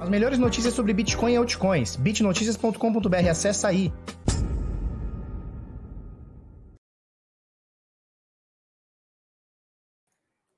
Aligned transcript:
As 0.00 0.08
melhores 0.08 0.38
notícias 0.38 0.74
sobre 0.74 0.92
Bitcoin 0.92 1.32
e 1.32 1.36
altcoins. 1.36 1.96
bitnoticias.com.br, 1.96 3.28
acessa 3.28 3.66
aí. 3.66 3.92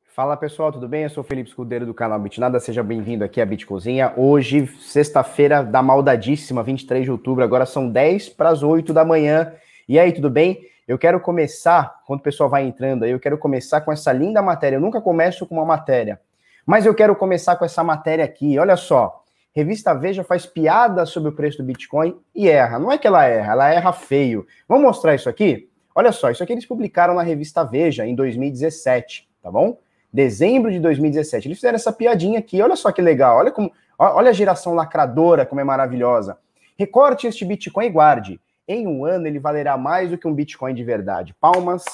Fala 0.05 0.37
pessoal, 0.37 0.71
tudo 0.71 0.87
bem? 0.87 1.05
Eu 1.05 1.09
sou 1.09 1.25
o 1.25 1.27
Felipe 1.27 1.49
Escudeiro 1.49 1.87
do 1.87 1.95
canal 1.95 2.21
Bitnada, 2.21 2.61
seja 2.61 2.83
bem-vindo 2.83 3.25
aqui 3.25 3.41
à 3.41 3.47
Bitcozinha. 3.47 4.13
Hoje, 4.15 4.67
sexta-feira 4.79 5.63
da 5.63 5.83
maldadíssima, 5.83 6.63
23 6.63 7.05
de 7.05 7.11
outubro, 7.11 7.43
agora 7.43 7.65
são 7.65 7.89
10 7.89 8.29
para 8.29 8.51
as 8.51 8.63
8 8.63 8.93
da 8.93 9.07
manhã. 9.07 9.55
E 9.89 9.99
aí, 9.99 10.13
tudo 10.13 10.29
bem? 10.29 10.61
Eu 10.87 10.99
quero 10.99 11.19
começar, 11.19 12.03
quando 12.07 12.21
o 12.21 12.23
pessoal 12.23 12.51
vai 12.51 12.65
entrando 12.65 13.05
aí, 13.05 13.13
eu 13.13 13.21
quero 13.21 13.39
começar 13.39 13.81
com 13.81 13.91
essa 13.91 14.13
linda 14.13 14.43
matéria. 14.43 14.77
Eu 14.77 14.81
nunca 14.83 15.01
começo 15.01 15.47
com 15.47 15.55
uma 15.55 15.65
matéria, 15.65 16.21
mas 16.67 16.85
eu 16.85 16.95
quero 16.95 17.17
começar 17.17 17.57
com 17.57 17.65
essa 17.65 17.83
matéria 17.83 18.25
aqui. 18.25 18.59
Olha 18.59 18.77
só, 18.77 19.21
Revista 19.53 19.93
Veja 19.93 20.23
faz 20.23 20.47
piada 20.47 21.05
sobre 21.05 21.31
o 21.31 21.33
preço 21.33 21.59
do 21.59 21.65
Bitcoin 21.65 22.17
e 22.35 22.49
erra. 22.49 22.79
Não 22.79 22.93
é 22.93 22.97
que 22.97 23.07
ela 23.07 23.25
erra, 23.25 23.53
ela 23.53 23.69
erra 23.69 23.93
feio. 23.93 24.47
Vamos 24.69 24.85
mostrar 24.85 25.15
isso 25.15 25.29
aqui? 25.29 25.69
Olha 25.93 26.13
só, 26.13 26.31
isso 26.31 26.43
aqui 26.43 26.53
eles 26.53 26.67
publicaram 26.67 27.15
na 27.15 27.23
revista 27.23 27.65
Veja 27.65 28.07
em 28.07 28.15
2017, 28.15 29.29
tá 29.43 29.51
bom? 29.51 29.79
Dezembro 30.13 30.71
de 30.71 30.79
2017. 30.79 31.49
Eles 31.49 31.59
fizeram 31.59 31.75
essa 31.75 31.93
piadinha 31.93 32.39
aqui. 32.39 32.63
Olha 32.63 32.77
só 32.77 32.93
que 32.93 33.03
legal. 33.03 33.39
Olha 33.39 33.51
como, 33.51 33.73
olha 33.99 34.31
a 34.31 34.33
geração 34.33 34.73
lacradora 34.73 35.45
como 35.45 35.61
é 35.61 35.65
maravilhosa. 35.65 36.39
Recorte 36.79 37.27
este 37.27 37.45
Bitcoin 37.45 37.87
e 37.87 37.91
guarde. 37.91 38.41
Em 38.69 38.87
um 38.87 39.05
ano 39.05 39.27
ele 39.27 39.41
valerá 39.41 39.77
mais 39.77 40.11
do 40.11 40.19
que 40.19 40.29
um 40.29 40.35
Bitcoin 40.35 40.75
de 40.75 40.85
verdade. 40.85 41.35
Palmas, 41.41 41.85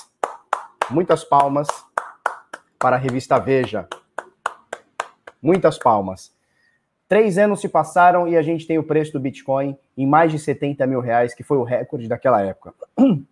muitas 0.91 1.25
palmas 1.25 1.67
para 2.79 2.97
a 2.97 2.99
revista 2.99 3.39
Veja. 3.39 3.89
Muitas 5.43 5.79
palmas. 5.79 6.36
Três 7.09 7.39
anos 7.39 7.61
se 7.61 7.69
passaram 7.69 8.27
e 8.27 8.37
a 8.37 8.43
gente 8.43 8.67
tem 8.67 8.79
o 8.79 8.83
preço 8.83 9.13
do 9.13 9.21
Bitcoin 9.21 9.77
em 9.97 10.07
mais 10.07 10.33
de 10.33 10.39
70 10.39 10.87
mil 10.87 11.01
reais, 11.01 11.35
que 11.35 11.45
foi 11.45 11.57
o 11.57 11.63
recorde 11.63 12.09
daquela 12.09 12.43
época. 12.43 12.75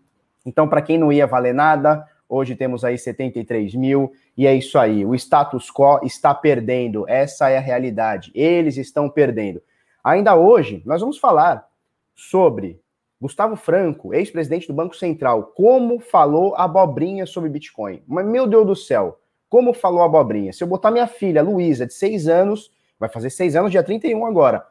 Então, 0.47 0.69
para 0.69 0.83
quem 0.83 0.99
não 0.99 1.11
ia 1.11 1.27
valer 1.27 1.55
nada, 1.55 2.07
hoje 2.29 2.55
temos 2.55 2.85
aí 2.85 2.99
73 2.99 3.75
mil, 3.75 4.13
e 4.37 4.47
é 4.47 4.55
isso 4.55 4.79
aí. 4.79 5.03
O 5.03 5.15
status 5.15 5.71
quo 5.71 6.01
está 6.03 6.35
perdendo, 6.35 7.09
essa 7.09 7.49
é 7.49 7.57
a 7.57 7.63
realidade. 7.63 8.31
Eles 8.35 8.77
estão 8.77 9.09
perdendo. 9.09 9.63
Ainda 10.05 10.37
hoje, 10.37 10.83
nós 10.85 11.01
vamos 11.01 11.17
falar 11.17 11.67
sobre 12.15 12.79
Gustavo 13.19 13.57
Franco, 13.57 14.13
ex-presidente 14.13 14.67
do 14.67 14.75
Banco 14.75 14.95
Central, 14.95 15.45
como 15.57 15.99
falou 15.99 16.55
abobrinha 16.57 17.25
sobre 17.25 17.49
Bitcoin. 17.49 18.03
Mas, 18.07 18.27
meu 18.27 18.47
Deus 18.47 18.67
do 18.67 18.77
céu, 18.77 19.19
como 19.49 19.73
falou 19.73 20.03
abobrinha? 20.03 20.53
Se 20.53 20.63
eu 20.63 20.69
botar 20.69 20.91
minha 20.91 21.07
filha, 21.07 21.43
Luísa, 21.43 21.87
de 21.87 21.95
seis 21.95 22.29
anos, 22.29 22.71
vai 22.99 23.09
fazer 23.09 23.31
seis 23.31 23.57
anos, 23.57 23.71
dia 23.71 23.83
31 23.83 24.25
agora. 24.27 24.67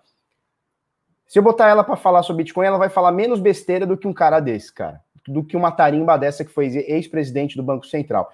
Se 1.28 1.40
eu 1.40 1.44
botar 1.44 1.68
ela 1.68 1.84
para 1.84 1.96
falar 1.96 2.24
sobre 2.24 2.44
Bitcoin, 2.44 2.66
ela 2.66 2.78
vai 2.78 2.90
falar 2.90 3.12
menos 3.12 3.40
besteira 3.40 3.86
do 3.86 3.98
que 3.98 4.08
um 4.08 4.14
cara 4.14 4.40
desse, 4.40 4.72
cara. 4.72 5.02
Do 5.28 5.44
que 5.44 5.58
uma 5.58 5.72
tarimba 5.72 6.18
dessa 6.18 6.44
que 6.46 6.52
foi 6.52 6.68
ex-presidente 6.68 7.56
do 7.56 7.64
Banco 7.64 7.88
Central. 7.88 8.32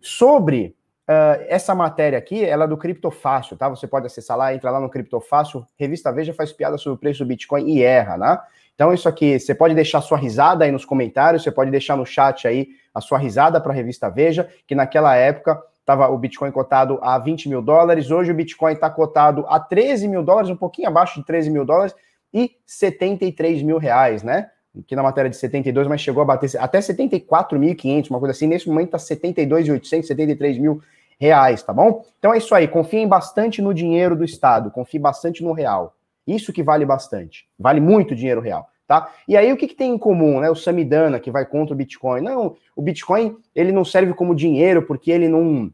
Sobre 0.00 0.74
uh, 1.08 1.44
essa 1.48 1.74
matéria 1.74 2.18
aqui, 2.18 2.44
ela 2.44 2.64
é 2.64 2.68
do 2.68 2.76
Criptofácil, 2.76 3.56
tá? 3.56 3.68
Você 3.68 3.86
pode 3.86 4.06
acessar 4.06 4.36
lá, 4.36 4.54
entra 4.54 4.70
lá 4.70 4.80
no 4.80 4.90
Criptofácil. 4.90 5.64
Revista 5.78 6.10
Veja 6.12 6.34
faz 6.34 6.52
piada 6.52 6.76
sobre 6.78 6.96
o 6.96 6.98
preço 6.98 7.24
do 7.24 7.28
Bitcoin 7.28 7.68
e 7.68 7.82
erra, 7.82 8.16
né? 8.16 8.38
Então, 8.74 8.94
isso 8.94 9.08
aqui, 9.08 9.38
você 9.38 9.54
pode 9.54 9.74
deixar 9.74 10.00
sua 10.00 10.16
risada 10.16 10.64
aí 10.64 10.72
nos 10.72 10.86
comentários, 10.86 11.42
você 11.42 11.52
pode 11.52 11.70
deixar 11.70 11.96
no 11.96 12.06
chat 12.06 12.48
aí 12.48 12.68
a 12.94 13.00
sua 13.00 13.18
risada 13.18 13.60
para 13.60 13.72
a 13.72 13.74
revista 13.74 14.08
Veja, 14.08 14.48
que 14.66 14.74
naquela 14.74 15.14
época 15.14 15.62
Tava 15.84 16.08
o 16.08 16.18
Bitcoin 16.18 16.50
cotado 16.50 16.98
a 17.02 17.18
20 17.18 17.48
mil 17.48 17.62
dólares, 17.62 18.10
hoje 18.10 18.30
o 18.30 18.34
Bitcoin 18.34 18.74
está 18.74 18.88
cotado 18.88 19.44
a 19.48 19.58
13 19.58 20.06
mil 20.08 20.22
dólares, 20.22 20.50
um 20.50 20.56
pouquinho 20.56 20.88
abaixo 20.88 21.18
de 21.18 21.26
13 21.26 21.50
mil 21.50 21.64
dólares, 21.64 21.94
e 22.32 22.52
73 22.66 23.62
mil 23.62 23.78
reais, 23.78 24.22
né? 24.22 24.50
Aqui 24.78 24.94
na 24.94 25.02
matéria 25.02 25.28
de 25.28 25.36
72, 25.36 25.88
mas 25.88 26.00
chegou 26.00 26.22
a 26.22 26.24
bater 26.24 26.50
até 26.58 26.78
74.500, 26.78 28.10
uma 28.10 28.20
coisa 28.20 28.30
assim. 28.30 28.46
Nesse 28.46 28.68
momento 28.68 28.96
está 28.96 28.98
72.800, 28.98 30.04
73 30.04 30.58
mil 30.58 30.80
reais, 31.18 31.62
tá 31.62 31.72
bom? 31.72 32.04
Então 32.18 32.32
é 32.32 32.38
isso 32.38 32.54
aí. 32.54 32.68
Confiem 32.68 33.08
bastante 33.08 33.60
no 33.60 33.74
dinheiro 33.74 34.14
do 34.14 34.24
Estado, 34.24 34.70
confie 34.70 34.98
bastante 34.98 35.42
no 35.42 35.52
real. 35.52 35.96
Isso 36.26 36.52
que 36.52 36.62
vale 36.62 36.86
bastante. 36.86 37.48
Vale 37.58 37.80
muito 37.80 38.14
dinheiro 38.14 38.40
real, 38.40 38.68
tá? 38.86 39.12
E 39.26 39.36
aí 39.36 39.52
o 39.52 39.56
que, 39.56 39.66
que 39.66 39.74
tem 39.74 39.92
em 39.92 39.98
comum, 39.98 40.38
né? 40.38 40.48
O 40.48 40.54
Samidana 40.54 41.18
que 41.18 41.32
vai 41.32 41.44
contra 41.44 41.74
o 41.74 41.76
Bitcoin. 41.76 42.20
Não, 42.20 42.56
o 42.76 42.80
Bitcoin 42.80 43.36
ele 43.54 43.72
não 43.72 43.84
serve 43.84 44.14
como 44.14 44.36
dinheiro 44.36 44.82
porque 44.82 45.10
ele 45.10 45.28
não 45.28 45.72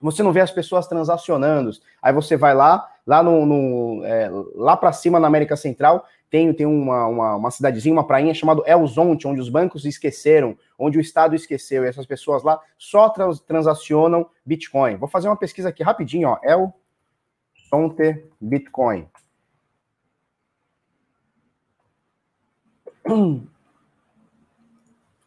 você 0.00 0.22
não 0.22 0.32
vê 0.32 0.40
as 0.40 0.50
pessoas 0.50 0.86
transacionando. 0.86 1.70
Aí 2.02 2.12
você 2.12 2.36
vai 2.36 2.54
lá, 2.54 2.88
lá 3.06 3.22
no, 3.22 3.46
no 3.46 4.04
é, 4.04 4.30
lá 4.54 4.76
para 4.76 4.92
cima 4.92 5.18
na 5.18 5.26
América 5.26 5.56
Central, 5.56 6.06
tem, 6.28 6.52
tem 6.52 6.66
uma, 6.66 7.06
uma, 7.06 7.36
uma, 7.36 7.50
cidadezinha, 7.50 7.94
uma 7.94 8.06
prainha 8.06 8.34
chamada 8.34 8.62
Elzonte, 8.66 9.26
onde 9.28 9.40
os 9.40 9.48
bancos 9.48 9.84
esqueceram, 9.84 10.58
onde 10.78 10.98
o 10.98 11.00
Estado 11.00 11.34
esqueceu, 11.34 11.84
e 11.84 11.88
essas 11.88 12.04
pessoas 12.04 12.42
lá 12.42 12.60
só 12.76 13.08
trans, 13.08 13.40
transacionam 13.40 14.28
Bitcoin. 14.44 14.96
Vou 14.96 15.08
fazer 15.08 15.28
uma 15.28 15.36
pesquisa 15.36 15.68
aqui 15.68 15.82
rapidinho, 15.82 16.28
ó. 16.28 16.38
Elzonte 16.42 18.24
Bitcoin. 18.40 19.08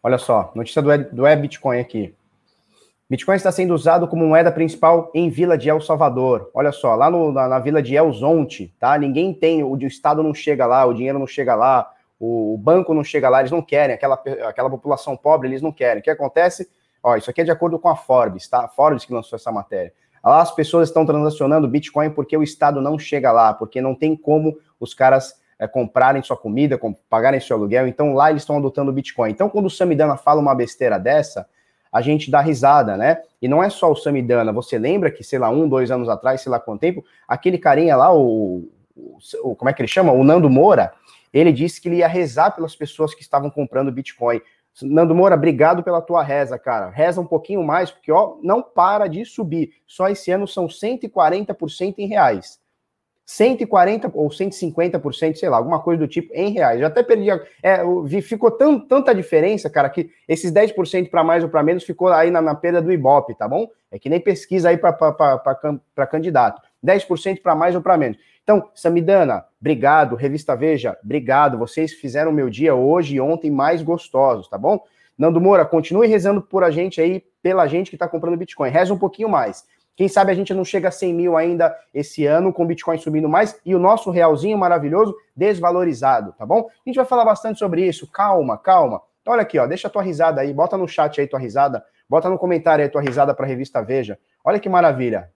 Olha 0.03 0.17
só, 0.17 0.51
notícia 0.53 0.81
do, 0.81 0.89
do 1.15 1.27
e 1.27 1.35
Bitcoin 1.35 1.79
aqui. 1.79 2.13
Bitcoin 3.09 3.35
está 3.35 3.51
sendo 3.51 3.73
usado 3.73 4.07
como 4.07 4.23
moeda 4.27 4.51
principal 4.51 5.09
em 5.15 5.31
Vila 5.31 5.57
de 5.57 5.67
El 5.67 5.81
Salvador. 5.81 6.51
Olha 6.53 6.71
só, 6.71 6.93
lá 6.93 7.09
no, 7.09 7.31
na, 7.31 7.47
na, 7.47 7.57
Vila 7.57 7.81
de 7.81 7.95
El 7.95 8.13
Zonte, 8.13 8.71
tá? 8.79 8.95
Ninguém 8.99 9.33
tem, 9.33 9.63
o, 9.63 9.71
o 9.71 9.83
Estado 9.83 10.21
não 10.21 10.31
chega 10.31 10.67
lá, 10.67 10.85
o 10.85 10.93
dinheiro 10.93 11.17
não 11.17 11.25
chega 11.25 11.55
lá, 11.55 11.91
o, 12.19 12.53
o, 12.53 12.57
banco 12.57 12.93
não 12.93 13.03
chega 13.03 13.27
lá, 13.27 13.39
eles 13.39 13.51
não 13.51 13.63
querem, 13.63 13.95
aquela, 13.95 14.13
aquela 14.47 14.69
população 14.69 15.17
pobre, 15.17 15.47
eles 15.47 15.59
não 15.59 15.71
querem. 15.71 16.01
O 16.01 16.03
que 16.03 16.09
acontece? 16.11 16.69
Ó, 17.01 17.15
isso 17.15 17.31
aqui 17.31 17.41
é 17.41 17.43
de 17.43 17.49
acordo 17.49 17.79
com 17.79 17.89
a 17.89 17.95
Forbes, 17.95 18.47
tá? 18.47 18.65
A 18.65 18.67
Forbes 18.67 19.05
que 19.05 19.13
lançou 19.13 19.37
essa 19.37 19.51
matéria. 19.51 19.91
Lá 20.23 20.41
as 20.41 20.53
pessoas 20.53 20.89
estão 20.89 21.03
transacionando 21.03 21.67
Bitcoin 21.67 22.11
porque 22.11 22.37
o 22.37 22.43
Estado 22.43 22.79
não 22.79 22.99
chega 22.99 23.31
lá, 23.31 23.55
porque 23.55 23.81
não 23.81 23.95
tem 23.95 24.15
como 24.15 24.55
os 24.79 24.93
caras 24.93 25.33
é, 25.57 25.67
comprarem 25.67 26.21
sua 26.21 26.37
comida, 26.37 26.77
com, 26.77 26.93
pagarem 26.93 27.39
seu 27.39 27.57
aluguel, 27.57 27.87
então 27.87 28.13
lá 28.13 28.29
eles 28.29 28.43
estão 28.43 28.57
adotando 28.57 28.93
Bitcoin. 28.93 29.31
Então, 29.31 29.49
quando 29.49 29.65
o 29.65 29.69
Samidana 29.69 30.15
fala 30.15 30.39
uma 30.39 30.53
besteira 30.53 30.99
dessa, 30.99 31.47
a 31.91 32.01
gente 32.01 32.29
dá 32.29 32.41
risada, 32.41 32.95
né? 32.95 33.21
E 33.41 33.47
não 33.47 33.63
é 33.63 33.69
só 33.69 33.91
o 33.91 33.95
Samidana, 33.95 34.51
você 34.51 34.77
lembra 34.77 35.11
que, 35.11 35.23
sei 35.23 35.39
lá, 35.39 35.49
um, 35.49 35.67
dois 35.67 35.89
anos 35.91 36.09
atrás, 36.09 36.41
sei 36.41 36.51
lá 36.51 36.59
quanto 36.59 36.81
tempo, 36.81 37.03
aquele 37.27 37.57
carinha 37.57 37.95
lá, 37.95 38.13
o, 38.13 38.69
o 39.43 39.55
como 39.55 39.69
é 39.69 39.73
que 39.73 39.81
ele 39.81 39.87
chama? 39.87 40.11
O 40.11 40.23
Nando 40.23 40.49
Moura, 40.49 40.93
ele 41.33 41.51
disse 41.51 41.81
que 41.81 41.89
ele 41.89 41.97
ia 41.97 42.07
rezar 42.07 42.51
pelas 42.51 42.75
pessoas 42.75 43.13
que 43.13 43.21
estavam 43.21 43.49
comprando 43.49 43.91
Bitcoin. 43.91 44.41
Nando 44.81 45.15
Moura, 45.15 45.35
obrigado 45.35 45.83
pela 45.83 46.01
tua 46.01 46.23
reza, 46.23 46.57
cara. 46.57 46.89
Reza 46.89 47.19
um 47.19 47.25
pouquinho 47.25 47.63
mais, 47.63 47.91
porque 47.91 48.11
ó, 48.11 48.37
não 48.41 48.61
para 48.61 49.07
de 49.07 49.25
subir. 49.25 49.71
Só 49.85 50.07
esse 50.07 50.31
ano 50.31 50.47
são 50.47 50.67
140% 50.67 51.95
em 51.97 52.07
reais. 52.07 52.59
140% 53.29 54.09
ou 54.15 54.27
150%, 54.27 55.35
sei 55.35 55.49
lá, 55.49 55.57
alguma 55.57 55.79
coisa 55.79 55.99
do 55.99 56.07
tipo, 56.07 56.33
em 56.33 56.51
reais. 56.51 56.79
Já 56.79 56.87
até 56.87 57.03
perdi. 57.03 57.29
É, 57.61 57.79
ficou 58.23 58.49
tão, 58.49 58.79
tanta 58.79 59.13
diferença, 59.13 59.69
cara, 59.69 59.87
que 59.87 60.09
esses 60.27 60.51
10% 60.51 61.11
para 61.11 61.23
mais 61.23 61.43
ou 61.43 61.49
para 61.49 61.61
menos 61.61 61.83
ficou 61.83 62.07
aí 62.07 62.31
na, 62.31 62.41
na, 62.41 62.55
perda 62.55 62.81
do 62.81 62.91
Ibope, 62.91 63.35
tá 63.35 63.47
bom? 63.47 63.67
É 63.91 63.99
que 63.99 64.09
nem 64.09 64.19
pesquisa 64.19 64.69
aí 64.69 64.77
para 64.77 66.07
candidato. 66.07 66.59
10% 66.83 67.43
para 67.43 67.53
mais 67.53 67.75
ou 67.75 67.81
para 67.81 67.97
menos. 67.97 68.17
Então, 68.43 68.67
Samidana, 68.73 69.45
obrigado. 69.61 70.15
Revista 70.15 70.55
Veja, 70.55 70.97
obrigado. 71.03 71.55
Vocês 71.59 71.93
fizeram 71.93 72.31
o 72.31 72.33
meu 72.33 72.49
dia 72.49 72.73
hoje 72.73 73.15
e 73.15 73.21
ontem 73.21 73.51
mais 73.51 73.83
gostosos, 73.83 74.47
tá 74.47 74.57
bom? 74.57 74.83
Nando 75.15 75.39
Moura, 75.39 75.65
continue 75.65 76.07
rezando 76.07 76.41
por 76.41 76.63
a 76.63 76.71
gente 76.71 76.99
aí, 76.99 77.23
pela 77.43 77.67
gente 77.67 77.91
que 77.91 77.95
está 77.95 78.07
comprando 78.07 78.37
Bitcoin. 78.37 78.71
Reza 78.71 78.91
um 78.91 78.97
pouquinho 78.97 79.29
mais. 79.29 79.65
Quem 79.99 80.07
sabe 80.07 80.31
a 80.31 80.33
gente 80.33 80.53
não 80.53 80.63
chega 80.63 80.87
a 80.87 80.91
100 80.91 81.13
mil 81.13 81.35
ainda 81.35 81.77
esse 81.93 82.25
ano, 82.25 82.53
com 82.53 82.63
o 82.63 82.65
Bitcoin 82.65 82.97
subindo 82.97 83.27
mais 83.27 83.59
e 83.65 83.75
o 83.75 83.79
nosso 83.79 84.09
realzinho 84.09 84.57
maravilhoso 84.57 85.13
desvalorizado, 85.35 86.31
tá 86.37 86.45
bom? 86.45 86.69
A 86.69 86.89
gente 86.89 86.95
vai 86.95 87.03
falar 87.03 87.25
bastante 87.25 87.59
sobre 87.59 87.85
isso. 87.85 88.09
Calma, 88.09 88.57
calma. 88.57 89.01
Olha 89.27 89.41
aqui, 89.41 89.59
ó, 89.59 89.67
deixa 89.67 89.89
a 89.89 89.91
tua 89.91 90.01
risada 90.01 90.39
aí, 90.39 90.53
bota 90.53 90.77
no 90.77 90.87
chat 90.87 91.19
aí 91.19 91.27
tua 91.27 91.37
risada, 91.37 91.83
bota 92.09 92.29
no 92.29 92.37
comentário 92.37 92.81
aí 92.81 92.89
tua 92.89 93.01
risada 93.01 93.33
para 93.33 93.45
a 93.45 93.49
revista 93.49 93.81
Veja. 93.81 94.17
Olha 94.41 94.57
que 94.57 94.69
maravilha. 94.69 95.29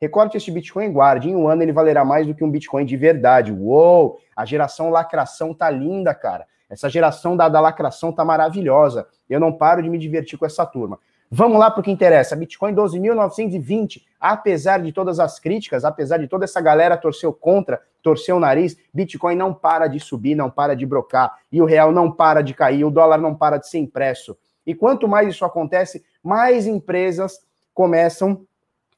Recorte 0.00 0.36
este 0.36 0.50
Bitcoin 0.50 0.86
e 0.86 0.90
guarde. 0.90 1.30
Em 1.30 1.36
um 1.36 1.46
ano 1.46 1.62
ele 1.62 1.72
valerá 1.72 2.04
mais 2.04 2.26
do 2.26 2.34
que 2.34 2.42
um 2.42 2.50
Bitcoin 2.50 2.84
de 2.84 2.96
verdade. 2.96 3.52
Uou! 3.52 4.18
A 4.34 4.44
geração 4.44 4.90
lacração 4.90 5.54
tá 5.54 5.70
linda, 5.70 6.12
cara. 6.12 6.44
Essa 6.68 6.90
geração 6.90 7.36
da, 7.36 7.48
da 7.48 7.60
lacração 7.60 8.10
tá 8.10 8.24
maravilhosa. 8.24 9.06
Eu 9.30 9.38
não 9.38 9.52
paro 9.52 9.80
de 9.80 9.88
me 9.88 9.96
divertir 9.96 10.36
com 10.36 10.44
essa 10.44 10.66
turma. 10.66 10.98
Vamos 11.30 11.58
lá 11.58 11.70
para 11.70 11.80
o 11.80 11.82
que 11.82 11.90
interessa. 11.90 12.34
Bitcoin 12.34 12.74
12.920, 12.74 14.02
apesar 14.18 14.82
de 14.82 14.92
todas 14.92 15.20
as 15.20 15.38
críticas, 15.38 15.84
apesar 15.84 16.16
de 16.16 16.26
toda 16.26 16.44
essa 16.44 16.60
galera 16.60 16.96
torceu 16.96 17.32
contra, 17.32 17.82
torceu 18.02 18.36
o 18.36 18.40
nariz, 18.40 18.76
Bitcoin 18.94 19.36
não 19.36 19.52
para 19.52 19.88
de 19.88 20.00
subir, 20.00 20.34
não 20.34 20.50
para 20.50 20.74
de 20.74 20.86
brocar, 20.86 21.38
e 21.52 21.60
o 21.60 21.66
real 21.66 21.92
não 21.92 22.10
para 22.10 22.42
de 22.42 22.54
cair, 22.54 22.84
o 22.84 22.90
dólar 22.90 23.18
não 23.18 23.34
para 23.34 23.58
de 23.58 23.68
ser 23.68 23.78
impresso. 23.78 24.36
E 24.66 24.74
quanto 24.74 25.06
mais 25.06 25.28
isso 25.28 25.44
acontece, 25.44 26.04
mais 26.22 26.66
empresas 26.66 27.40
começam 27.74 28.46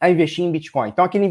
a 0.01 0.09
investir 0.09 0.45
em 0.45 0.51
Bitcoin. 0.51 0.89
Então, 0.89 1.05
aquele 1.05 1.27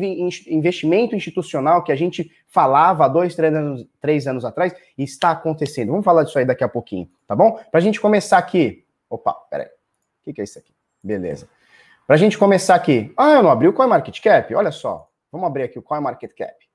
investimento 0.48 1.16
institucional 1.16 1.84
que 1.84 1.92
a 1.92 1.96
gente 1.96 2.32
falava 2.48 3.06
há 3.06 3.08
dois, 3.08 3.36
três 3.36 3.54
anos, 3.54 3.88
três 4.00 4.28
anos 4.28 4.46
atrás, 4.46 4.74
está 4.98 5.32
acontecendo. 5.32 5.90
Vamos 5.90 6.06
falar 6.06 6.24
disso 6.24 6.38
aí 6.38 6.46
daqui 6.46 6.64
a 6.64 6.70
pouquinho, 6.70 7.10
tá 7.26 7.36
bom? 7.36 7.60
Para 7.72 7.80
a 7.80 7.82
gente 7.82 8.00
começar 8.00 8.38
aqui. 8.38 8.86
Opa, 9.10 9.34
peraí. 9.50 9.68
O 10.26 10.34
que, 10.34 10.40
é 10.40 10.44
isso 10.44 10.60
aqui? 10.60 10.79
Beleza. 11.04 11.50
Para 12.06 12.16
a 12.16 12.20
gente 12.20 12.38
começar 12.38 12.76
aqui. 12.76 13.14
Ah, 13.16 13.34
eu 13.34 13.44
não 13.44 13.52
abri 13.52 13.68
o 13.68 13.74
CoinMarketCap? 13.74 14.54
Olha 14.56 14.72
só. 14.72 15.10
Vamos 15.32 15.48
abrir 15.48 15.64
aqui 15.64 15.78
o 15.78 15.84
CoinMarketCap. 15.84 16.68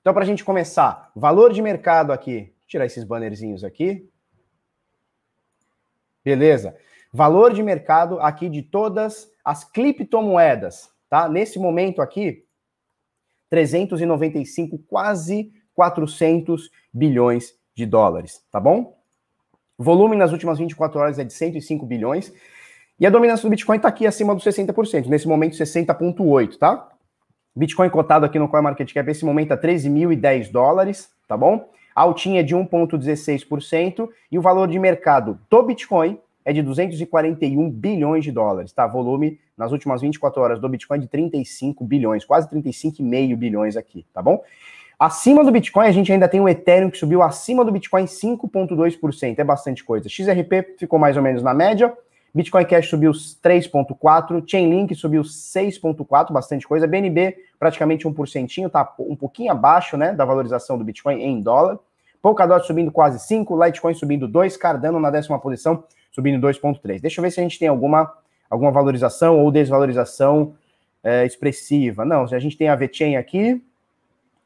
Então, 0.00 0.12
para 0.12 0.22
a 0.22 0.26
gente 0.26 0.44
começar, 0.44 1.10
valor 1.14 1.52
de 1.52 1.62
mercado 1.62 2.12
aqui. 2.12 2.54
Tirar 2.66 2.86
esses 2.86 3.04
bannerzinhos 3.04 3.64
aqui. 3.64 4.10
Beleza. 6.24 6.76
Valor 7.12 7.54
de 7.54 7.62
mercado 7.62 8.20
aqui 8.20 8.48
de 8.48 8.62
todas 8.62 9.32
as 9.44 9.64
criptomoedas, 9.64 10.90
tá? 11.08 11.28
Nesse 11.28 11.58
momento 11.58 12.02
aqui, 12.02 12.44
395, 13.48 14.78
quase 14.80 15.52
400 15.74 16.70
bilhões 16.92 17.54
de 17.74 17.86
dólares, 17.86 18.44
tá 18.50 18.60
bom? 18.60 18.98
Volume 19.78 20.16
nas 20.16 20.32
últimas 20.32 20.58
24 20.58 20.98
horas 20.98 21.18
é 21.18 21.24
de 21.24 21.32
105 21.32 21.86
bilhões. 21.86 22.32
E 22.98 23.06
a 23.06 23.10
dominância 23.10 23.46
do 23.46 23.50
Bitcoin 23.50 23.76
está 23.76 23.88
aqui 23.88 24.06
acima 24.06 24.34
dos 24.34 24.44
60%, 24.44 25.06
nesse 25.06 25.28
momento 25.28 25.56
60,8, 25.56 26.58
tá? 26.58 26.88
Bitcoin 27.54 27.88
cotado 27.90 28.26
aqui 28.26 28.38
no 28.38 28.48
CoinMarketCap, 28.48 29.06
nesse 29.06 29.24
momento 29.24 29.52
a 29.52 29.56
13.010 29.56 30.50
dólares, 30.50 31.10
tá 31.26 31.36
bom? 31.36 31.70
Altinha 31.94 32.42
de 32.42 32.56
1,16% 32.56 34.08
e 34.30 34.38
o 34.38 34.42
valor 34.42 34.68
de 34.68 34.78
mercado 34.78 35.38
do 35.48 35.62
Bitcoin 35.62 36.18
é 36.44 36.52
de 36.52 36.62
241 36.62 37.70
bilhões 37.70 38.24
de 38.24 38.32
dólares, 38.32 38.72
tá? 38.72 38.86
Volume 38.86 39.38
nas 39.56 39.70
últimas 39.70 40.00
24 40.00 40.40
horas 40.40 40.60
do 40.60 40.68
Bitcoin 40.68 40.98
de 40.98 41.06
35 41.06 41.84
bilhões, 41.84 42.24
quase 42.24 42.48
35,5 42.48 43.36
bilhões 43.36 43.76
aqui, 43.76 44.06
tá 44.12 44.22
bom? 44.22 44.42
Acima 44.98 45.44
do 45.44 45.52
Bitcoin, 45.52 45.86
a 45.86 45.92
gente 45.92 46.12
ainda 46.12 46.26
tem 46.26 46.40
o 46.40 46.48
Ethereum 46.48 46.90
que 46.90 46.98
subiu 46.98 47.22
acima 47.22 47.64
do 47.64 47.70
Bitcoin 47.70 48.06
5,2%, 48.06 49.38
é 49.38 49.44
bastante 49.44 49.84
coisa. 49.84 50.08
XRP 50.08 50.74
ficou 50.78 50.98
mais 50.98 51.16
ou 51.16 51.22
menos 51.22 51.42
na 51.42 51.54
média, 51.54 51.92
Bitcoin 52.38 52.64
Cash 52.66 52.88
subiu 52.88 53.10
3,4%, 53.10 54.44
Chainlink 54.48 54.94
subiu 54.94 55.22
6,4%, 55.22 56.30
bastante 56.30 56.68
coisa. 56.68 56.86
BNB 56.86 57.36
praticamente 57.58 58.06
1%, 58.06 58.70
tá 58.70 58.94
um 59.00 59.16
pouquinho 59.16 59.50
abaixo 59.50 59.96
né, 59.96 60.12
da 60.12 60.24
valorização 60.24 60.78
do 60.78 60.84
Bitcoin 60.84 61.20
em 61.20 61.40
dólar. 61.40 61.80
Polkadot 62.22 62.64
subindo 62.64 62.92
quase 62.92 63.18
5%, 63.18 63.66
Litecoin 63.66 63.92
subindo 63.92 64.28
2%, 64.28 64.56
Cardano 64.56 65.00
na 65.00 65.10
décima 65.10 65.36
posição 65.40 65.82
subindo 66.12 66.40
2,3. 66.46 67.00
Deixa 67.00 67.18
eu 67.18 67.22
ver 67.24 67.32
se 67.32 67.40
a 67.40 67.42
gente 67.42 67.58
tem 67.58 67.66
alguma, 67.66 68.08
alguma 68.48 68.70
valorização 68.70 69.40
ou 69.40 69.50
desvalorização 69.50 70.54
é, 71.02 71.26
expressiva. 71.26 72.04
Não, 72.04 72.22
a 72.22 72.38
gente 72.38 72.56
tem 72.56 72.68
a 72.68 72.76
VeChain 72.76 73.16
aqui 73.16 73.60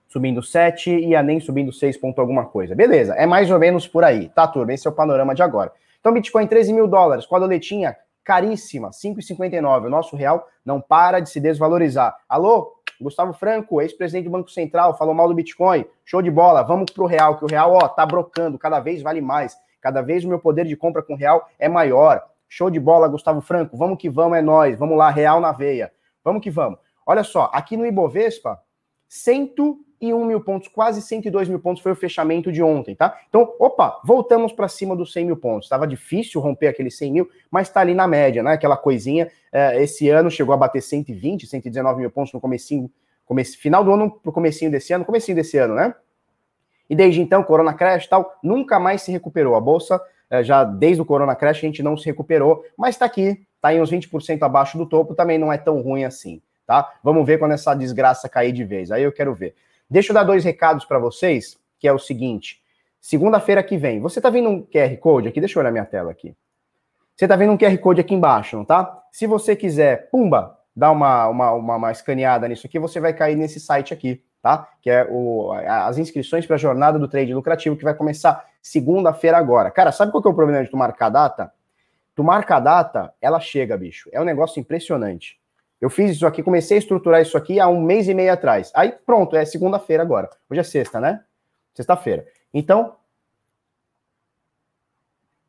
subindo 0.09 0.43
7 0.43 0.91
e 0.91 1.15
a 1.15 1.23
NEM 1.23 1.41
subindo 1.41 1.71
6 1.71 1.99
ponto 1.99 2.23
alguma 2.23 2.47
coisa. 2.47 2.75
Beleza, 2.75 3.13
é 3.17 3.27
mais 3.27 3.51
ou 3.51 3.59
menos 3.59 3.87
por 3.87 4.03
aí, 4.03 4.31
tá, 4.31 4.49
turma? 4.49 4.73
Esse 4.73 4.87
é 4.87 4.91
o 4.91 4.95
panorama 4.95 5.35
de 5.35 5.43
agora. 5.43 5.73
Então, 6.03 6.13
Bitcoin 6.13 6.49
13 6.49 6.73
mil 6.73 6.89
dólares, 6.89 7.25
com 7.25 7.37
a 7.37 7.39
doletinha 7.39 7.97
caríssima, 8.25 8.91
5,59. 8.91 9.87
O 9.87 9.89
nosso 9.89 10.17
real 10.17 10.49
não 10.65 10.81
para 10.81 11.21
de 11.21 11.31
se 11.31 11.39
desvalorizar. 11.39 12.17
Alô, 12.29 12.75
Gustavo 13.01 13.33
Franco, 13.33 13.81
ex-presidente 13.81 14.25
do 14.25 14.33
Banco 14.33 14.51
Central, 14.51 14.99
falou 14.99 15.15
mal 15.15 15.29
do 15.29 15.35
Bitcoin. 15.35 15.85
Show 16.05 16.21
de 16.21 16.29
bola, 16.29 16.65
vamos 16.65 16.91
pro 16.91 17.07
real, 17.07 17.39
que 17.39 17.45
o 17.45 17.49
real, 17.49 17.75
ó, 17.75 17.87
tá 17.87 18.05
brocando, 18.05 18.59
cada 18.59 18.81
vez 18.81 19.01
vale 19.01 19.21
mais. 19.21 19.57
Cada 19.81 20.03
vez 20.03 20.25
o 20.25 20.29
meu 20.29 20.41
poder 20.41 20.67
de 20.67 20.75
compra 20.75 21.05
com 21.05 21.15
real 21.15 21.49
é 21.57 21.69
maior. 21.69 22.21
Show 22.49 22.69
de 22.69 22.81
bola, 22.81 23.07
Gustavo 23.07 23.41
Franco. 23.41 23.77
Vamos 23.77 23.97
que 23.97 24.11
vamos, 24.11 24.37
é 24.37 24.43
nós. 24.43 24.77
Vamos 24.77 24.99
lá, 24.99 25.09
real 25.09 25.41
na 25.41 25.53
veia. 25.53 25.93
Vamos 26.25 26.43
que 26.43 26.51
vamos. 26.51 26.81
Olha 27.07 27.23
só, 27.23 27.49
aqui 27.55 27.77
no 27.77 27.87
Ibovespa, 27.87 28.61
101 30.03 30.25
mil 30.25 30.41
pontos, 30.41 30.67
quase 30.67 31.01
102 31.01 31.49
mil 31.49 31.61
pontos 31.61 31.81
foi 31.81 31.93
o 31.93 31.97
fechamento 31.97 32.51
de 32.51 32.61
ontem, 32.61 32.95
tá? 32.95 33.17
Então, 33.29 33.55
opa, 33.59 34.01
voltamos 34.05 34.53
para 34.53 34.67
cima 34.67 34.97
dos 34.97 35.13
100 35.13 35.27
mil 35.27 35.37
pontos. 35.37 35.67
Estava 35.67 35.87
difícil 35.87 36.41
romper 36.41 36.67
aqueles 36.67 36.97
100 36.99 37.13
mil, 37.13 37.31
mas 37.49 37.69
está 37.69 37.81
ali 37.81 37.95
na 37.95 38.09
média, 38.09 38.43
né? 38.43 38.55
Aquela 38.55 38.77
coisinha. 38.77 39.31
É, 39.53 39.81
esse 39.81 40.09
ano 40.09 40.29
chegou 40.29 40.53
a 40.53 40.57
bater 40.57 40.83
120, 40.83 41.47
119 41.47 42.01
mil 42.01 42.11
pontos 42.11 42.33
no 42.33 42.41
comecinho, 42.41 42.91
comece, 43.25 43.57
final 43.57 43.85
do 43.85 43.93
ano 43.93 44.11
pro 44.11 44.33
comecinho 44.33 44.71
desse 44.71 44.93
ano, 44.93 45.05
comecinho 45.05 45.37
desse 45.37 45.57
ano, 45.57 45.75
né? 45.75 45.95
E 46.91 46.97
desde 46.97 47.21
então, 47.21 47.43
Corona 47.45 47.73
Crash 47.73 48.09
tal, 48.09 48.39
nunca 48.43 48.81
mais 48.81 49.03
se 49.03 49.13
recuperou. 49.13 49.55
A 49.55 49.61
bolsa, 49.61 50.01
eh, 50.29 50.43
já 50.43 50.65
desde 50.65 51.01
o 51.01 51.05
Corona 51.05 51.35
Crash, 51.37 51.59
a 51.59 51.61
gente 51.61 51.83
não 51.83 51.97
se 51.97 52.07
recuperou, 52.07 52.65
mas 52.77 52.97
está 52.97 53.07
aqui, 53.07 53.47
está 53.55 53.73
em 53.73 53.81
uns 53.81 53.91
20% 53.91 54.43
abaixo 54.43 54.77
do 54.77 54.85
topo, 54.85 55.15
também 55.15 55.39
não 55.39 55.53
é 55.53 55.57
tão 55.57 55.81
ruim 55.81 56.05
assim, 56.05 56.43
tá? 56.67 56.93
Vamos 57.03 57.25
ver 57.25 57.39
quando 57.39 57.53
essa 57.53 57.73
desgraça 57.73 58.29
cair 58.29 58.53
de 58.53 58.65
vez. 58.65 58.91
Aí 58.91 59.05
eu 59.05 59.13
quero 59.13 59.33
ver. 59.33 59.55
Deixa 59.93 60.11
eu 60.11 60.15
dar 60.15 60.25
dois 60.25 60.45
recados 60.45 60.85
para 60.85 60.99
vocês, 60.99 61.59
que 61.79 61.87
é 61.87 61.93
o 61.93 61.99
seguinte. 61.99 62.61
Segunda-feira 63.01 63.63
que 63.63 63.77
vem, 63.77 64.01
você 64.01 64.19
está 64.19 64.31
vendo 64.31 64.49
um 64.49 64.63
QR 64.63 64.97
Code 64.99 65.29
aqui? 65.29 65.41
Deixa 65.41 65.59
eu 65.59 65.61
olhar 65.61 65.71
minha 65.71 65.85
tela 65.85 66.11
aqui. 66.11 66.35
Você 67.15 67.27
está 67.27 67.37
vendo 67.37 67.53
um 67.53 67.59
QR 67.59 67.77
Code 67.79 68.01
aqui 68.01 68.15
embaixo, 68.15 68.57
não 68.57 68.65
tá? 68.65 69.03
Se 69.13 69.27
você 69.27 69.55
quiser, 69.55 70.09
pumba, 70.11 70.59
dar 70.75 70.91
uma, 70.91 71.29
uma, 71.29 71.53
uma, 71.53 71.77
uma 71.77 71.93
escaneada 71.93 72.49
nisso 72.49 72.67
aqui, 72.67 72.79
você 72.79 72.99
vai 72.99 73.13
cair 73.13 73.37
nesse 73.37 73.61
site 73.61 73.93
aqui 73.93 74.23
tá? 74.43 74.69
Que 74.83 74.91
é 74.91 75.07
o, 75.09 75.53
as 75.53 75.97
inscrições 75.97 76.45
para 76.45 76.57
a 76.57 76.59
jornada 76.59 76.99
do 76.99 77.07
trade 77.07 77.33
lucrativo, 77.33 77.77
que 77.77 77.85
vai 77.85 77.95
começar 77.95 78.45
segunda-feira 78.61 79.39
agora. 79.39 79.71
Cara, 79.71 79.93
sabe 79.93 80.11
qual 80.11 80.21
que 80.21 80.29
é 80.29 80.31
o 80.31 80.35
problema 80.35 80.65
de 80.65 80.71
tu 80.71 80.77
marcar 80.77 81.07
a 81.07 81.11
data? 81.11 81.53
Tu 82.15 82.25
marca 82.25 82.57
a 82.57 82.61
data, 82.61 83.15
ela 83.21 83.41
chega, 83.41 83.77
bicho. 83.77 84.11
É 84.13 84.21
um 84.21 84.25
negócio 84.25 84.59
impressionante. 84.61 85.41
Eu 85.83 85.91
fiz 85.91 86.13
isso 86.13 86.25
aqui, 86.25 86.45
comecei 86.45 86.77
a 86.77 86.79
estruturar 86.79 87.21
isso 87.21 87.37
aqui 87.37 87.59
há 87.59 87.67
um 87.67 87.83
mês 87.83 88.07
e 88.07 88.15
meio 88.15 88.33
atrás. 88.33 88.71
Aí 88.73 88.95
pronto, 89.05 89.35
é 89.35 89.45
segunda-feira 89.45 90.01
agora. 90.01 90.31
Hoje 90.49 90.61
é 90.61 90.63
sexta, 90.63 91.01
né? 91.01 91.25
Sexta-feira. 91.75 92.25
Então. 92.55 92.95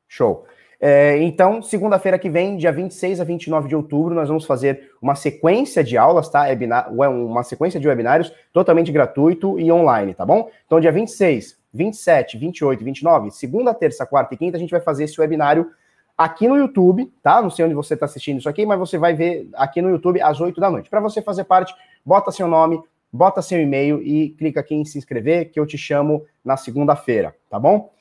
Show. 0.07 0.47
É, 0.81 1.21
então, 1.21 1.61
segunda-feira 1.61 2.17
que 2.17 2.31
vem, 2.31 2.57
dia 2.57 2.71
26 2.71 3.21
a 3.21 3.23
29 3.23 3.69
de 3.69 3.75
outubro, 3.75 4.15
nós 4.15 4.27
vamos 4.27 4.43
fazer 4.43 4.91
uma 4.99 5.13
sequência 5.13 5.83
de 5.83 5.99
aulas, 5.99 6.27
tá? 6.27 6.47
Uma 6.89 7.43
sequência 7.43 7.79
de 7.79 7.87
webinários 7.87 8.33
totalmente 8.51 8.91
gratuito 8.91 9.59
e 9.59 9.71
online, 9.71 10.15
tá 10.15 10.25
bom? 10.25 10.49
Então, 10.65 10.79
dia 10.79 10.91
26, 10.91 11.59
27, 11.71 12.39
28 12.39 12.81
e 12.81 12.83
29, 12.83 13.29
segunda, 13.29 13.71
terça, 13.71 14.03
quarta 14.03 14.33
e 14.33 14.37
quinta, 14.37 14.57
a 14.57 14.59
gente 14.59 14.71
vai 14.71 14.81
fazer 14.81 15.03
esse 15.03 15.21
webinário 15.21 15.71
aqui 16.17 16.47
no 16.47 16.57
YouTube, 16.57 17.11
tá? 17.21 17.41
Não 17.41 17.49
sei 17.49 17.65
onde 17.65 17.73
você 17.73 17.93
está 17.93 18.05
assistindo 18.05 18.39
isso 18.39 18.49
aqui, 18.49 18.65
mas 18.65 18.79
você 18.79 18.97
vai 18.97 19.13
ver 19.13 19.49
aqui 19.53 19.81
no 19.81 19.89
YouTube 19.89 20.21
às 20.21 20.39
8 20.39 20.59
da 20.59 20.69
noite. 20.69 20.89
Para 20.89 20.99
você 20.99 21.21
fazer 21.21 21.43
parte, 21.43 21.73
bota 22.05 22.31
seu 22.31 22.47
nome, 22.47 22.81
bota 23.11 23.41
seu 23.41 23.59
e-mail 23.59 24.01
e 24.01 24.29
clica 24.29 24.59
aqui 24.59 24.75
em 24.75 24.85
se 24.85 24.97
inscrever, 24.97 25.51
que 25.51 25.59
eu 25.59 25.65
te 25.65 25.77
chamo 25.77 26.25
na 26.43 26.57
segunda-feira, 26.57 27.35
tá 27.49 27.59
bom? 27.59 27.91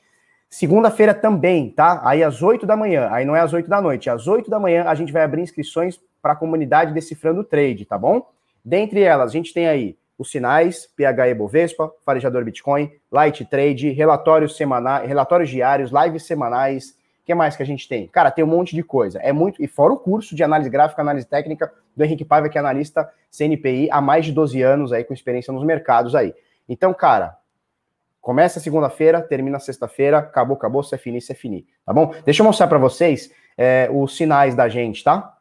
Segunda-feira 0.49 1.13
também, 1.13 1.69
tá? 1.69 2.01
Aí 2.03 2.23
às 2.23 2.41
8 2.41 2.65
da 2.65 2.75
manhã, 2.75 3.09
aí 3.11 3.25
não 3.25 3.35
é 3.35 3.39
às 3.39 3.53
8 3.53 3.69
da 3.69 3.81
noite, 3.81 4.09
às 4.09 4.27
8 4.27 4.49
da 4.49 4.59
manhã 4.59 4.85
a 4.87 4.95
gente 4.95 5.11
vai 5.11 5.23
abrir 5.23 5.41
inscrições 5.41 5.99
para 6.21 6.33
a 6.33 6.35
comunidade 6.35 6.93
Decifrando 6.93 7.43
Trade, 7.43 7.85
tá 7.85 7.97
bom? 7.97 8.29
Dentre 8.63 9.01
elas, 9.01 9.31
a 9.31 9.33
gente 9.33 9.53
tem 9.53 9.67
aí 9.67 9.97
os 10.17 10.29
sinais, 10.31 10.87
PHE 10.95 11.33
Bovespa, 11.35 11.91
Farejador 12.05 12.45
Bitcoin, 12.45 12.91
Light 13.11 13.43
Trade, 13.45 13.89
relatórios 13.89 14.55
semanais, 14.55 15.07
relatórios 15.07 15.49
diários, 15.49 15.91
lives 15.91 16.25
semanais. 16.25 16.95
O 17.23 17.25
que 17.25 17.33
mais 17.33 17.55
que 17.55 17.63
a 17.63 17.65
gente 17.65 17.87
tem? 17.87 18.07
Cara, 18.07 18.29
tem 18.29 18.43
um 18.43 18.47
monte 18.47 18.75
de 18.75 18.83
coisa. 18.83 19.17
É 19.19 19.31
muito. 19.31 19.63
E 19.63 19.67
fora 19.67 19.93
o 19.93 19.97
curso 19.97 20.35
de 20.35 20.43
análise 20.43 20.69
gráfica, 20.69 21.01
análise 21.01 21.25
técnica 21.25 21.73
do 21.95 22.03
Henrique 22.03 22.25
Paiva, 22.25 22.49
que 22.49 22.57
é 22.57 22.61
analista 22.61 23.09
CNPI 23.31 23.89
há 23.89 24.01
mais 24.01 24.25
de 24.25 24.31
12 24.31 24.61
anos 24.61 24.91
aí, 24.91 25.03
com 25.03 25.13
experiência 25.13 25.53
nos 25.53 25.63
mercados 25.63 26.15
aí. 26.15 26.33
Então, 26.67 26.93
cara, 26.93 27.37
Começa 28.23 28.57
segunda-feira, 28.57 29.21
termina 29.21 29.59
sexta-feira, 29.59 30.19
acabou, 30.19 30.55
acabou, 30.55 30.81
se 30.81 30.95
é 30.95 30.97
fini, 30.97 31.19
se 31.19 31.33
é 31.33 31.35
fini, 31.35 31.67
tá 31.85 31.91
bom? 31.91 32.15
Deixa 32.23 32.41
eu 32.41 32.45
mostrar 32.45 32.67
para 32.67 32.77
vocês 32.77 33.29
é, 33.57 33.89
os 33.91 34.15
sinais 34.15 34.55
da 34.55 34.69
gente, 34.69 35.03
tá? 35.03 35.35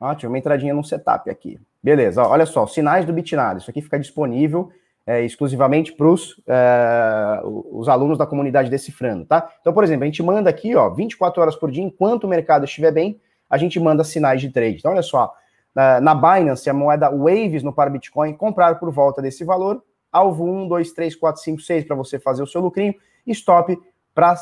Ah, 0.00 0.16
uma 0.24 0.38
entradinha 0.38 0.74
no 0.74 0.82
setup 0.82 1.30
aqui. 1.30 1.60
Beleza, 1.80 2.26
olha 2.26 2.44
só, 2.44 2.66
sinais 2.66 3.04
do 3.04 3.12
Bitnado. 3.12 3.60
Isso 3.60 3.70
aqui 3.70 3.80
fica 3.80 3.96
disponível 3.96 4.72
é, 5.06 5.24
exclusivamente 5.24 5.92
para 5.92 6.06
é, 6.46 7.40
os 7.44 7.88
alunos 7.88 8.18
da 8.18 8.26
comunidade 8.26 8.70
Decifrando, 8.70 9.24
tá? 9.24 9.50
Então, 9.60 9.72
por 9.72 9.82
exemplo, 9.82 10.04
a 10.04 10.06
gente 10.06 10.22
manda 10.22 10.50
aqui, 10.50 10.74
ó, 10.74 10.88
24 10.90 11.40
horas 11.40 11.56
por 11.56 11.70
dia, 11.70 11.82
enquanto 11.82 12.24
o 12.24 12.28
mercado 12.28 12.64
estiver 12.64 12.92
bem, 12.92 13.20
a 13.48 13.58
gente 13.58 13.80
manda 13.80 14.04
sinais 14.04 14.40
de 14.40 14.50
trade. 14.50 14.76
Então, 14.78 14.92
olha 14.92 15.02
só, 15.02 15.34
na, 15.74 16.00
na 16.00 16.14
Binance, 16.14 16.68
a 16.68 16.74
moeda 16.74 17.10
Waves 17.10 17.62
no 17.62 17.72
par 17.72 17.90
Bitcoin, 17.90 18.34
comprar 18.34 18.78
por 18.78 18.90
volta 18.92 19.20
desse 19.20 19.44
valor, 19.44 19.82
alvo 20.12 20.44
1, 20.44 20.68
2, 20.68 20.92
3, 20.92 21.16
4, 21.16 21.42
5, 21.42 21.60
6 21.60 21.84
para 21.84 21.96
você 21.96 22.18
fazer 22.18 22.42
o 22.42 22.46
seu 22.46 22.60
lucrinho, 22.60 22.94
stop 23.26 23.78
para 24.14 24.34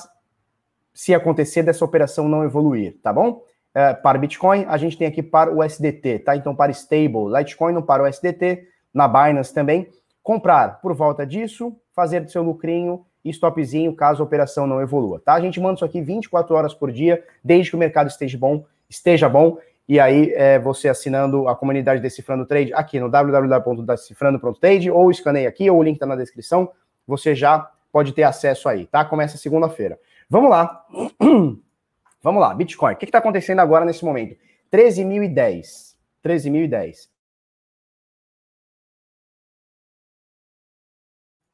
se 0.93 1.15
acontecer 1.15 1.63
dessa 1.63 1.85
operação 1.85 2.29
não 2.29 2.43
evoluir, 2.43 2.99
tá 3.03 3.13
bom? 3.13 3.43
É, 3.75 3.95
para 3.95 4.19
Bitcoin, 4.19 4.65
a 4.69 4.77
gente 4.77 4.99
tem 4.99 5.07
aqui 5.07 5.23
para 5.23 5.55
o 5.55 5.63
SDT, 5.63 6.21
tá? 6.21 6.35
Então, 6.35 6.55
para 6.55 6.73
Stable, 6.73 7.29
Litecoin 7.33 7.73
não 7.73 7.83
para 7.83 8.03
o 8.03 8.07
SDT, 8.07 8.67
na 8.93 9.07
Binance 9.07 9.55
também. 9.55 9.89
Comprar 10.29 10.83
por 10.83 10.93
volta 10.93 11.25
disso, 11.25 11.75
fazer 11.91 12.29
seu 12.29 12.43
lucrinho 12.43 13.03
e 13.25 13.31
stopzinho 13.31 13.95
caso 13.95 14.23
a 14.23 14.27
operação 14.27 14.67
não 14.67 14.79
evolua, 14.79 15.23
tá? 15.25 15.33
A 15.33 15.41
gente 15.41 15.59
manda 15.59 15.77
isso 15.77 15.87
aqui 15.87 16.03
24 16.03 16.55
horas 16.55 16.75
por 16.75 16.93
dia, 16.93 17.25
desde 17.43 17.71
que 17.71 17.77
o 17.77 17.79
mercado 17.79 18.09
esteja 18.09 18.37
bom, 18.37 18.63
esteja 18.91 19.27
bom 19.27 19.57
E 19.89 19.99
aí, 19.99 20.31
é, 20.35 20.59
você 20.59 20.87
assinando 20.87 21.49
a 21.49 21.57
comunidade 21.57 22.03
Decifrando 22.03 22.45
Trade 22.45 22.75
aqui 22.75 23.01
no 23.01 23.09
www.decifrando.trade 23.09 24.91
ou 24.91 25.11
escaneie 25.11 25.47
aqui, 25.47 25.71
ou 25.71 25.79
o 25.79 25.83
link 25.83 25.95
está 25.95 26.05
na 26.05 26.15
descrição, 26.15 26.71
você 27.07 27.35
já 27.35 27.67
pode 27.91 28.13
ter 28.13 28.25
acesso 28.25 28.69
aí, 28.69 28.85
tá? 28.85 29.07
Começa 29.07 29.39
segunda-feira. 29.39 29.99
Vamos 30.29 30.51
lá. 30.51 30.85
Vamos 32.23 32.41
lá, 32.43 32.53
Bitcoin. 32.53 32.93
O 32.93 32.97
que 32.97 33.07
está 33.07 33.17
acontecendo 33.17 33.61
agora 33.61 33.87
nesse 33.87 34.05
momento? 34.05 34.37
13.010. 34.71 35.95
13.010. 36.23 37.09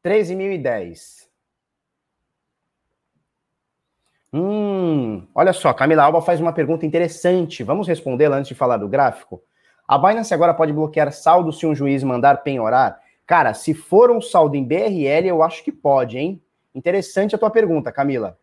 13.010. 0.05 1.25
Hum, 4.31 5.27
olha 5.35 5.53
só, 5.55 5.73
Camila 5.73 6.03
Alba 6.03 6.21
faz 6.21 6.41
uma 6.41 6.53
pergunta 6.53 6.85
interessante. 6.85 7.63
Vamos 7.63 7.89
respondê-la 7.89 8.37
antes 8.37 8.49
de 8.49 8.55
falar 8.55 8.77
do 8.77 8.89
gráfico? 8.89 9.43
A 9.89 9.97
Binance 9.97 10.35
agora 10.35 10.53
pode 10.53 10.73
bloquear 10.75 11.11
saldo 11.11 11.53
se 11.53 11.65
um 11.67 11.75
juiz 11.75 12.03
mandar 12.03 12.43
penhorar? 12.43 13.01
Cara, 13.27 13.55
se 13.55 13.73
for 13.73 14.11
um 14.11 14.21
saldo 14.21 14.57
em 14.57 14.65
BRL, 14.65 15.27
eu 15.27 15.43
acho 15.43 15.65
que 15.65 15.73
pode, 15.73 16.19
hein? 16.19 16.43
Interessante 16.75 17.35
a 17.35 17.39
tua 17.39 17.51
pergunta, 17.51 17.91
Camila. 17.91 18.39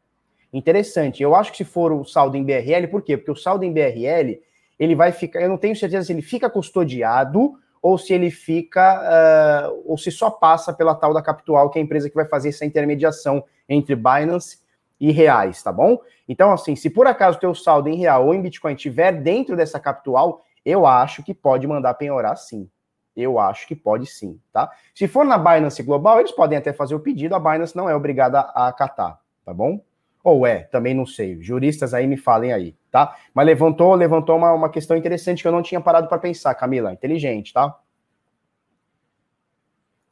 Interessante. 0.51 1.21
Eu 1.21 1.35
acho 1.35 1.51
que 1.51 1.57
se 1.57 1.65
for 1.65 1.91
o 1.91 2.03
saldo 2.03 2.37
em 2.37 2.43
BRL, 2.43 2.87
por 2.89 3.03
quê? 3.03 3.17
Porque 3.17 3.31
o 3.31 3.35
saldo 3.35 3.63
em 3.63 3.71
BRL, 3.71 4.41
ele 4.79 4.95
vai 4.95 5.11
ficar. 5.11 5.41
Eu 5.41 5.49
não 5.49 5.57
tenho 5.57 5.75
certeza 5.75 6.05
se 6.05 6.11
ele 6.11 6.23
fica 6.23 6.49
custodiado 6.49 7.60
ou 7.81 7.97
se 7.97 8.13
ele 8.13 8.29
fica. 8.29 9.69
Uh, 9.69 9.83
ou 9.85 9.97
se 9.97 10.11
só 10.11 10.29
passa 10.29 10.71
pela 10.71 10.93
tal 10.93 11.13
da 11.13 11.21
Capital, 11.21 11.69
que 11.69 11.79
é 11.79 11.81
a 11.81 11.85
empresa 11.85 12.09
que 12.09 12.15
vai 12.15 12.25
fazer 12.25 12.49
essa 12.49 12.65
intermediação 12.65 13.43
entre 13.67 13.95
Binance 13.95 14.59
e 14.99 15.11
reais, 15.11 15.63
tá 15.63 15.71
bom? 15.71 15.99
Então, 16.29 16.51
assim, 16.51 16.75
se 16.75 16.89
por 16.89 17.07
acaso 17.07 17.39
teu 17.39 17.55
saldo 17.55 17.89
em 17.89 17.95
real 17.95 18.27
ou 18.27 18.33
em 18.35 18.41
Bitcoin 18.41 18.75
estiver 18.75 19.11
dentro 19.11 19.55
dessa 19.57 19.79
Capital, 19.79 20.43
eu 20.63 20.85
acho 20.85 21.23
que 21.23 21.33
pode 21.33 21.65
mandar 21.65 21.95
penhorar 21.95 22.37
sim. 22.37 22.69
Eu 23.15 23.39
acho 23.39 23.67
que 23.67 23.75
pode 23.75 24.05
sim, 24.05 24.39
tá? 24.53 24.71
Se 24.93 25.07
for 25.07 25.25
na 25.25 25.37
Binance 25.37 25.81
Global, 25.83 26.19
eles 26.19 26.31
podem 26.31 26.57
até 26.57 26.71
fazer 26.71 26.95
o 26.95 26.99
pedido, 26.99 27.35
a 27.35 27.39
Binance 27.39 27.75
não 27.75 27.89
é 27.89 27.95
obrigada 27.95 28.39
a 28.39 28.67
acatar, 28.67 29.19
tá 29.43 29.53
bom? 29.53 29.81
Ou 30.23 30.45
é, 30.45 30.63
também 30.63 30.93
não 30.93 31.05
sei. 31.05 31.41
Juristas 31.41 31.93
aí 31.93 32.05
me 32.05 32.17
falem 32.17 32.53
aí, 32.53 32.75
tá? 32.91 33.15
Mas 33.33 33.45
levantou, 33.45 33.95
levantou 33.95 34.37
uma, 34.37 34.53
uma 34.53 34.69
questão 34.69 34.95
interessante 34.95 35.41
que 35.41 35.47
eu 35.47 35.51
não 35.51 35.63
tinha 35.63 35.81
parado 35.81 36.07
para 36.07 36.19
pensar, 36.19 36.53
Camila. 36.53 36.93
Inteligente, 36.93 37.53
tá? 37.53 37.75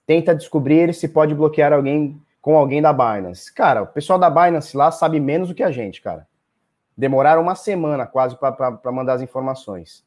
Tenta 0.07 0.33
descobrir 0.33 0.93
se 0.93 1.07
pode 1.07 1.35
bloquear 1.35 1.71
alguém 1.71 2.19
com 2.41 2.57
alguém 2.57 2.81
da 2.81 2.91
Binance. 2.91 3.53
Cara, 3.53 3.83
o 3.83 3.87
pessoal 3.87 4.17
da 4.17 4.29
Binance 4.29 4.75
lá 4.75 4.91
sabe 4.91 5.19
menos 5.19 5.49
do 5.49 5.53
que 5.53 5.61
a 5.61 5.71
gente, 5.71 6.01
cara. 6.01 6.27
Demoraram 6.97 7.41
uma 7.41 7.55
semana 7.55 8.07
quase 8.07 8.35
para 8.37 8.91
mandar 8.91 9.13
as 9.13 9.21
informações. 9.21 10.03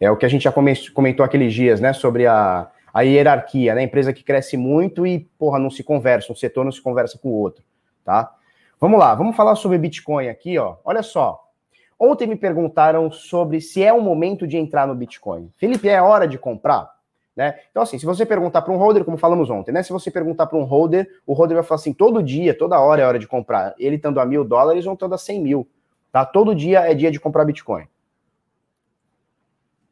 É 0.00 0.10
o 0.10 0.16
que 0.16 0.24
a 0.24 0.28
gente 0.28 0.42
já 0.42 0.52
comentou 0.94 1.24
aqueles 1.24 1.52
dias, 1.52 1.80
né? 1.80 1.92
Sobre 1.92 2.26
a, 2.26 2.70
a 2.94 3.02
hierarquia, 3.02 3.74
né? 3.74 3.82
Empresa 3.82 4.12
que 4.12 4.24
cresce 4.24 4.56
muito 4.56 5.06
e, 5.06 5.28
porra, 5.38 5.58
não 5.58 5.70
se 5.70 5.82
conversa, 5.82 6.32
um 6.32 6.36
setor 6.36 6.64
não 6.64 6.72
se 6.72 6.80
conversa 6.80 7.18
com 7.18 7.28
o 7.28 7.34
outro, 7.34 7.62
tá? 8.04 8.34
Vamos 8.80 8.98
lá, 8.98 9.14
vamos 9.14 9.34
falar 9.34 9.56
sobre 9.56 9.76
Bitcoin 9.78 10.28
aqui, 10.28 10.56
ó. 10.58 10.76
Olha 10.84 11.02
só. 11.02 11.44
Ontem 11.98 12.28
me 12.28 12.36
perguntaram 12.36 13.10
sobre 13.10 13.60
se 13.60 13.82
é 13.82 13.92
o 13.92 14.00
momento 14.00 14.46
de 14.46 14.56
entrar 14.56 14.86
no 14.86 14.94
Bitcoin. 14.94 15.50
Felipe, 15.56 15.88
é 15.88 16.00
hora 16.00 16.28
de 16.28 16.38
comprar? 16.38 16.88
Né? 17.34 17.58
Então, 17.70 17.82
assim, 17.82 17.98
se 17.98 18.06
você 18.06 18.24
perguntar 18.24 18.62
para 18.62 18.72
um 18.72 18.76
holder, 18.76 19.04
como 19.04 19.16
falamos 19.16 19.48
ontem, 19.50 19.72
né? 19.72 19.82
Se 19.82 19.92
você 19.92 20.10
perguntar 20.10 20.46
para 20.46 20.58
um 20.58 20.64
holder, 20.64 21.08
o 21.26 21.32
holder 21.32 21.56
vai 21.56 21.64
falar 21.64 21.80
assim: 21.80 21.92
todo 21.92 22.22
dia, 22.22 22.56
toda 22.56 22.80
hora 22.80 23.02
é 23.02 23.06
hora 23.06 23.18
de 23.18 23.28
comprar. 23.28 23.74
Ele 23.78 23.96
estando 23.96 24.20
a 24.20 24.26
mil 24.26 24.44
dólares 24.44 24.86
ou 24.86 24.94
estando 24.94 25.14
a 25.14 25.18
100 25.18 25.40
mil. 25.40 25.68
Tá? 26.10 26.24
Todo 26.24 26.54
dia 26.54 26.80
é 26.80 26.94
dia 26.94 27.10
de 27.10 27.20
comprar 27.20 27.44
Bitcoin. 27.44 27.86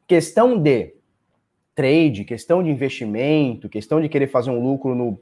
Questão 0.05 0.57
de 0.57 0.95
trade, 1.75 2.23
questão 2.23 2.63
de 2.63 2.69
investimento, 2.69 3.69
questão 3.69 4.01
de 4.01 4.09
querer 4.09 4.27
fazer 4.27 4.49
um 4.49 4.61
lucro 4.61 4.95
no 4.95 5.19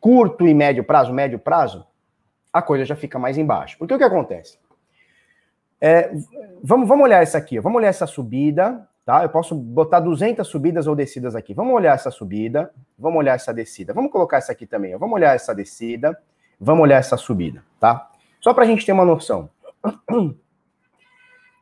curto 0.00 0.46
e 0.46 0.52
médio 0.52 0.84
prazo, 0.84 1.12
médio 1.12 1.38
prazo, 1.38 1.86
a 2.52 2.62
coisa 2.62 2.84
já 2.84 2.96
fica 2.96 3.18
mais 3.18 3.36
embaixo. 3.36 3.76
Porque 3.78 3.94
o 3.94 3.98
que 3.98 4.04
acontece? 4.04 4.58
É, 5.80 6.10
vamos, 6.62 6.88
vamos 6.88 7.04
olhar 7.04 7.22
essa 7.22 7.38
aqui, 7.38 7.60
vamos 7.60 7.78
olhar 7.78 7.88
essa 7.88 8.06
subida, 8.06 8.88
tá? 9.04 9.22
Eu 9.22 9.28
posso 9.28 9.54
botar 9.54 10.00
200 10.00 10.46
subidas 10.46 10.86
ou 10.86 10.94
descidas 10.94 11.36
aqui. 11.36 11.52
Vamos 11.54 11.74
olhar 11.74 11.94
essa 11.94 12.10
subida, 12.10 12.72
vamos 12.98 13.18
olhar 13.18 13.34
essa 13.34 13.52
descida. 13.52 13.92
Vamos 13.92 14.10
colocar 14.10 14.38
essa 14.38 14.52
aqui 14.52 14.66
também, 14.66 14.94
ó. 14.94 14.98
vamos 14.98 15.14
olhar 15.14 15.34
essa 15.34 15.54
descida, 15.54 16.18
vamos 16.58 16.82
olhar 16.82 16.96
essa 16.96 17.16
subida, 17.16 17.62
tá? 17.78 18.10
Só 18.40 18.54
para 18.54 18.64
a 18.64 18.66
gente 18.66 18.86
ter 18.86 18.92
uma 18.92 19.04
noção. 19.04 19.50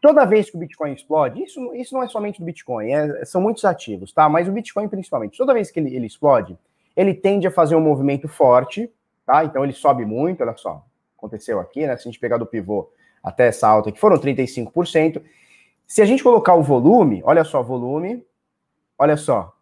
Toda 0.01 0.27
vez 0.27 0.51
que 0.51 0.57
o 0.57 0.61
Bitcoin 0.61 0.93
explode, 0.93 1.43
isso, 1.43 1.75
isso 1.75 1.95
não 1.95 2.03
é 2.03 2.09
somente 2.09 2.39
do 2.39 2.45
Bitcoin, 2.45 2.93
é, 2.93 3.25
são 3.25 3.41
muitos 3.41 3.65
ativos, 3.65 4.13
tá? 4.13 4.29
Mas 4.29 4.47
o 4.47 4.53
Bitcoin 4.53 4.87
principalmente, 4.87 5.39
toda 5.39 5.55
vez 5.55 5.71
que 5.71 5.81
ele, 5.81 5.97
ele 5.97 6.07
explode, 6.07 6.59
ele 6.95 7.15
tende 7.15 7.47
a 7.47 7.51
fazer 7.51 7.75
um 7.75 7.81
movimento 7.81 8.29
forte, 8.29 8.93
tá? 9.25 9.45
Então 9.45 9.65
ele 9.65 9.73
sobe 9.73 10.05
muito, 10.05 10.43
olha 10.43 10.57
só, 10.57 10.85
aconteceu 11.17 11.61
aqui, 11.61 11.87
né? 11.87 11.97
Se 11.97 12.03
a 12.03 12.11
gente 12.11 12.21
pegar 12.21 12.39
do 12.39 12.47
pivô 12.47 12.91
até 13.23 13.47
essa 13.47 13.67
alta 13.67 13.91
que 13.91 13.99
foram 13.99 14.19
35%. 14.19 15.23
Se 15.87 16.03
a 16.03 16.05
gente 16.05 16.23
colocar 16.23 16.55
o 16.55 16.63
volume, 16.63 17.23
olha 17.25 17.45
só, 17.45 17.63
volume, 17.63 18.25
olha 18.99 19.17
só. 19.17 19.57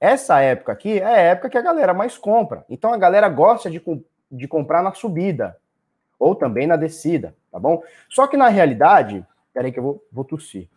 Essa 0.00 0.40
época 0.40 0.72
aqui 0.72 0.98
é 0.98 1.04
a 1.04 1.16
época 1.18 1.50
que 1.50 1.58
a 1.58 1.62
galera 1.62 1.94
mais 1.94 2.18
compra. 2.18 2.64
Então 2.68 2.92
a 2.92 2.96
galera 2.96 3.28
gosta 3.28 3.70
de, 3.70 3.82
de 4.30 4.48
comprar 4.48 4.82
na 4.82 4.92
subida 4.92 5.56
ou 6.18 6.34
também 6.34 6.66
na 6.66 6.76
descida, 6.76 7.36
tá 7.50 7.58
bom? 7.58 7.82
Só 8.08 8.26
que 8.26 8.36
na 8.36 8.48
realidade, 8.48 9.24
peraí 9.52 9.72
que 9.72 9.78
eu 9.78 9.82
vou, 9.82 10.04
vou 10.10 10.24
tossir. 10.24 10.68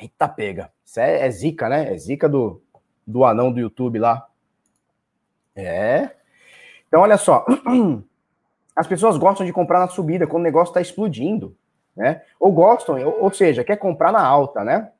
Eita 0.00 0.28
pega. 0.28 0.72
Isso 0.84 1.00
é, 1.00 1.26
é 1.26 1.30
zica, 1.30 1.68
né? 1.68 1.92
É 1.92 1.96
zica 1.96 2.28
do, 2.28 2.63
do 3.06 3.24
anão 3.24 3.52
do 3.52 3.60
YouTube 3.60 3.98
lá. 3.98 4.26
É. 5.54 6.10
Então, 6.88 7.00
olha 7.02 7.16
só. 7.16 7.44
As 8.74 8.86
pessoas 8.86 9.16
gostam 9.16 9.46
de 9.46 9.52
comprar 9.52 9.78
na 9.78 9.88
subida, 9.88 10.26
quando 10.26 10.42
o 10.42 10.44
negócio 10.44 10.70
está 10.70 10.80
explodindo, 10.80 11.56
né? 11.96 12.22
Ou 12.40 12.50
gostam, 12.50 12.96
ou, 13.20 13.32
seja, 13.32 13.62
quer 13.62 13.76
comprar 13.76 14.10
na 14.10 14.24
alta, 14.24 14.64
né? 14.64 14.90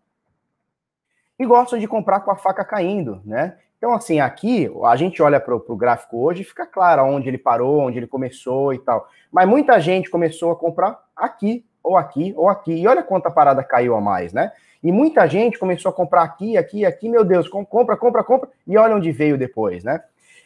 E 1.36 1.44
gostam 1.44 1.78
de 1.78 1.88
comprar 1.88 2.20
com 2.20 2.30
a 2.30 2.36
faca 2.36 2.64
caindo, 2.64 3.20
né? 3.24 3.58
Então, 3.76 3.92
assim, 3.92 4.20
aqui 4.20 4.70
a 4.84 4.96
gente 4.96 5.20
olha 5.20 5.40
para 5.40 5.54
o 5.54 5.76
gráfico 5.76 6.18
hoje 6.18 6.42
e 6.42 6.44
fica 6.44 6.64
claro 6.64 7.02
onde 7.04 7.28
ele 7.28 7.36
parou, 7.36 7.80
onde 7.80 7.98
ele 7.98 8.06
começou 8.06 8.72
e 8.72 8.78
tal. 8.78 9.08
Mas 9.30 9.48
muita 9.48 9.80
gente 9.80 10.08
começou 10.08 10.52
a 10.52 10.56
comprar 10.56 10.98
aqui, 11.14 11.66
ou 11.82 11.96
aqui, 11.96 12.32
ou 12.36 12.48
aqui. 12.48 12.72
E 12.72 12.86
olha 12.86 13.02
quanta 13.02 13.30
parada 13.30 13.62
caiu 13.64 13.94
a 13.96 14.00
mais, 14.00 14.32
né? 14.32 14.52
E 14.84 14.92
muita 14.92 15.26
gente 15.26 15.58
começou 15.58 15.88
a 15.88 15.92
comprar 15.94 16.22
aqui, 16.22 16.58
aqui, 16.58 16.84
aqui, 16.84 17.08
meu 17.08 17.24
Deus, 17.24 17.48
compra, 17.48 17.96
compra, 17.96 18.22
compra, 18.22 18.50
e 18.66 18.76
olha 18.76 18.94
onde 18.94 19.10
veio 19.10 19.38
depois, 19.38 19.82
né? 19.82 20.02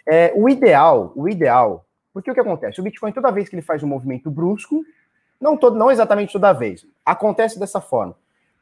É, 0.06 0.32
o 0.36 0.48
ideal, 0.48 1.12
o 1.16 1.28
ideal, 1.28 1.84
porque 2.14 2.30
o 2.30 2.34
que 2.34 2.38
acontece? 2.38 2.78
O 2.80 2.84
Bitcoin, 2.84 3.10
toda 3.10 3.32
vez 3.32 3.48
que 3.48 3.56
ele 3.56 3.62
faz 3.62 3.82
um 3.82 3.88
movimento 3.88 4.30
brusco, 4.30 4.84
não, 5.40 5.56
todo, 5.56 5.76
não 5.76 5.90
exatamente 5.90 6.32
toda 6.32 6.52
vez, 6.52 6.86
acontece 7.04 7.58
dessa 7.58 7.80
forma. 7.80 8.14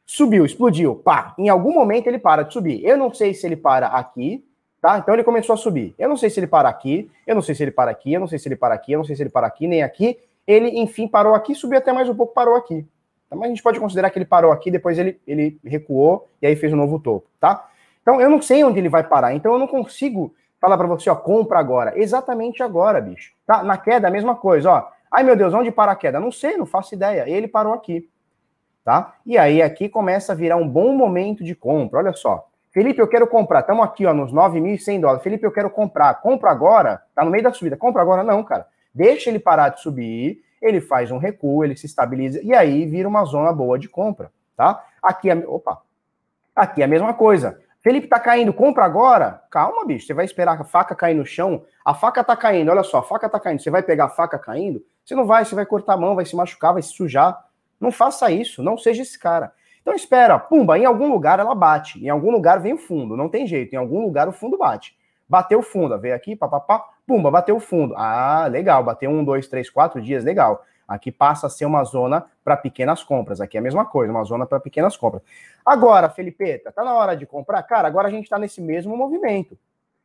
Subiu, 0.03 0.45
explodiu, 0.45 0.95
pá, 0.95 1.35
em 1.37 1.47
algum 1.47 1.73
momento 1.73 2.07
ele 2.07 2.17
para 2.17 2.41
de 2.41 2.53
subir. 2.53 2.83
Eu 2.83 2.97
não 2.97 3.13
sei 3.13 3.35
se 3.35 3.45
ele 3.45 3.55
para 3.55 3.85
aqui, 3.87 4.43
tá? 4.81 4.97
Então 4.97 5.13
ele 5.13 5.23
começou 5.23 5.53
a 5.53 5.57
subir. 5.57 5.93
Eu 5.99 6.09
não 6.09 6.17
sei 6.17 6.31
se 6.31 6.39
ele 6.39 6.47
para 6.47 6.69
aqui, 6.69 7.11
eu 7.27 7.35
não 7.35 7.41
sei 7.43 7.53
se 7.53 7.63
ele 7.63 7.71
para 7.71 7.91
aqui, 7.91 8.13
eu 8.13 8.19
não 8.19 8.27
sei 8.27 8.39
se 8.39 8.47
ele 8.47 8.55
para 8.55 8.73
aqui, 8.73 8.93
eu 8.93 8.97
não 8.97 9.05
sei 9.05 9.15
se 9.15 9.21
ele 9.21 9.29
para 9.29 9.45
aqui, 9.45 9.67
nem 9.67 9.83
aqui. 9.83 10.17
Ele, 10.47 10.79
enfim, 10.79 11.07
parou 11.07 11.35
aqui, 11.35 11.53
subiu 11.53 11.77
até 11.77 11.93
mais 11.93 12.09
um 12.09 12.15
pouco, 12.15 12.33
parou 12.33 12.55
aqui. 12.55 12.83
Mas 13.29 13.41
a 13.41 13.47
gente 13.47 13.63
pode 13.63 13.79
considerar 13.79 14.09
que 14.09 14.17
ele 14.17 14.25
parou 14.25 14.51
aqui, 14.51 14.71
depois 14.71 14.97
ele, 14.97 15.19
ele 15.27 15.59
recuou 15.63 16.29
e 16.41 16.47
aí 16.47 16.55
fez 16.55 16.71
um 16.71 16.77
novo 16.77 16.99
topo, 16.99 17.27
tá? 17.39 17.69
Então 18.01 18.21
eu 18.21 18.29
não 18.29 18.41
sei 18.41 18.63
onde 18.63 18.79
ele 18.79 18.89
vai 18.89 19.03
parar, 19.03 19.33
então 19.33 19.51
eu 19.53 19.59
não 19.59 19.67
consigo 19.67 20.33
falar 20.59 20.77
para 20.77 20.87
você, 20.87 21.09
ó, 21.09 21.15
compra 21.15 21.59
agora. 21.59 21.99
Exatamente 21.99 22.63
agora, 22.63 23.01
bicho. 23.01 23.33
Tá? 23.45 23.63
Na 23.63 23.77
queda, 23.77 24.07
a 24.07 24.11
mesma 24.11 24.35
coisa, 24.35 24.71
ó. 24.71 24.87
Ai 25.11 25.23
meu 25.23 25.35
Deus, 25.35 25.53
onde 25.53 25.71
para 25.71 25.91
a 25.91 25.95
queda? 25.95 26.19
Não 26.19 26.31
sei, 26.31 26.57
não 26.57 26.65
faço 26.65 26.95
ideia. 26.95 27.29
Ele 27.29 27.47
parou 27.47 27.73
aqui, 27.73 28.09
tá? 28.83 29.15
E 29.25 29.37
aí 29.37 29.61
aqui 29.61 29.89
começa 29.89 30.33
a 30.33 30.35
virar 30.35 30.57
um 30.57 30.67
bom 30.67 30.93
momento 30.93 31.43
de 31.43 31.55
compra. 31.55 31.99
Olha 31.99 32.13
só. 32.13 32.47
Felipe, 32.71 33.01
eu 33.01 33.07
quero 33.07 33.25
comprar. 33.25 33.61
Estamos 33.61 33.83
aqui, 33.83 34.05
ó, 34.05 34.13
nos 34.13 34.31
9.100 34.31 35.01
dólares. 35.01 35.23
Felipe, 35.23 35.45
eu 35.45 35.51
quero 35.51 35.69
comprar. 35.69 36.13
Compra 36.21 36.51
agora. 36.51 37.01
Tá 37.15 37.23
no 37.23 37.31
meio 37.31 37.43
da 37.43 37.51
subida. 37.51 37.75
Compra 37.75 38.01
agora 38.01 38.23
não, 38.23 38.43
cara. 38.43 38.67
Deixa 38.93 39.29
ele 39.29 39.39
parar 39.39 39.69
de 39.69 39.81
subir 39.81 40.43
ele 40.61 40.81
faz 40.81 41.11
um 41.11 41.17
recuo, 41.17 41.63
ele 41.63 41.75
se 41.75 41.85
estabiliza 41.85 42.41
e 42.43 42.53
aí 42.53 42.85
vira 42.85 43.07
uma 43.07 43.23
zona 43.25 43.51
boa 43.51 43.77
de 43.77 43.87
compra, 43.87 44.31
tá? 44.55 44.83
Aqui 45.01 45.29
é, 45.29 45.35
opa, 45.47 45.81
aqui 46.55 46.81
é 46.81 46.85
a 46.85 46.87
mesma 46.87 47.13
coisa. 47.13 47.59
Felipe 47.81 48.07
tá 48.07 48.19
caindo, 48.19 48.51
compra 48.51 48.83
agora? 48.83 49.41
Calma, 49.49 49.85
bicho, 49.85 50.05
você 50.07 50.13
vai 50.13 50.25
esperar 50.25 50.59
a 50.59 50.63
faca 50.63 50.95
cair 50.95 51.13
no 51.13 51.25
chão. 51.25 51.63
A 51.85 51.93
faca 51.93 52.23
tá 52.23 52.35
caindo, 52.35 52.69
olha 52.69 52.83
só, 52.83 52.97
a 52.97 53.03
faca 53.03 53.29
tá 53.29 53.39
caindo. 53.39 53.61
Você 53.61 53.69
vai 53.69 53.81
pegar 53.81 54.05
a 54.05 54.09
faca 54.09 54.37
caindo? 54.37 54.83
Você 55.05 55.15
não 55.15 55.25
vai, 55.25 55.45
você 55.45 55.55
vai 55.55 55.65
cortar 55.65 55.93
a 55.93 55.97
mão, 55.97 56.15
vai 56.15 56.25
se 56.25 56.35
machucar, 56.35 56.73
vai 56.73 56.81
se 56.81 56.89
sujar. 56.89 57.45
Não 57.79 57.91
faça 57.91 58.29
isso, 58.31 58.61
não 58.61 58.77
seja 58.77 59.03
esse 59.03 59.17
cara. 59.17 59.53
Então 59.81 59.95
espera, 59.95 60.37
pumba, 60.37 60.77
em 60.77 60.83
algum 60.83 61.09
lugar 61.09 61.39
ela 61.39 61.55
bate, 61.55 62.03
em 62.03 62.09
algum 62.09 62.29
lugar 62.29 62.59
vem 62.59 62.73
o 62.73 62.77
fundo, 62.77 63.15
não 63.15 63.29
tem 63.29 63.47
jeito, 63.47 63.73
em 63.73 63.77
algum 63.77 64.01
lugar 64.01 64.27
o 64.27 64.33
fundo 64.33 64.57
bate. 64.57 64.97
Bateu 65.29 65.61
fundo, 65.61 65.97
veio 65.99 66.15
aqui, 66.15 66.35
papapá, 66.35 66.83
pumba, 67.05 67.29
bateu 67.29 67.55
o 67.55 67.59
fundo. 67.59 67.93
Ah, 67.97 68.47
legal, 68.49 68.83
bateu 68.83 69.09
um, 69.09 69.23
dois, 69.23 69.47
três, 69.47 69.69
quatro 69.69 70.01
dias, 70.01 70.23
legal. 70.23 70.63
Aqui 70.87 71.11
passa 71.11 71.47
a 71.47 71.49
ser 71.49 71.65
uma 71.65 71.83
zona 71.83 72.25
para 72.43 72.55
pequenas 72.55 73.03
compras. 73.03 73.41
Aqui 73.41 73.57
é 73.57 73.59
a 73.59 73.63
mesma 73.63 73.85
coisa, 73.85 74.11
uma 74.11 74.23
zona 74.23 74.45
para 74.45 74.59
pequenas 74.59 74.95
compras. 74.95 75.21
Agora, 75.65 76.09
Felipe, 76.09 76.59
tá 76.59 76.83
na 76.83 76.93
hora 76.93 77.15
de 77.15 77.25
comprar? 77.25 77.61
Cara, 77.63 77.87
agora 77.87 78.07
a 78.07 78.11
gente 78.11 78.23
está 78.23 78.39
nesse 78.39 78.61
mesmo 78.61 78.95
movimento. 78.95 79.57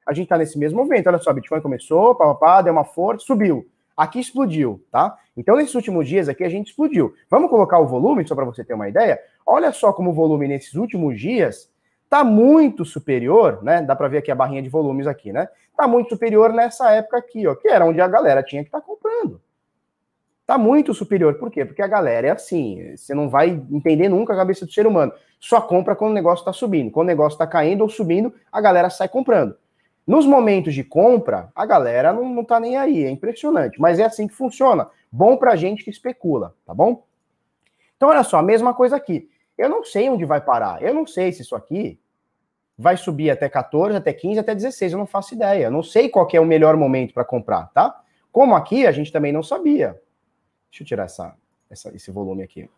A 0.05 0.13
gente 0.13 0.25
está 0.25 0.37
nesse 0.37 0.59
mesmo 0.59 0.79
movimento. 0.79 1.07
Olha 1.07 1.19
só, 1.19 1.33
Bitcoin 1.33 1.61
começou, 1.61 2.17
papapá, 2.17 2.63
deu 2.63 2.73
uma 2.73 2.85
força, 2.85 3.25
subiu. 3.25 3.65
Aqui 3.97 4.19
explodiu, 4.19 4.85
tá? 4.91 5.17
Então, 5.37 5.55
nesses 5.55 5.75
últimos 5.77 6.09
dias 6.09 6.29
aqui, 6.29 6.43
a 6.43 6.49
gente 6.49 6.71
explodiu. 6.71 7.15
Vamos 7.31 7.49
colocar 7.49 7.79
o 7.79 7.87
volume, 7.87 8.27
só 8.27 8.35
para 8.35 8.45
você 8.45 8.65
ter 8.65 8.75
uma 8.75 8.89
ideia? 8.89 9.21
Olha 9.47 9.71
só 9.71 9.93
como 9.93 10.11
o 10.11 10.15
volume 10.15 10.49
nesses 10.49 10.75
últimos 10.75 11.21
dias 11.21 11.71
está 12.13 12.23
muito 12.23 12.85
superior, 12.85 13.61
né? 13.63 13.81
Dá 13.81 13.97
para 13.97 14.07
ver 14.07 14.19
aqui 14.19 14.31
a 14.31 14.35
barrinha 14.35 14.63
de 14.63 14.69
volumes 14.69 15.07
aqui, 15.07 15.33
né? 15.33 15.49
Está 15.71 15.89
muito 15.89 16.11
superior 16.11 16.53
nessa 16.53 16.91
época 16.91 17.17
aqui, 17.17 17.47
ó, 17.47 17.55
que 17.55 17.69
era 17.69 17.87
onde 17.87 18.03
a 18.03 18.07
galera 18.07 18.43
tinha 18.43 18.63
que 18.63 18.69
estar 18.69 18.83
tá 18.83 18.87
comprando. 18.87 19.41
Está 20.43 20.59
muito 20.59 20.93
superior. 20.93 21.35
Por 21.35 21.51
quê? 21.51 21.65
Porque 21.65 21.81
a 21.81 21.87
galera 21.87 22.27
é 22.27 22.31
assim, 22.31 22.95
você 22.95 23.15
não 23.15 23.31
vai 23.31 23.49
entender 23.71 24.11
nunca 24.11 24.35
a 24.35 24.37
cabeça 24.37 24.67
do 24.67 24.73
ser 24.73 24.87
humano. 24.87 25.11
Só 25.41 25.59
compra 25.63 25.97
quando 25.97 26.11
o 26.11 26.15
negócio 26.15 26.43
está 26.43 26.53
subindo. 26.53 26.91
Quando 26.91 27.07
o 27.07 27.11
negócio 27.11 27.37
está 27.37 27.47
caindo 27.47 27.81
ou 27.81 27.89
subindo, 27.89 28.35
a 28.53 28.61
galera 28.61 28.91
sai 28.91 29.09
comprando. 29.09 29.57
Nos 30.07 30.27
momentos 30.27 30.75
de 30.75 30.85
compra, 30.85 31.49
a 31.55 31.65
galera 31.65 32.13
não, 32.13 32.29
não 32.29 32.45
tá 32.45 32.61
nem 32.61 32.77
aí, 32.77 33.05
é 33.05 33.11
impressionante. 33.11 33.81
Mas 33.81 33.99
é 33.99 34.05
assim 34.05 34.29
que 34.29 34.35
funciona. 34.35 34.87
Bom 35.11 35.39
pra 35.39 35.57
gente 35.57 35.83
que 35.83 35.91
especula, 35.91 36.55
tá 36.67 36.75
bom? 36.75 37.05
Então, 37.97 38.11
olha 38.11 38.23
só, 38.23 38.37
a 38.37 38.43
mesma 38.43 38.75
coisa 38.75 38.97
aqui. 38.97 39.31
Eu 39.63 39.69
não 39.69 39.85
sei 39.85 40.09
onde 40.11 40.25
vai 40.25 40.41
parar. 40.41 40.83
Eu 40.83 40.93
não 40.93 41.07
sei 41.07 41.33
se 41.33 41.43
isso 41.43 41.55
aqui 41.55 42.01
vai 42.77 42.97
subir 42.97 43.31
até 43.31 43.49
14, 43.49 43.97
até 43.97 44.13
15, 44.13 44.41
até 44.41 44.55
16. 44.55 44.93
Eu 44.93 44.99
não 44.99 45.07
faço 45.07 45.35
ideia. 45.35 45.67
Eu 45.67 45.71
não 45.71 45.83
sei 45.83 46.09
qual 46.09 46.29
é 46.33 46.41
o 46.41 46.45
melhor 46.45 46.77
momento 46.77 47.15
para 47.15 47.25
comprar, 47.25 47.67
tá? 47.73 48.03
Como 48.33 48.57
aqui 48.57 48.87
a 48.87 48.93
gente 48.93 49.13
também 49.13 49.31
não 49.33 49.43
sabia. 49.43 50.01
Deixa 50.71 50.83
eu 50.83 50.87
tirar 50.87 51.05
essa, 51.05 51.37
essa, 51.71 51.95
esse 51.95 52.11
volume 52.11 52.43
aqui. 52.43 52.69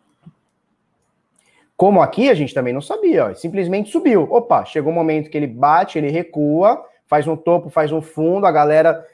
Como 1.77 2.03
aqui 2.03 2.29
a 2.29 2.35
gente 2.35 2.53
também 2.53 2.73
não 2.73 2.81
sabia, 2.81 3.27
ó, 3.27 3.35
simplesmente 3.35 3.91
subiu. 3.91 4.23
Opa, 4.31 4.65
chegou 4.65 4.93
um 4.93 4.95
momento 4.95 5.31
que 5.31 5.37
ele 5.37 5.47
bate, 5.47 5.99
ele 5.99 6.11
recua, 6.11 6.85
faz 7.07 7.27
um 7.27 7.37
topo, 7.37 7.69
faz 7.69 7.91
um 7.93 8.03
fundo, 8.03 8.47
a 8.47 8.53
galera 8.53 9.07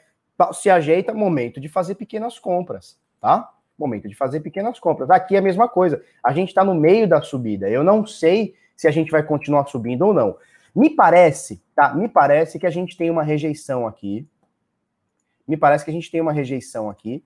se 0.53 0.69
ajeita, 0.69 1.13
momento 1.13 1.59
de 1.59 1.67
fazer 1.67 1.95
pequenas 1.95 2.37
compras, 2.37 2.99
tá? 3.19 3.49
Momento 3.81 4.07
de 4.07 4.15
fazer 4.15 4.39
pequenas 4.39 4.79
compras. 4.79 5.09
Aqui 5.09 5.35
é 5.35 5.39
a 5.39 5.41
mesma 5.41 5.67
coisa. 5.67 6.01
A 6.23 6.31
gente 6.31 6.49
está 6.49 6.63
no 6.63 6.75
meio 6.75 7.07
da 7.07 7.21
subida. 7.21 7.69
Eu 7.69 7.83
não 7.83 8.05
sei 8.05 8.53
se 8.75 8.87
a 8.87 8.91
gente 8.91 9.11
vai 9.11 9.23
continuar 9.23 9.65
subindo 9.65 10.03
ou 10.03 10.13
não. 10.13 10.37
Me 10.73 10.89
parece, 10.89 11.61
tá? 11.75 11.93
Me 11.93 12.07
parece 12.07 12.57
que 12.57 12.65
a 12.65 12.69
gente 12.69 12.95
tem 12.95 13.09
uma 13.09 13.23
rejeição 13.23 13.85
aqui. 13.85 14.25
Me 15.47 15.57
parece 15.57 15.83
que 15.83 15.91
a 15.91 15.93
gente 15.93 16.09
tem 16.09 16.21
uma 16.21 16.31
rejeição 16.31 16.89
aqui 16.89 17.23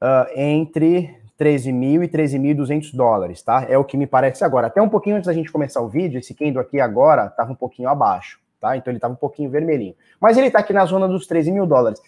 uh, 0.00 0.26
entre 0.36 1.16
13 1.36 1.72
mil 1.72 2.02
e 2.02 2.08
13.200 2.08 2.94
dólares, 2.94 3.40
tá? 3.42 3.64
É 3.68 3.78
o 3.78 3.84
que 3.84 3.96
me 3.96 4.06
parece 4.06 4.44
agora. 4.44 4.66
Até 4.66 4.82
um 4.82 4.88
pouquinho 4.88 5.16
antes 5.16 5.26
da 5.26 5.32
gente 5.32 5.50
começar 5.50 5.80
o 5.80 5.88
vídeo, 5.88 6.18
esse 6.18 6.34
candle 6.34 6.60
aqui 6.60 6.78
agora 6.80 7.26
estava 7.26 7.50
um 7.50 7.54
pouquinho 7.54 7.88
abaixo, 7.88 8.38
tá? 8.60 8.76
Então 8.76 8.90
ele 8.90 8.98
estava 8.98 9.14
um 9.14 9.16
pouquinho 9.16 9.48
vermelhinho. 9.48 9.94
Mas 10.20 10.36
ele 10.36 10.48
está 10.48 10.58
aqui 10.58 10.72
na 10.72 10.84
zona 10.84 11.08
dos 11.08 11.26
13 11.26 11.50
mil 11.50 11.64
dólares. 11.64 11.98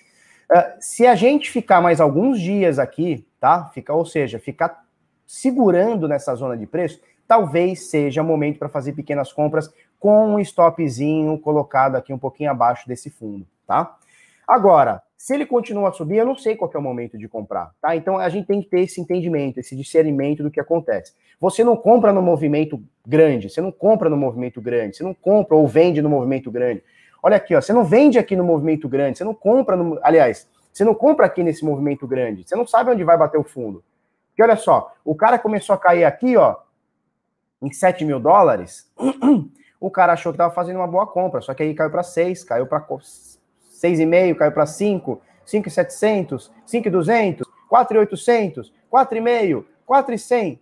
Uh, 0.50 0.76
se 0.80 1.06
a 1.06 1.14
gente 1.14 1.50
ficar 1.50 1.80
mais 1.80 2.00
alguns 2.00 2.38
dias 2.38 2.78
aqui, 2.78 3.26
tá? 3.42 3.68
Fica, 3.74 3.92
ou 3.92 4.06
seja, 4.06 4.38
ficar 4.38 4.84
segurando 5.26 6.06
nessa 6.06 6.32
zona 6.36 6.56
de 6.56 6.64
preço, 6.64 7.00
talvez 7.26 7.90
seja 7.90 8.22
momento 8.22 8.56
para 8.56 8.68
fazer 8.68 8.92
pequenas 8.92 9.32
compras 9.32 9.68
com 9.98 10.34
um 10.34 10.38
stopzinho 10.38 11.36
colocado 11.40 11.96
aqui 11.96 12.12
um 12.12 12.18
pouquinho 12.18 12.52
abaixo 12.52 12.86
desse 12.86 13.10
fundo, 13.10 13.44
tá? 13.66 13.96
Agora, 14.46 15.02
se 15.16 15.34
ele 15.34 15.44
continua 15.44 15.88
a 15.88 15.92
subir, 15.92 16.18
eu 16.18 16.24
não 16.24 16.36
sei 16.36 16.54
qual 16.54 16.70
é 16.72 16.78
o 16.78 16.82
momento 16.82 17.18
de 17.18 17.26
comprar, 17.26 17.72
tá? 17.82 17.96
Então 17.96 18.16
a 18.16 18.28
gente 18.28 18.46
tem 18.46 18.62
que 18.62 18.68
ter 18.68 18.82
esse 18.82 19.00
entendimento, 19.00 19.58
esse 19.58 19.74
discernimento 19.74 20.44
do 20.44 20.50
que 20.50 20.60
acontece. 20.60 21.12
Você 21.40 21.64
não 21.64 21.74
compra 21.76 22.12
no 22.12 22.22
movimento 22.22 22.80
grande, 23.04 23.50
você 23.50 23.60
não 23.60 23.72
compra 23.72 24.08
no 24.08 24.16
movimento 24.16 24.60
grande, 24.60 24.96
você 24.96 25.02
não 25.02 25.14
compra 25.14 25.56
ou 25.56 25.66
vende 25.66 26.00
no 26.00 26.08
movimento 26.08 26.48
grande. 26.48 26.84
Olha 27.20 27.38
aqui, 27.38 27.56
ó, 27.56 27.60
você 27.60 27.72
não 27.72 27.82
vende 27.82 28.20
aqui 28.20 28.36
no 28.36 28.44
movimento 28.44 28.88
grande, 28.88 29.18
você 29.18 29.24
não 29.24 29.34
compra 29.34 29.74
no, 29.74 29.98
aliás, 30.00 30.48
você 30.72 30.84
não 30.84 30.94
compra 30.94 31.26
aqui 31.26 31.42
nesse 31.42 31.64
movimento 31.64 32.06
grande, 32.06 32.44
você 32.46 32.56
não 32.56 32.66
sabe 32.66 32.90
onde 32.90 33.04
vai 33.04 33.16
bater 33.16 33.38
o 33.38 33.44
fundo. 33.44 33.84
Porque 34.28 34.42
olha 34.42 34.56
só, 34.56 34.92
o 35.04 35.14
cara 35.14 35.38
começou 35.38 35.74
a 35.74 35.78
cair 35.78 36.04
aqui, 36.04 36.36
ó, 36.36 36.56
em 37.60 37.70
7 37.70 38.04
mil 38.04 38.18
dólares, 38.18 38.90
o 39.78 39.90
cara 39.90 40.14
achou 40.14 40.32
que 40.32 40.36
estava 40.36 40.54
fazendo 40.54 40.76
uma 40.76 40.86
boa 40.86 41.06
compra, 41.06 41.40
só 41.40 41.52
que 41.52 41.62
aí 41.62 41.74
caiu 41.74 41.90
para 41.90 42.02
6, 42.02 42.44
caiu 42.44 42.66
para 42.66 42.80
6,5, 42.80 44.34
caiu 44.36 44.52
para 44.52 44.66
5, 44.66 45.20
5,700, 45.44 46.50
5,200, 46.64 47.46
4,800, 47.68 48.72
4,5, 48.90 49.64
4,100. 49.84 50.60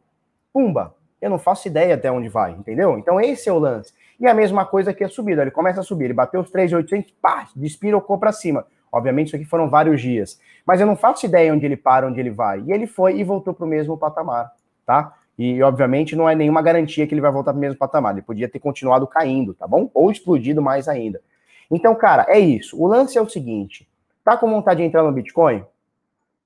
Pumba! 0.52 0.94
Eu 1.20 1.28
não 1.28 1.38
faço 1.38 1.68
ideia 1.68 1.94
até 1.94 2.10
onde 2.10 2.28
vai, 2.28 2.52
entendeu? 2.52 2.98
Então 2.98 3.20
esse 3.20 3.48
é 3.48 3.52
o 3.52 3.58
lance. 3.58 3.92
E 4.18 4.26
a 4.26 4.34
mesma 4.34 4.64
coisa 4.64 4.92
que 4.94 5.04
a 5.04 5.08
subida, 5.08 5.42
ele 5.42 5.50
começa 5.50 5.80
a 5.80 5.84
subir, 5.84 6.06
ele 6.06 6.14
bateu 6.14 6.40
os 6.40 6.50
3,800, 6.50 7.12
pá, 7.20 7.48
despirocou 7.54 8.18
para 8.18 8.32
cima. 8.32 8.66
Obviamente 8.92 9.28
isso 9.28 9.36
aqui 9.36 9.44
foram 9.44 9.68
vários 9.68 10.00
dias, 10.00 10.40
mas 10.66 10.80
eu 10.80 10.86
não 10.86 10.96
faço 10.96 11.26
ideia 11.26 11.52
onde 11.54 11.64
ele 11.64 11.76
para, 11.76 12.06
onde 12.06 12.18
ele 12.18 12.30
vai. 12.30 12.60
E 12.60 12.72
ele 12.72 12.86
foi 12.86 13.18
e 13.18 13.24
voltou 13.24 13.54
para 13.54 13.64
o 13.64 13.68
mesmo 13.68 13.96
patamar, 13.96 14.50
tá? 14.84 15.14
E, 15.38 15.62
obviamente, 15.62 16.14
não 16.14 16.28
é 16.28 16.34
nenhuma 16.34 16.60
garantia 16.60 17.06
que 17.06 17.14
ele 17.14 17.20
vai 17.20 17.32
voltar 17.32 17.52
para 17.52 17.58
o 17.58 17.60
mesmo 17.60 17.78
patamar. 17.78 18.12
Ele 18.12 18.20
podia 18.20 18.46
ter 18.46 18.58
continuado 18.58 19.06
caindo, 19.06 19.54
tá 19.54 19.66
bom? 19.66 19.90
Ou 19.94 20.10
explodido 20.10 20.60
mais 20.60 20.86
ainda. 20.86 21.22
Então, 21.70 21.94
cara, 21.94 22.26
é 22.28 22.38
isso. 22.38 22.78
O 22.78 22.86
lance 22.86 23.16
é 23.16 23.22
o 23.22 23.28
seguinte: 23.28 23.88
tá 24.22 24.36
com 24.36 24.50
vontade 24.50 24.80
de 24.80 24.86
entrar 24.86 25.02
no 25.02 25.12
Bitcoin? 25.12 25.64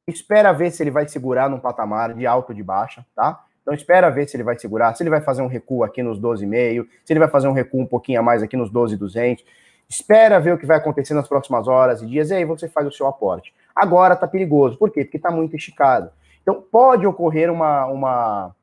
Espera 0.07 0.52
ver 0.52 0.70
se 0.70 0.83
ele 0.83 0.90
vai 0.92 1.09
segurar 1.09 1.48
num 1.48 1.59
patamar 1.59 2.14
de 2.14 2.26
alto 2.26 2.50
ou 2.50 2.54
de 2.54 2.62
baixa, 2.62 3.04
tá? 3.16 3.42
Então 3.62 3.72
espera 3.72 4.11
ver 4.11 4.28
se 4.28 4.37
ele 4.37 4.44
vai 4.44 4.59
segurar, 4.59 4.94
se 4.94 5.02
ele 5.02 5.09
vai 5.09 5.22
fazer 5.22 5.40
um 5.40 5.46
recuo 5.46 5.83
aqui 5.83 6.02
nos 6.02 6.20
12,5, 6.20 6.87
se 7.02 7.12
ele 7.12 7.18
vai 7.18 7.28
fazer 7.28 7.48
um 7.48 7.52
recuo 7.52 7.80
um 7.80 7.87
pouquinho 7.87 8.20
a 8.20 8.22
mais 8.22 8.42
aqui 8.42 8.57
nos 8.57 8.70
12,200. 8.70 9.42
Espera 9.88 10.40
ver 10.40 10.55
o 10.55 10.59
que 10.59 10.66
vai 10.66 10.79
acontecer 10.79 11.14
nas 11.14 11.29
próximas 11.29 11.68
horas 11.68 12.03
e 12.03 12.07
dias, 12.07 12.31
e 12.31 12.35
aí 12.35 12.44
você 12.44 12.68
faz 12.68 12.87
o 12.87 12.92
seu 12.92 13.07
aporte. 13.07 13.55
Agora 13.75 14.16
tá 14.16 14.27
perigoso. 14.27 14.79
Por 14.79 14.90
quê? 14.90 15.05
Porque 15.05 15.18
tá 15.18 15.31
muito 15.31 15.57
esticado. 15.57 16.11
Então 16.42 16.62
pode 16.70 17.07
ocorrer 17.07 17.51
uma, 17.51 17.87
uma 17.87 18.55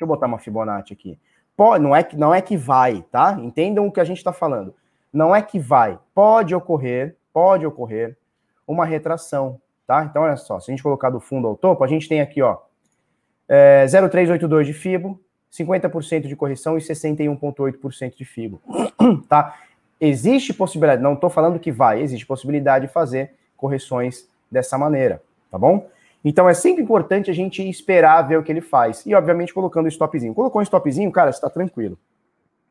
Deixa 0.00 0.04
eu 0.04 0.08
botar 0.08 0.26
uma 0.26 0.38
Fibonacci 0.38 0.94
aqui. 0.94 1.18
Pode, 1.54 1.84
não, 1.84 1.94
é 1.94 2.02
que, 2.02 2.16
não 2.16 2.34
é 2.34 2.40
que 2.40 2.56
vai, 2.56 3.04
tá? 3.12 3.36
Entendam 3.38 3.86
o 3.86 3.92
que 3.92 4.00
a 4.00 4.04
gente 4.04 4.16
está 4.16 4.32
falando. 4.32 4.74
Não 5.12 5.36
é 5.36 5.42
que 5.42 5.58
vai. 5.58 5.98
Pode 6.14 6.54
ocorrer, 6.54 7.16
pode 7.34 7.66
ocorrer 7.66 8.16
uma 8.66 8.86
retração, 8.86 9.60
tá? 9.86 10.02
Então, 10.04 10.22
olha 10.22 10.38
só, 10.38 10.58
se 10.58 10.70
a 10.70 10.72
gente 10.72 10.82
colocar 10.82 11.10
do 11.10 11.20
fundo 11.20 11.46
ao 11.46 11.54
topo, 11.54 11.84
a 11.84 11.86
gente 11.86 12.08
tem 12.08 12.22
aqui, 12.22 12.40
ó, 12.40 12.56
é, 13.46 13.84
0,382 13.86 14.66
de 14.66 14.72
FIBO, 14.72 15.20
50% 15.52 16.26
de 16.26 16.34
correção 16.34 16.78
e 16.78 16.80
61,8% 16.80 18.16
de 18.16 18.24
FIBO, 18.24 18.62
tá? 19.28 19.54
Existe 20.00 20.54
possibilidade, 20.54 21.02
não 21.02 21.14
estou 21.14 21.28
falando 21.28 21.58
que 21.58 21.70
vai, 21.70 22.00
existe 22.00 22.26
possibilidade 22.26 22.86
de 22.86 22.92
fazer 22.92 23.34
correções 23.56 24.26
dessa 24.50 24.78
maneira, 24.78 25.22
tá 25.50 25.58
bom? 25.58 25.86
Então 26.24 26.48
é 26.48 26.54
sempre 26.54 26.82
importante 26.82 27.30
a 27.30 27.34
gente 27.34 27.66
esperar 27.68 28.22
ver 28.22 28.38
o 28.38 28.42
que 28.42 28.52
ele 28.52 28.60
faz. 28.60 29.04
E, 29.06 29.14
obviamente, 29.14 29.54
colocando 29.54 29.86
o 29.86 29.88
stopzinho. 29.88 30.34
Colocou 30.34 30.60
um 30.60 30.64
stopzinho, 30.64 31.10
cara, 31.10 31.30
está 31.30 31.48
tranquilo. 31.48 31.98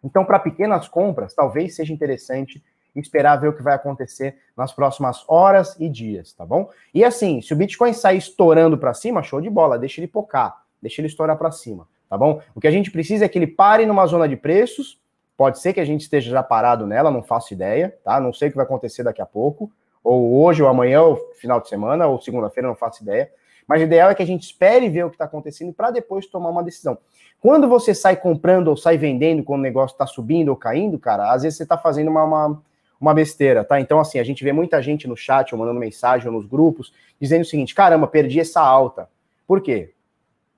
Então, 0.04 0.24
para 0.24 0.40
pequenas 0.40 0.88
compras, 0.88 1.34
talvez 1.34 1.76
seja 1.76 1.94
interessante 1.94 2.64
esperar 2.96 3.38
ver 3.38 3.50
o 3.50 3.54
que 3.54 3.62
vai 3.62 3.76
acontecer 3.76 4.38
nas 4.58 4.72
próximas 4.72 5.24
horas 5.28 5.76
e 5.80 5.90
dias, 5.90 6.34
tá 6.34 6.46
bom? 6.46 6.70
E 6.94 7.04
assim, 7.04 7.42
se 7.42 7.54
o 7.54 7.56
Bitcoin 7.56 7.94
sair 7.94 8.18
estourando 8.18 8.78
para 8.78 8.94
cima, 8.94 9.24
show 9.24 9.40
de 9.40 9.50
bola, 9.50 9.78
deixa 9.78 10.00
ele 10.00 10.08
pocar, 10.08 10.64
deixa 10.82 11.02
ele 11.02 11.08
estourar 11.08 11.38
para 11.38 11.52
cima, 11.52 11.88
tá 12.10 12.18
bom? 12.18 12.42
O 12.56 12.60
que 12.60 12.68
a 12.68 12.72
gente 12.72 12.92
precisa 12.92 13.26
é 13.26 13.30
que 13.30 13.38
ele 13.38 13.48
pare 13.48 13.86
numa 13.86 14.06
zona 14.06 14.28
de 14.28 14.36
preços. 14.36 15.00
Pode 15.40 15.60
ser 15.60 15.72
que 15.72 15.80
a 15.80 15.86
gente 15.86 16.02
esteja 16.02 16.30
já 16.30 16.44
parado 16.44 16.86
nela, 16.86 17.10
não 17.10 17.24
faço 17.24 17.54
ideia, 17.54 17.98
tá? 18.04 18.20
Não 18.20 18.34
sei 18.34 18.50
o 18.50 18.52
que 18.52 18.58
vai 18.58 18.66
acontecer 18.66 19.04
daqui 19.04 19.22
a 19.22 19.26
pouco, 19.26 19.72
ou 20.04 20.44
hoje, 20.44 20.62
ou 20.62 20.68
amanhã, 20.68 21.02
ou 21.02 21.16
final 21.36 21.62
de 21.62 21.70
semana, 21.70 22.08
ou 22.08 22.20
segunda-feira, 22.20 22.68
não 22.68 22.76
faço 22.76 23.04
ideia. 23.04 23.32
Mas 23.66 23.80
o 23.80 23.86
ideal 23.86 24.10
é 24.10 24.16
que 24.16 24.22
a 24.22 24.26
gente 24.26 24.44
espere 24.44 24.90
ver 24.90 25.06
o 25.06 25.10
que 25.10 25.16
está 25.16 25.24
acontecendo 25.24 25.72
para 25.72 25.92
depois 25.92 26.28
tomar 26.28 26.50
uma 26.50 26.62
decisão. 26.62 26.98
Quando 27.40 27.70
você 27.70 27.96
sai 27.96 28.18
comprando 28.18 28.68
ou 28.68 28.76
sai 28.76 28.98
vendendo 28.98 29.42
quando 29.42 29.62
o 29.62 29.64
negócio 29.64 29.96
está 29.96 30.06
subindo 30.06 30.50
ou 30.50 30.58
caindo, 30.58 31.00
cara, 31.00 31.32
às 31.32 31.44
vezes 31.44 31.56
você 31.56 31.64
está 31.64 31.78
fazendo 31.78 32.10
uma, 32.10 32.26
uma, 32.26 32.62
uma, 33.00 33.14
besteira, 33.14 33.64
tá? 33.64 33.80
Então, 33.80 33.98
assim, 33.98 34.20
a 34.20 34.26
gente 34.26 34.44
vê 34.44 34.52
muita 34.52 34.82
gente 34.82 35.08
no 35.08 35.16
chat 35.16 35.54
ou 35.54 35.60
mandando 35.60 35.80
mensagem 35.80 36.28
ou 36.28 36.34
nos 36.34 36.46
grupos 36.46 36.92
dizendo 37.18 37.44
o 37.44 37.46
seguinte: 37.46 37.74
caramba, 37.74 38.08
perdi 38.08 38.42
essa 38.42 38.60
alta. 38.60 39.08
Por 39.48 39.62
quê? 39.62 39.94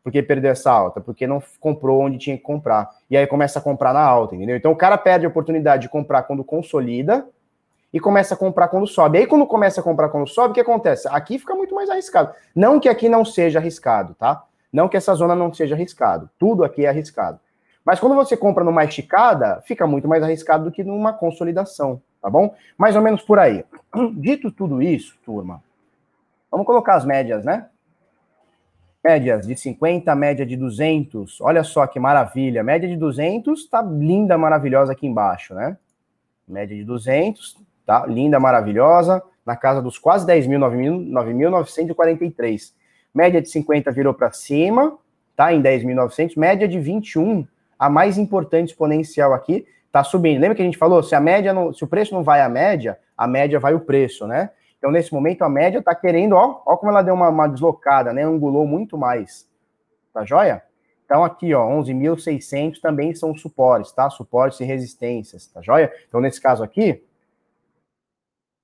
Porque 0.04 0.24
perdeu 0.24 0.52
essa 0.52 0.72
alta? 0.72 1.00
Porque 1.00 1.28
não 1.28 1.42
comprou 1.60 2.02
onde 2.02 2.18
tinha 2.18 2.36
que 2.36 2.44
comprar. 2.44 2.90
E 3.10 3.16
aí 3.16 3.28
começa 3.28 3.60
a 3.60 3.62
comprar 3.62 3.94
na 3.94 4.02
alta, 4.02 4.36
entendeu? 4.36 4.56
Então 4.56 4.72
o 4.72 4.76
cara 4.76 4.98
perde 4.98 5.26
a 5.26 5.30
oportunidade 5.30 5.84
de 5.84 5.90
comprar 5.90 6.24
quando 6.24 6.44
consolida 6.44 7.28
e 7.94 8.00
começa 8.00 8.34
a 8.34 8.38
comprar 8.38 8.68
quando 8.70 8.88
sobe. 8.88 9.18
Aí, 9.18 9.28
quando 9.28 9.46
começa 9.46 9.82
a 9.82 9.84
comprar 9.84 10.10
quando 10.10 10.28
sobe, 10.28 10.52
o 10.52 10.54
que 10.54 10.62
acontece? 10.62 11.08
Aqui 11.10 11.38
fica 11.38 11.54
muito 11.54 11.76
mais 11.76 11.90
arriscado. 11.90 12.34
Não 12.56 12.80
que 12.80 12.88
aqui 12.88 13.10
não 13.10 13.26
seja 13.26 13.60
arriscado, 13.60 14.16
tá? 14.16 14.44
Não 14.72 14.88
que 14.88 14.96
essa 14.96 15.14
zona 15.14 15.36
não 15.36 15.54
seja 15.54 15.76
arriscado. 15.76 16.30
Tudo 16.40 16.64
aqui 16.64 16.86
é 16.86 16.90
arriscado. 16.90 17.40
Mas 17.84 18.00
quando 18.00 18.16
você 18.16 18.38
compra 18.38 18.64
numa 18.64 18.86
esticada, 18.86 19.62
fica 19.66 19.86
muito 19.86 20.08
mais 20.08 20.24
arriscado 20.24 20.66
do 20.66 20.72
que 20.72 20.84
numa 20.84 21.12
consolidação, 21.12 22.02
tá 22.22 22.30
bom? 22.30 22.56
Mais 22.78 22.96
ou 22.96 23.02
menos 23.02 23.22
por 23.24 23.40
aí. 23.40 23.66
Dito 24.14 24.52
tudo 24.52 24.82
isso, 24.82 25.18
turma, 25.26 25.62
vamos 26.50 26.66
colocar 26.66 26.96
as 26.96 27.04
médias, 27.04 27.44
né? 27.44 27.68
Médias 29.04 29.48
de 29.48 29.56
50, 29.56 30.16
média 30.16 30.46
de 30.46 30.56
200. 30.56 31.42
Olha 31.42 31.64
só 31.64 31.88
que 31.88 32.00
maravilha. 32.00 32.64
Média 32.64 32.88
de 32.88 32.96
200 32.96 33.68
tá 33.68 33.82
linda, 33.82 34.38
maravilhosa 34.38 34.92
aqui 34.92 35.08
embaixo, 35.08 35.56
né? 35.56 35.76
Média 36.48 36.78
de 36.78 36.84
200, 36.84 37.58
tá? 37.84 38.06
Linda, 38.06 38.40
maravilhosa. 38.40 39.24
Na 39.44 39.56
casa 39.56 39.82
dos 39.82 39.98
quase 39.98 40.24
10 40.28 40.46
mil, 40.46 40.60
9.943. 40.60 42.74
Média 43.14 43.42
de 43.42 43.50
50 43.50 43.92
virou 43.92 44.14
para 44.14 44.32
cima, 44.32 44.96
tá? 45.36 45.52
Em 45.52 45.62
10.900. 45.62 46.38
Média 46.38 46.68
de 46.68 46.80
21, 46.80 47.48
a 47.80 47.90
mais 47.90 48.20
importante 48.20 48.70
exponencial 48.70 49.34
aqui, 49.34 49.66
tá 49.92 50.04
subindo. 50.04 50.40
Lembra 50.40 50.56
que 50.56 50.62
a 50.62 50.66
gente 50.66 50.78
falou? 50.78 51.02
Se 51.02 51.16
a 51.16 51.20
média, 51.20 51.52
não, 51.52 51.74
se 51.74 51.84
o 51.84 51.88
preço 51.88 52.14
não 52.14 52.24
vai 52.24 52.42
à 52.42 52.48
média, 52.48 53.00
a 53.18 53.26
média 53.26 53.60
vai 53.60 53.74
o 53.74 53.80
preço, 53.80 54.28
né? 54.28 54.52
Então, 54.82 54.90
nesse 54.90 55.14
momento, 55.14 55.44
a 55.44 55.50
média 55.50 55.78
está 55.78 55.94
querendo, 55.94 56.34
ó, 56.34 56.64
ó 56.66 56.76
como 56.76 56.92
ela 56.92 57.04
deu 57.04 57.14
uma, 57.14 57.30
uma, 57.30 57.48
deslocada, 57.48 58.12
né? 58.12 58.24
Angulou 58.24 58.66
muito 58.66 58.98
mais. 58.98 59.48
Tá 60.12 60.26
joia? 60.26 60.64
Então, 61.06 61.24
aqui, 61.24 61.54
ó, 61.54 61.70
11.600 61.70 62.82
também 62.82 63.14
são 63.14 63.38
suportes, 63.38 63.92
tá? 63.92 64.10
Suportes 64.10 64.60
e 64.60 64.64
resistências, 64.64 65.46
tá 65.46 65.62
joia? 65.62 65.94
Então, 66.08 66.20
nesse 66.20 66.42
caso 66.42 66.64
aqui, 66.64 67.04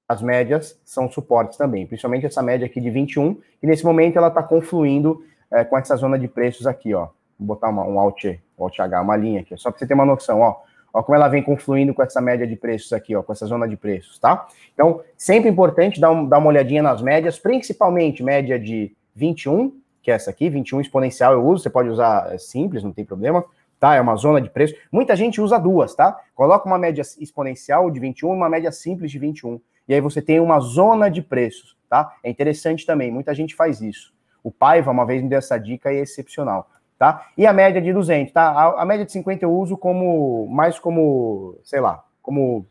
as 0.10 0.20
médias 0.24 0.82
são 0.84 1.08
suportes 1.12 1.56
também, 1.56 1.86
principalmente 1.86 2.26
essa 2.26 2.42
média 2.42 2.66
aqui 2.66 2.82
de 2.82 2.90
21, 2.90 3.36
que 3.62 3.68
nesse 3.68 3.86
momento 3.86 4.18
ela 4.18 4.30
está 4.30 4.42
confluindo 4.42 5.24
é, 5.52 5.64
com 5.64 5.78
essa 5.78 5.96
zona 5.96 6.18
de 6.18 6.28
preços 6.28 6.66
aqui, 6.66 6.96
ó. 6.96 7.10
Vou 7.38 7.50
botar 7.50 7.70
uma, 7.70 7.84
um 7.84 8.00
Alt, 8.00 8.26
Alt 8.58 8.80
H, 8.80 9.02
uma 9.02 9.16
linha 9.16 9.42
aqui, 9.42 9.56
só 9.56 9.70
para 9.70 9.78
você 9.78 9.86
ter 9.86 9.94
uma 9.94 10.06
noção, 10.06 10.42
ó. 10.42 10.62
Ó 10.98 11.04
como 11.04 11.16
ela 11.16 11.28
vem 11.28 11.44
confluindo 11.44 11.94
com 11.94 12.02
essa 12.02 12.20
média 12.20 12.48
de 12.48 12.56
preços 12.56 12.92
aqui, 12.92 13.16
ó, 13.16 13.22
com 13.22 13.32
essa 13.32 13.46
zona 13.46 13.68
de 13.68 13.78
preços, 13.78 14.18
tá? 14.18 14.48
Então, 14.74 15.02
sempre 15.16 15.48
importante 15.48 16.02
dar, 16.02 16.10
um, 16.10 16.28
dar 16.28 16.40
uma 16.40 16.48
olhadinha 16.48 16.82
nas 16.82 17.04
médias, 17.04 17.38
principalmente 17.38 18.24
média 18.24 18.60
de 18.60 18.92
21, 19.14 19.80
que 20.02 20.10
é 20.10 20.16
essa 20.16 20.32
aqui, 20.32 20.50
21 20.50 20.82
exponencial 20.82 21.34
eu 21.34 21.46
uso, 21.46 21.62
você 21.62 21.70
pode 21.70 21.88
usar 21.88 22.34
é 22.34 22.40
simples, 22.40 22.84
não 22.84 22.92
tem 22.92 23.06
problema, 23.06 23.46
tá? 23.80 23.94
É 23.94 24.02
uma 24.02 24.16
zona 24.16 24.42
de 24.42 24.50
preço. 24.50 24.74
Muita 24.92 25.16
gente 25.16 25.40
usa 25.40 25.60
duas, 25.60 25.94
tá? 25.94 26.20
Coloca 26.34 26.66
uma 26.66 26.80
média 26.80 27.04
exponencial 27.20 27.92
de 27.92 28.00
21 28.00 28.34
e 28.34 28.36
uma 28.36 28.50
média 28.50 28.72
simples 28.72 29.12
de 29.12 29.20
21. 29.20 29.62
E 29.88 29.94
aí 29.94 30.02
você 30.02 30.20
tem 30.20 30.40
uma 30.40 30.60
zona 30.60 31.10
de 31.10 31.22
preços, 31.22 31.78
tá? 31.88 32.12
É 32.24 32.30
interessante 32.32 32.88
também, 32.88 33.12
muita 33.12 33.36
gente 33.36 33.54
faz 33.54 33.82
isso. 33.82 34.12
O 34.44 34.50
Paiva 34.50 34.90
uma 34.90 35.06
vez 35.06 35.22
me 35.22 35.30
deu 35.30 35.38
essa 35.38 35.60
dica 35.60 35.94
e 35.94 35.98
é 35.98 36.02
excepcional 36.02 36.68
tá? 36.98 37.28
E 37.38 37.46
a 37.46 37.54
média 37.54 37.82
de 37.82 37.94
200, 37.94 38.34
tá? 38.34 38.50
A, 38.50 38.82
a 38.82 38.86
média 38.86 39.06
de 39.06 39.12
50 39.12 39.46
eu 39.46 39.52
uso 39.52 39.78
como 39.78 40.48
mais 40.50 40.80
como, 40.80 41.58
sei 41.64 41.80
lá, 41.80 42.04
como 42.22 42.66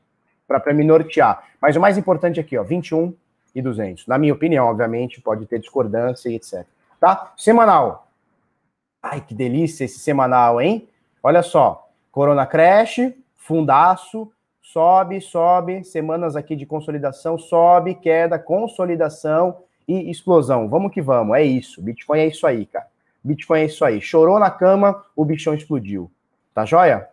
para 0.47 0.73
me 0.73 0.85
nortear. 0.85 1.43
Mas 1.61 1.77
o 1.77 1.81
mais 1.81 1.97
importante 1.99 2.39
aqui, 2.39 2.57
ó, 2.57 2.63
21 2.63 3.15
e 3.55 3.63
200. 3.63 4.07
Na 4.07 4.19
minha 4.19 4.35
opinião, 4.35 4.67
obviamente, 4.67 5.21
pode 5.21 5.47
ter 5.47 5.59
discordância 5.59 6.29
e 6.29 6.35
etc. 6.35 6.65
Tá? 7.01 7.33
Semanal. 7.37 8.09
Ai, 9.03 9.21
que 9.21 9.35
delícia 9.35 9.85
esse 9.85 9.99
semanal, 9.99 10.61
hein? 10.61 10.89
Olha 11.23 11.43
só, 11.43 11.89
Corona 12.11 12.47
Crash, 12.47 13.13
fundaço, 13.37 14.31
sobe, 14.63 15.21
sobe, 15.21 15.85
semanas 15.85 16.37
aqui 16.37 16.57
de 16.57 16.67
consolidação, 16.67 17.39
sobe, 17.39 17.95
queda, 17.95 18.39
consolidação 18.39 19.59
e 19.87 20.11
explosão. 20.11 20.69
Vamos 20.69 20.93
que 20.93 21.01
vamos, 21.01 21.37
é 21.37 21.43
isso. 21.43 21.81
Bitcoin 21.81 22.21
é 22.21 22.27
isso 22.27 22.47
aí, 22.47 22.67
cara. 22.67 22.87
Bitcoin 23.27 23.61
é 23.61 23.65
isso 23.67 23.85
aí. 23.85 24.01
Chorou 24.01 24.39
na 24.39 24.51
cama, 24.51 25.05
o 25.17 25.25
bichão 25.25 25.55
explodiu. 25.55 26.11
Tá 26.55 26.65
joia? 26.65 27.09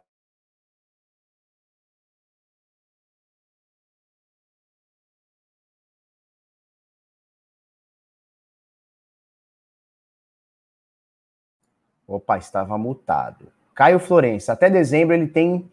Opa, 12.08 12.38
estava 12.38 12.78
mutado. 12.78 13.47
Caio 13.73 13.99
Florença, 13.99 14.54
até 14.54 14.69
dezembro 14.69 15.15
ele 15.15 15.28
tem, 15.28 15.69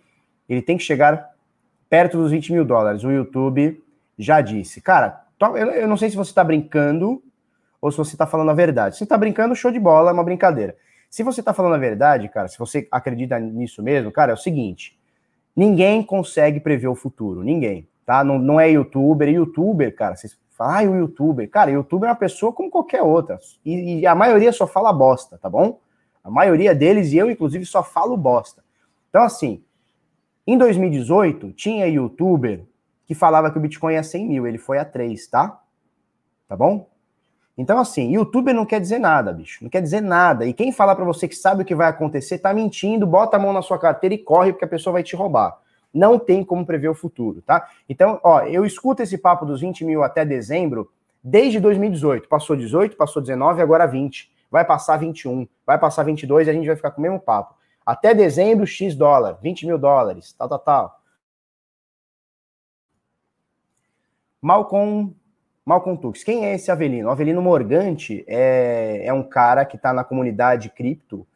ele 0.48 0.62
tem 0.62 0.79
que 0.79 0.83
chegar 0.83 1.35
perto 1.88 2.16
dos 2.16 2.31
20 2.31 2.53
mil 2.53 2.64
dólares. 2.64 3.05
O 3.05 3.11
YouTube 3.11 3.83
já 4.18 4.40
disse. 4.40 4.81
Cara, 4.81 5.22
eu 5.79 5.87
não 5.87 5.96
sei 5.98 6.09
se 6.09 6.16
você 6.16 6.31
está 6.31 6.42
brincando 6.42 7.22
ou 7.81 7.90
se 7.90 7.99
você 7.99 8.14
está 8.14 8.27
falando 8.27 8.51
a 8.51 8.55
verdade. 8.55 8.97
Se 8.97 9.05
está 9.05 9.16
brincando, 9.16 9.55
show 9.55 9.71
de 9.71 9.79
bola, 9.79 10.11
é 10.11 10.12
uma 10.12 10.25
brincadeira. 10.25 10.77
Se 11.09 11.23
você 11.23 11.40
está 11.40 11.53
falando 11.53 11.75
a 11.75 11.79
verdade, 11.79 12.29
cara, 12.29 12.47
se 12.47 12.59
você 12.59 12.87
acredita 12.90 13.38
nisso 13.38 13.83
mesmo, 13.83 14.12
cara, 14.12 14.33
é 14.33 14.35
o 14.35 14.38
seguinte: 14.38 14.99
ninguém 15.57 16.03
consegue 16.03 16.61
prever 16.61 16.88
o 16.88 16.95
futuro, 16.95 17.43
ninguém, 17.43 17.88
tá? 18.07 18.23
Não, 18.23 18.38
não 18.38 18.61
é 18.61 18.71
youtuber, 18.71 19.29
youtuber, 19.29 19.95
cara, 19.95 20.14
vocês 20.14 20.38
falam, 20.51 20.75
ah, 20.77 20.90
o 20.90 20.97
youtuber. 20.97 21.49
Cara, 21.49 21.71
youtuber 21.71 22.09
é 22.09 22.12
uma 22.12 22.19
pessoa 22.19 22.53
como 22.53 22.71
qualquer 22.71 23.03
outra. 23.03 23.38
E, 23.64 24.01
e 24.01 24.07
a 24.07 24.14
maioria 24.14 24.53
só 24.53 24.66
fala 24.66 24.93
bosta, 24.93 25.38
tá 25.38 25.49
bom? 25.49 25.81
A 26.23 26.31
maioria 26.31 26.75
deles, 26.75 27.12
e 27.12 27.16
eu, 27.16 27.31
inclusive, 27.31 27.64
só 27.64 27.83
falo 27.83 28.14
bosta. 28.16 28.62
Então, 29.09 29.23
assim, 29.23 29.64
em 30.47 30.59
2018, 30.59 31.53
tinha 31.53 31.87
youtuber 31.87 32.64
que 33.07 33.14
falava 33.14 33.51
que 33.51 33.59
o 33.59 33.61
Bitcoin 33.61 33.95
ia 33.95 34.03
100 34.03 34.29
mil, 34.29 34.47
ele 34.47 34.59
foi 34.59 34.79
a 34.79 34.85
3, 34.85 35.27
tá? 35.29 35.61
Tá 36.47 36.57
bom? 36.57 36.87
Então, 37.61 37.79
assim, 37.79 38.11
YouTube 38.11 38.55
não 38.55 38.64
quer 38.64 38.81
dizer 38.81 38.99
nada, 38.99 39.35
bicho. 39.35 39.62
Não 39.62 39.68
quer 39.68 39.83
dizer 39.83 40.01
nada. 40.01 40.46
E 40.46 40.55
quem 40.55 40.73
fala 40.73 40.96
para 40.96 41.05
você 41.05 41.29
que 41.29 41.37
sabe 41.37 41.61
o 41.61 41.64
que 41.66 41.75
vai 41.75 41.88
acontecer, 41.88 42.38
tá 42.38 42.55
mentindo, 42.55 43.07
bota 43.07 43.37
a 43.37 43.40
mão 43.40 43.53
na 43.53 43.61
sua 43.61 43.79
carteira 43.79 44.14
e 44.14 44.18
corre, 44.18 44.51
porque 44.51 44.64
a 44.64 44.68
pessoa 44.68 44.94
vai 44.94 45.03
te 45.03 45.14
roubar. 45.14 45.59
Não 45.92 46.18
tem 46.18 46.42
como 46.42 46.64
prever 46.64 46.88
o 46.88 46.94
futuro, 46.94 47.42
tá? 47.42 47.68
Então, 47.87 48.18
ó, 48.25 48.40
eu 48.44 48.64
escuto 48.64 49.03
esse 49.03 49.18
papo 49.18 49.44
dos 49.44 49.61
20 49.61 49.85
mil 49.85 50.03
até 50.03 50.25
dezembro 50.25 50.90
desde 51.23 51.61
2018. 51.61 52.29
Passou 52.29 52.57
18, 52.57 52.96
passou 52.96 53.20
19, 53.20 53.61
agora 53.61 53.85
20. 53.85 54.33
Vai 54.51 54.64
passar 54.64 54.96
21, 54.96 55.46
vai 55.66 55.79
passar 55.79 56.03
22 56.03 56.46
e 56.46 56.51
a 56.51 56.55
gente 56.55 56.66
vai 56.66 56.77
ficar 56.77 56.92
com 56.92 57.01
o 57.01 57.03
mesmo 57.03 57.20
papo. 57.20 57.55
Até 57.85 58.14
dezembro, 58.14 58.66
X 58.66 58.94
dólar, 58.94 59.38
20 59.42 59.66
mil 59.66 59.77
dólares, 59.77 60.33
tal, 60.33 60.49
tal, 60.49 60.59
tal. 60.61 61.01
Malcolm 64.40 65.14
Malcolm 65.64 65.96
Tux. 65.96 66.25
Quem 66.25 66.46
é 66.46 66.55
esse 66.55 66.70
Avelino? 66.70 67.09
O 67.09 67.11
Avelino 67.11 67.42
Morgante 67.42 68.25
é, 68.27 69.03
é 69.05 69.12
um 69.12 69.23
cara 69.23 69.64
que 69.64 69.77
está 69.77 69.92
na 69.92 70.03
comunidade 70.03 70.70
cripto, 70.70 71.27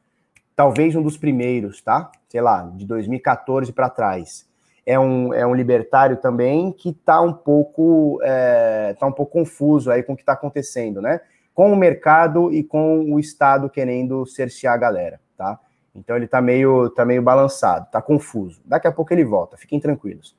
talvez 0.56 0.96
um 0.96 1.02
dos 1.02 1.16
primeiros, 1.16 1.80
tá? 1.80 2.10
Sei 2.28 2.40
lá, 2.40 2.62
de 2.74 2.86
2014 2.86 3.72
para 3.72 3.90
trás. 3.90 4.46
É 4.86 4.98
um, 4.98 5.32
é 5.32 5.46
um 5.46 5.54
libertário 5.54 6.16
também 6.16 6.70
que 6.72 6.90
está 6.90 7.20
um 7.20 7.32
pouco 7.32 8.18
é, 8.22 8.94
tá 8.98 9.06
um 9.06 9.12
pouco 9.12 9.32
confuso 9.32 9.90
aí 9.90 10.02
com 10.02 10.12
o 10.12 10.16
que 10.16 10.22
está 10.22 10.32
acontecendo, 10.32 11.00
né? 11.00 11.20
Com 11.54 11.72
o 11.72 11.76
mercado 11.76 12.52
e 12.52 12.62
com 12.62 13.12
o 13.12 13.20
Estado 13.20 13.70
querendo 13.70 14.26
cercear 14.26 14.74
a 14.74 14.78
galera, 14.78 15.20
tá? 15.36 15.58
Então 15.94 16.16
ele 16.16 16.24
está 16.24 16.42
meio, 16.42 16.90
tá 16.90 17.04
meio 17.04 17.22
balançado, 17.22 17.86
está 17.86 18.02
confuso. 18.02 18.60
Daqui 18.64 18.88
a 18.88 18.92
pouco 18.92 19.12
ele 19.14 19.24
volta, 19.24 19.56
fiquem 19.56 19.78
tranquilos. 19.78 20.36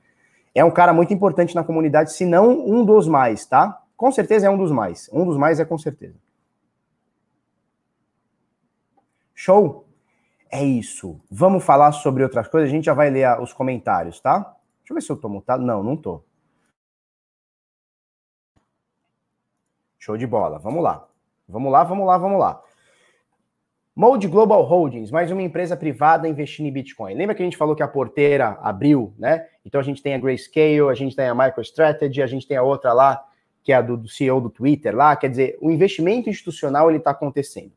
É 0.56 0.64
um 0.64 0.72
cara 0.72 0.94
muito 0.94 1.14
importante 1.14 1.54
na 1.54 1.66
comunidade, 1.66 2.14
se 2.14 2.26
não 2.26 2.50
um 2.66 2.86
dos 2.86 3.10
mais, 3.10 3.46
tá? 3.46 3.84
Com 3.98 4.10
certeza 4.10 4.48
é 4.48 4.50
um 4.50 4.58
dos 4.58 4.72
mais. 4.72 5.10
Um 5.12 5.26
dos 5.26 5.38
mais 5.38 5.60
é 5.60 5.66
com 5.66 5.78
certeza. 5.78 6.16
Show? 9.34 9.86
É 10.50 10.64
isso. 10.64 11.20
Vamos 11.30 11.62
falar 11.62 11.92
sobre 11.92 12.24
outras 12.24 12.48
coisas. 12.48 12.70
A 12.70 12.72
gente 12.72 12.86
já 12.86 12.94
vai 12.94 13.10
ler 13.10 13.38
os 13.42 13.52
comentários, 13.52 14.22
tá? 14.22 14.40
Deixa 14.80 14.92
eu 14.92 14.96
ver 14.96 15.02
se 15.02 15.12
eu 15.12 15.18
tô 15.18 15.28
mutado. 15.28 15.62
Não, 15.62 15.84
não 15.84 15.98
tô. 15.98 16.24
Show 20.00 20.18
de 20.18 20.26
bola. 20.26 20.58
Vamos 20.58 20.82
lá. 20.82 21.06
Vamos 21.48 21.72
lá, 21.72 21.84
vamos 21.84 22.08
lá, 22.08 22.18
vamos 22.18 22.40
lá. 22.40 22.64
Mode 23.98 24.28
Global 24.28 24.62
Holdings, 24.62 25.10
mais 25.10 25.32
uma 25.32 25.42
empresa 25.42 25.78
privada 25.78 26.28
investindo 26.28 26.66
em 26.66 26.72
Bitcoin. 26.72 27.14
Lembra 27.14 27.34
que 27.34 27.42
a 27.42 27.46
gente 27.46 27.56
falou 27.56 27.74
que 27.74 27.82
a 27.82 27.88
porteira 27.88 28.58
abriu, 28.62 29.14
né? 29.18 29.48
Então 29.64 29.80
a 29.80 29.84
gente 29.86 30.04
tem 30.04 30.14
a 30.14 30.18
Grayscale, 30.18 30.90
a 30.90 30.94
gente 30.94 31.16
tem 31.16 31.30
a 31.30 31.34
MicroStrategy, 31.34 32.22
a 32.22 32.28
gente 32.28 32.46
tem 32.46 32.58
a 32.58 32.62
outra 32.62 32.92
lá 32.92 33.24
que 33.64 33.72
é 33.72 33.76
a 33.76 33.82
do, 33.82 33.96
do 33.96 34.10
CEO 34.10 34.42
do 34.42 34.50
Twitter 34.50 34.94
lá, 34.94 35.16
quer 35.16 35.30
dizer, 35.30 35.58
o 35.62 35.72
investimento 35.72 36.30
institucional 36.30 36.90
ele 36.90 36.98
está 36.98 37.12
acontecendo, 37.12 37.72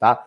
tá? 0.00 0.26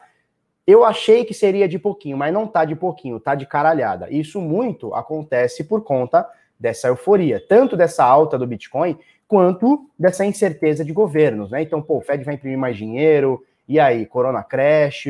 Eu 0.66 0.86
achei 0.86 1.26
que 1.26 1.34
seria 1.34 1.68
de 1.68 1.80
pouquinho, 1.80 2.18
mas 2.18 2.32
não 2.32 2.46
tá 2.46 2.64
de 2.64 2.76
pouquinho, 2.76 3.20
tá 3.20 3.34
de 3.34 3.48
caralhada. 3.48 4.08
Isso 4.12 4.40
muito 4.40 4.94
acontece 4.94 5.64
por 5.64 5.84
conta 5.84 6.26
dessa 6.60 6.88
euforia, 6.88 7.44
tanto 7.50 7.76
dessa 7.76 8.06
alta 8.06 8.38
do 8.38 8.46
Bitcoin, 8.46 8.96
quanto 9.28 9.90
dessa 9.98 10.24
incerteza 10.24 10.86
de 10.86 10.94
governos, 10.94 11.50
né? 11.50 11.64
Então, 11.64 11.82
pô, 11.82 11.98
o 11.98 12.02
Fed 12.02 12.24
vai 12.24 12.36
imprimir 12.36 12.60
mais 12.60 12.78
dinheiro, 12.78 13.44
e 13.68 13.80
aí, 13.80 14.06
Corona 14.06 14.44
Crash, 14.44 15.06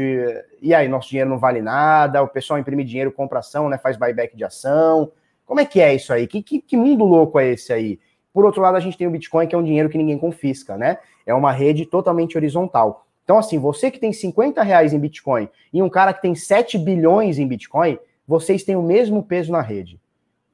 e 0.62 0.74
aí, 0.74 0.88
nosso 0.88 1.10
dinheiro 1.10 1.30
não 1.30 1.40
vale 1.40 1.62
nada, 1.62 2.22
o 2.22 2.28
pessoal 2.28 2.60
imprime 2.60 2.84
dinheiro, 2.84 3.12
compra 3.12 3.40
ação, 3.40 3.70
né? 3.70 3.78
Faz 3.78 3.98
buyback 3.98 4.36
de 4.36 4.44
ação. 4.44 5.12
Como 5.46 5.60
é 5.60 5.66
que 5.66 5.82
é 5.82 5.96
isso 5.96 6.14
aí? 6.14 6.28
Que, 6.28 6.42
que, 6.44 6.62
que 6.62 6.78
mundo 6.78 7.04
louco 7.04 7.40
é 7.40 7.50
esse 7.50 7.74
aí? 7.74 8.00
Por 8.34 8.46
outro 8.46 8.62
lado, 8.62 8.78
a 8.78 8.80
gente 8.80 8.98
tem 8.98 9.08
o 9.08 9.12
Bitcoin, 9.12 9.48
que 9.48 9.56
é 9.56 9.58
um 9.58 9.64
dinheiro 9.64 9.90
que 9.90 9.98
ninguém 9.98 10.18
confisca, 10.18 10.78
né? 10.78 10.98
É 11.26 11.34
uma 11.34 11.52
rede 11.52 11.86
totalmente 11.86 12.38
horizontal. 12.38 13.06
Então, 13.24 13.38
assim, 13.38 13.58
você 13.58 13.92
que 13.92 14.00
tem 14.00 14.14
50 14.14 14.62
reais 14.64 14.94
em 14.94 15.00
Bitcoin 15.00 15.50
e 15.72 15.82
um 15.82 15.90
cara 15.90 16.14
que 16.14 16.22
tem 16.22 16.36
7 16.36 16.78
bilhões 16.78 17.40
em 17.40 17.48
Bitcoin, 17.48 17.98
vocês 18.28 18.64
têm 18.64 18.76
o 18.76 18.82
mesmo 18.82 19.24
peso 19.24 19.52
na 19.52 19.62
rede, 19.62 20.00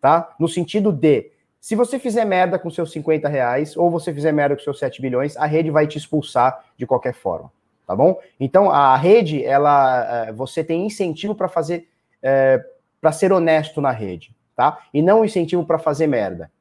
tá? 0.02 0.36
No 0.40 0.48
sentido 0.48 0.92
de, 0.92 1.32
se 1.60 1.76
você 1.76 2.00
fizer 2.00 2.26
merda 2.26 2.58
com 2.58 2.70
seus 2.70 2.92
50 2.92 3.28
reais 3.28 3.76
ou 3.78 3.90
você 3.90 4.14
fizer 4.14 4.32
merda 4.32 4.56
com 4.56 4.62
seus 4.62 4.80
7 4.80 5.02
bilhões, 5.02 5.38
a 5.38 5.46
rede 5.46 5.70
vai 5.70 5.86
te 5.86 5.98
expulsar 5.98 6.64
de 6.76 6.86
qualquer 6.86 7.14
forma, 7.14 7.52
tá 7.88 7.96
bom? 7.96 8.20
Então 8.38 8.70
a 8.70 8.96
rede, 8.98 9.44
ela, 9.44 10.28
é, 10.28 10.34
você 10.34 10.62
tem 10.62 10.86
incentivo 10.86 11.34
para 11.34 11.48
fazer, 11.48 11.88
é, 12.22 12.62
para 13.00 13.14
ser 13.14 13.32
honesto 13.32 13.80
na 13.80 13.92
rede, 13.92 14.36
tá? 14.56 14.78
E 14.94 15.02
não 15.02 15.24
incentivo 15.24 15.66
para 15.66 15.80
fazer 15.80 16.06
merda, 16.06 16.52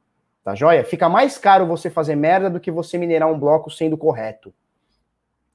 tá 0.45 0.55
joia? 0.55 0.85
Fica 0.85 1.09
mais 1.09 1.37
caro 1.37 1.67
você 1.67 1.91
fazer 1.91 2.15
merda 2.15 2.49
do 2.49 2.61
que 2.61 2.71
você 2.71 2.97
minerar 2.97 3.29
um 3.29 3.39
bloco 3.39 3.69
sendo 3.69 3.97
correto. 3.97 4.55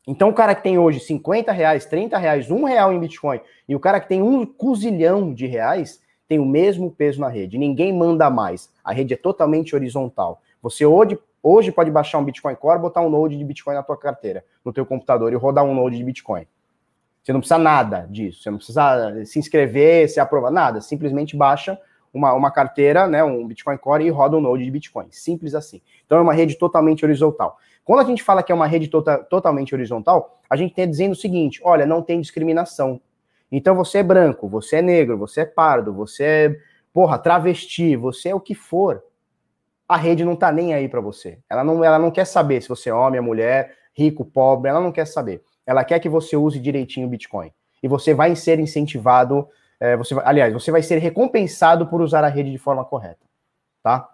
Então 0.06 0.30
o 0.30 0.34
cara 0.34 0.54
que 0.54 0.64
tem 0.64 0.78
hoje 0.78 1.00
50 1.00 1.54
reais, 1.54 1.86
30 1.86 2.18
reais, 2.18 2.52
um 2.52 2.66
real 2.66 2.92
em 2.92 3.00
Bitcoin 3.00 3.40
e 3.70 3.76
o 3.76 3.80
cara 3.80 4.00
que 4.02 4.10
tem 4.10 4.22
um 4.22 4.46
cozilhão 4.46 5.34
de 5.34 5.48
reais 5.48 6.02
tem 6.28 6.40
o 6.40 6.46
mesmo 6.46 6.92
peso 6.92 7.22
na 7.22 7.30
rede. 7.30 7.58
Ninguém 7.58 7.94
manda 7.94 8.30
mais. 8.30 8.70
A 8.84 8.92
rede 8.92 9.14
é 9.14 9.18
totalmente 9.18 9.76
horizontal. 9.76 10.42
Você 10.62 10.86
hoje 10.86 11.18
Hoje 11.44 11.72
pode 11.72 11.90
baixar 11.90 12.20
um 12.20 12.24
Bitcoin 12.24 12.56
Core, 12.56 12.80
botar 12.80 13.02
um 13.02 13.10
node 13.10 13.36
de 13.36 13.44
Bitcoin 13.44 13.74
na 13.74 13.82
tua 13.82 13.98
carteira, 13.98 14.46
no 14.64 14.72
teu 14.72 14.86
computador 14.86 15.34
e 15.34 15.36
rodar 15.36 15.64
um 15.64 15.74
node 15.74 15.98
de 15.98 16.04
Bitcoin. 16.04 16.46
Você 17.24 17.34
não 17.34 17.40
precisa 17.40 17.58
nada 17.58 18.08
disso, 18.10 18.44
você 18.44 18.50
não 18.52 18.58
precisa 18.58 19.26
se 19.26 19.40
inscrever, 19.40 20.08
se 20.08 20.20
aprovar, 20.20 20.52
nada. 20.52 20.82
Simplesmente 20.82 21.36
baixa 21.36 21.80
uma, 22.14 22.34
uma 22.34 22.52
carteira, 22.52 23.08
né, 23.08 23.24
um 23.24 23.48
Bitcoin 23.48 23.78
Core 23.78 24.06
e 24.06 24.10
roda 24.10 24.38
um 24.38 24.42
node 24.42 24.64
de 24.64 24.70
Bitcoin. 24.70 25.08
Simples 25.10 25.56
assim. 25.56 25.82
Então 26.06 26.20
é 26.20 26.22
uma 26.22 26.34
rede 26.34 26.56
totalmente 26.56 27.04
horizontal. 27.04 27.58
Quando 27.84 28.02
a 28.02 28.04
gente 28.04 28.22
fala 28.22 28.44
que 28.44 28.52
é 28.52 28.56
uma 28.56 28.68
rede 28.68 28.88
tota, 28.88 29.18
totalmente 29.18 29.74
horizontal, 29.74 30.40
a 30.48 30.56
gente 30.56 30.72
está 30.72 30.86
dizendo 30.86 31.14
o 31.14 31.16
seguinte: 31.16 31.60
olha, 31.64 31.86
não 31.88 32.04
tem 32.04 32.22
discriminação. 32.22 33.02
Então 33.52 33.76
você 33.76 33.98
é 33.98 34.04
branco, 34.04 34.48
você 34.48 34.78
é 34.78 34.82
negro, 34.82 35.18
você 35.18 35.42
é 35.42 35.46
pardo, 35.46 35.92
você 35.92 36.24
é, 36.24 36.56
porra, 36.94 37.18
travesti, 37.18 37.96
você 37.96 38.30
é 38.30 38.36
o 38.36 38.40
que 38.40 38.54
for 38.54 39.04
a 39.92 39.98
rede 39.98 40.24
não 40.24 40.38
tá 40.38 40.54
nem 40.54 40.74
aí 40.74 40.88
para 40.88 41.02
você. 41.02 41.40
Ela 41.50 41.66
não, 41.66 41.84
ela 41.84 42.00
não 42.00 42.10
quer 42.10 42.24
saber 42.24 42.62
se 42.62 42.70
você 42.70 42.90
é 42.90 42.94
homem, 42.94 43.18
é 43.18 43.22
mulher, 43.22 43.76
rico, 43.94 44.24
pobre, 44.24 44.70
ela 44.70 44.80
não 44.80 44.90
quer 44.90 45.06
saber. 45.06 45.44
Ela 45.66 45.84
quer 45.84 46.00
que 46.00 46.08
você 46.08 46.38
use 46.38 46.60
direitinho 46.60 47.08
o 47.08 47.10
Bitcoin. 47.10 47.52
E 47.84 47.90
você 47.90 48.14
vai 48.14 48.34
ser 48.34 48.58
incentivado, 48.58 49.50
é, 49.82 49.98
você 49.98 50.16
vai, 50.16 50.24
aliás, 50.26 50.54
você 50.54 50.72
vai 50.72 50.82
ser 50.82 51.00
recompensado 51.00 51.88
por 51.88 52.02
usar 52.02 52.24
a 52.24 52.30
rede 52.30 52.52
de 52.52 52.58
forma 52.58 52.86
correta, 52.86 53.26
tá? 53.84 54.10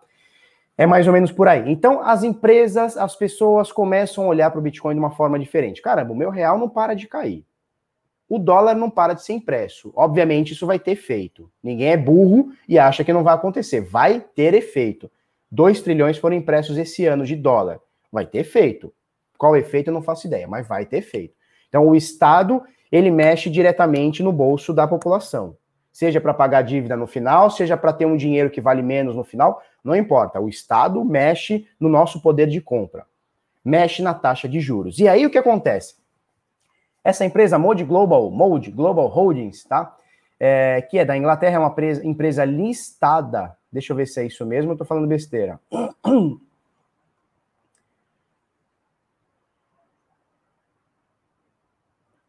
É 0.76 0.88
mais 0.88 1.06
ou 1.06 1.14
menos 1.14 1.32
por 1.32 1.48
aí. 1.48 1.72
Então, 1.72 2.02
as 2.02 2.24
empresas, 2.24 2.98
as 2.98 3.16
pessoas 3.16 3.72
começam 3.72 4.26
a 4.26 4.28
olhar 4.28 4.50
para 4.50 4.60
o 4.60 4.64
Bitcoin 4.64 4.96
de 4.96 5.00
uma 5.00 5.12
forma 5.12 5.38
diferente. 5.38 5.80
Caramba, 5.80 6.12
o 6.12 6.16
meu 6.16 6.32
real 6.32 6.58
não 6.58 6.70
para 6.70 6.96
de 6.96 7.08
cair. 7.08 7.46
O 8.28 8.40
dólar 8.40 8.74
não 8.74 8.90
para 8.90 9.14
de 9.14 9.24
ser 9.24 9.34
impresso. 9.34 9.94
Obviamente, 9.96 10.54
isso 10.54 10.66
vai 10.66 10.80
ter 10.80 10.92
efeito. 10.92 11.52
Ninguém 11.62 11.90
é 11.90 11.98
burro 11.98 12.52
e 12.68 12.80
acha 12.80 13.04
que 13.04 13.14
não 13.14 13.24
vai 13.24 13.36
acontecer. 13.36 13.82
Vai 13.82 14.20
ter 14.20 14.56
efeito. 14.56 15.10
2 15.52 15.82
trilhões 15.82 16.18
foram 16.18 16.36
impressos 16.36 16.78
esse 16.78 17.06
ano 17.06 17.26
de 17.26 17.36
dólar. 17.36 17.80
Vai 18.12 18.26
ter 18.26 18.40
efeito. 18.40 18.94
Qual 19.38 19.56
efeito 19.56 19.90
eu 19.90 19.94
não 19.94 20.02
faço 20.02 20.28
ideia, 20.28 20.48
mas 20.48 20.68
vai 20.68 20.86
ter 20.86 20.98
efeito. 20.98 21.36
Então 21.70 21.88
o 21.88 21.96
Estado, 21.96 22.64
ele 22.92 23.12
mexe 23.12 23.50
diretamente 23.50 24.24
no 24.24 24.32
bolso 24.32 24.74
da 24.74 24.88
população. 24.88 25.56
Seja 25.92 26.22
para 26.22 26.34
pagar 26.34 26.62
dívida 26.62 26.96
no 26.96 27.08
final, 27.08 27.50
seja 27.50 27.76
para 27.76 27.94
ter 27.94 28.06
um 28.06 28.18
dinheiro 28.18 28.50
que 28.50 28.62
vale 28.62 28.82
menos 28.82 29.16
no 29.16 29.24
final, 29.24 29.62
não 29.84 29.96
importa. 29.96 30.40
O 30.40 30.50
Estado 30.50 31.04
mexe 31.04 31.68
no 31.80 31.90
nosso 31.90 32.22
poder 32.22 32.48
de 32.48 32.62
compra. 32.62 33.06
Mexe 33.64 34.02
na 34.02 34.14
taxa 34.14 34.48
de 34.48 34.60
juros. 34.60 35.00
E 35.00 35.08
aí 35.08 35.26
o 35.26 35.30
que 35.30 35.38
acontece? 35.38 35.96
Essa 37.04 37.26
empresa 37.26 37.58
Mode 37.58 37.84
Global, 37.84 38.30
Mode 38.30 38.70
Global 38.70 39.08
Holdings, 39.08 39.64
tá? 39.64 39.96
É, 40.40 40.82
que 40.84 41.00
é 41.00 41.06
da 41.06 41.18
Inglaterra, 41.18 41.56
é 41.56 41.60
uma 41.60 41.70
empresa, 41.70 42.06
empresa 42.06 42.46
listada 42.46 43.57
Deixa 43.72 43.94
eu 43.94 43.98
ver 43.98 44.08
se 44.08 44.22
é 44.22 44.26
isso 44.26 44.46
mesmo, 44.46 44.72
eu 44.72 44.78
tô 44.78 44.86
falando 44.86 45.08
besteira. 45.08 45.60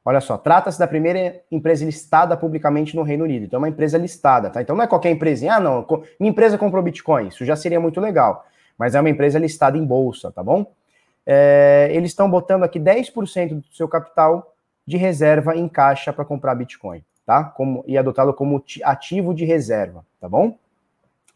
Olha 0.05 0.23
só, 0.23 0.39
trata-se 0.39 0.79
da 0.79 0.87
primeira 0.87 1.43
empresa 1.51 1.85
listada 1.85 2.35
publicamente 2.35 2.97
no 2.97 3.03
Reino 3.03 3.25
Unido. 3.25 3.45
Então, 3.45 3.59
é 3.59 3.63
uma 3.63 3.69
empresa 3.69 3.99
listada, 3.99 4.49
tá? 4.49 4.63
Então, 4.63 4.75
não 4.75 4.83
é 4.83 4.87
qualquer 4.87 5.11
empresa. 5.11 5.53
Ah, 5.53 5.61
não, 5.61 5.87
minha 6.19 6.31
empresa 6.31 6.57
comprou 6.57 6.83
Bitcoin. 6.83 7.29
Isso 7.29 7.45
já 7.45 7.55
seria 7.55 7.79
muito 7.79 8.01
legal. 8.01 8.47
Mas 8.79 8.95
é 8.95 9.01
uma 9.01 9.11
empresa 9.11 9.39
listada 9.39 9.77
em 9.77 9.85
bolsa, 9.85 10.33
tá 10.33 10.43
bom? 10.43 10.73
É, 11.27 11.91
eles 11.93 12.13
estão 12.13 12.31
botando 12.31 12.63
aqui 12.63 12.81
10% 12.81 13.57
do 13.57 13.65
seu 13.71 13.87
capital 13.87 14.55
de 14.87 14.97
reserva 14.97 15.55
em 15.55 15.69
caixa 15.69 16.11
para 16.11 16.25
comprar 16.25 16.55
Bitcoin, 16.55 17.05
tá? 17.27 17.45
Como, 17.45 17.85
e 17.87 17.99
adotá-lo 17.99 18.33
como 18.33 18.65
ativo 18.85 19.35
de 19.35 19.45
reserva, 19.45 20.07
tá 20.19 20.27
bom? 20.27 20.57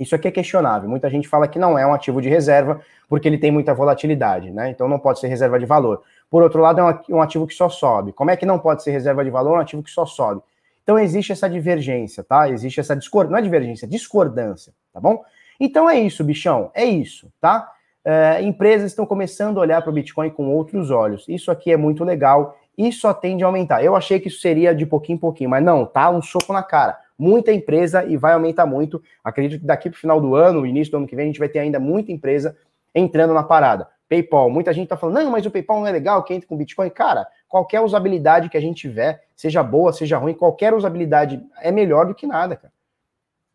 Isso 0.02 0.14
aqui 0.14 0.28
é 0.28 0.30
questionável. 0.30 0.88
Muita 0.88 1.08
gente 1.08 1.28
fala 1.28 1.48
que 1.48 1.58
não 1.58 1.78
é 1.78 1.86
um 1.86 1.94
ativo 1.94 2.20
de 2.20 2.28
reserva 2.28 2.80
porque 3.08 3.28
ele 3.28 3.38
tem 3.38 3.50
muita 3.50 3.74
volatilidade, 3.74 4.50
né? 4.50 4.70
Então 4.70 4.88
não 4.88 4.98
pode 4.98 5.20
ser 5.20 5.28
reserva 5.28 5.58
de 5.58 5.66
valor. 5.66 6.02
Por 6.30 6.42
outro 6.42 6.60
lado, 6.60 6.80
é 6.80 7.14
um 7.14 7.20
ativo 7.20 7.46
que 7.46 7.54
só 7.54 7.68
sobe. 7.68 8.12
Como 8.12 8.30
é 8.30 8.36
que 8.36 8.46
não 8.46 8.58
pode 8.58 8.82
ser 8.82 8.90
reserva 8.90 9.24
de 9.24 9.30
valor? 9.30 9.56
É 9.56 9.58
um 9.58 9.60
ativo 9.60 9.82
que 9.82 9.90
só 9.90 10.06
sobe. 10.06 10.40
Então 10.82 10.98
existe 10.98 11.32
essa 11.32 11.48
divergência, 11.48 12.24
tá? 12.24 12.48
Existe 12.48 12.80
essa 12.80 12.96
discordância, 12.96 13.32
não 13.32 13.38
é 13.38 13.42
divergência, 13.42 13.86
é 13.86 13.88
discordância, 13.88 14.72
tá 14.92 15.00
bom? 15.00 15.22
Então 15.60 15.88
é 15.88 15.98
isso, 16.00 16.24
bichão, 16.24 16.70
é 16.74 16.84
isso, 16.84 17.28
tá? 17.40 17.70
É, 18.04 18.42
empresas 18.42 18.90
estão 18.90 19.06
começando 19.06 19.58
a 19.58 19.60
olhar 19.60 19.80
para 19.80 19.90
o 19.90 19.92
Bitcoin 19.92 20.30
com 20.30 20.48
outros 20.48 20.90
olhos. 20.90 21.24
Isso 21.28 21.50
aqui 21.50 21.70
é 21.70 21.76
muito 21.76 22.02
legal 22.02 22.58
e 22.76 22.90
só 22.90 23.14
tende 23.14 23.44
a 23.44 23.46
aumentar. 23.46 23.84
Eu 23.84 23.94
achei 23.94 24.18
que 24.18 24.26
isso 24.26 24.40
seria 24.40 24.74
de 24.74 24.84
pouquinho 24.84 25.16
em 25.16 25.20
pouquinho, 25.20 25.50
mas 25.50 25.62
não, 25.62 25.86
tá 25.86 26.10
um 26.10 26.20
soco 26.20 26.52
na 26.52 26.62
cara 26.62 26.98
muita 27.22 27.52
empresa 27.52 28.04
e 28.04 28.16
vai 28.16 28.32
aumentar 28.32 28.66
muito. 28.66 29.00
Acredito 29.22 29.60
que 29.60 29.66
daqui 29.66 29.88
para 29.88 29.96
o 29.96 30.00
final 30.00 30.20
do 30.20 30.34
ano, 30.34 30.66
início 30.66 30.90
do 30.90 30.96
ano 30.96 31.06
que 31.06 31.14
vem, 31.14 31.24
a 31.24 31.26
gente 31.28 31.38
vai 31.38 31.48
ter 31.48 31.60
ainda 31.60 31.78
muita 31.78 32.10
empresa 32.10 32.56
entrando 32.92 33.32
na 33.32 33.44
parada. 33.44 33.88
PayPal, 34.08 34.50
muita 34.50 34.72
gente 34.72 34.84
está 34.84 34.96
falando, 34.96 35.22
não, 35.22 35.30
mas 35.30 35.46
o 35.46 35.50
PayPal 35.50 35.78
não 35.78 35.86
é 35.86 35.92
legal, 35.92 36.24
que 36.24 36.34
entra 36.34 36.48
com 36.48 36.56
Bitcoin. 36.56 36.90
Cara, 36.90 37.26
qualquer 37.48 37.80
usabilidade 37.80 38.48
que 38.48 38.56
a 38.56 38.60
gente 38.60 38.80
tiver, 38.80 39.22
seja 39.36 39.62
boa, 39.62 39.92
seja 39.92 40.18
ruim, 40.18 40.34
qualquer 40.34 40.74
usabilidade 40.74 41.40
é 41.60 41.70
melhor 41.70 42.06
do 42.06 42.14
que 42.14 42.26
nada, 42.26 42.56
cara. 42.56 42.72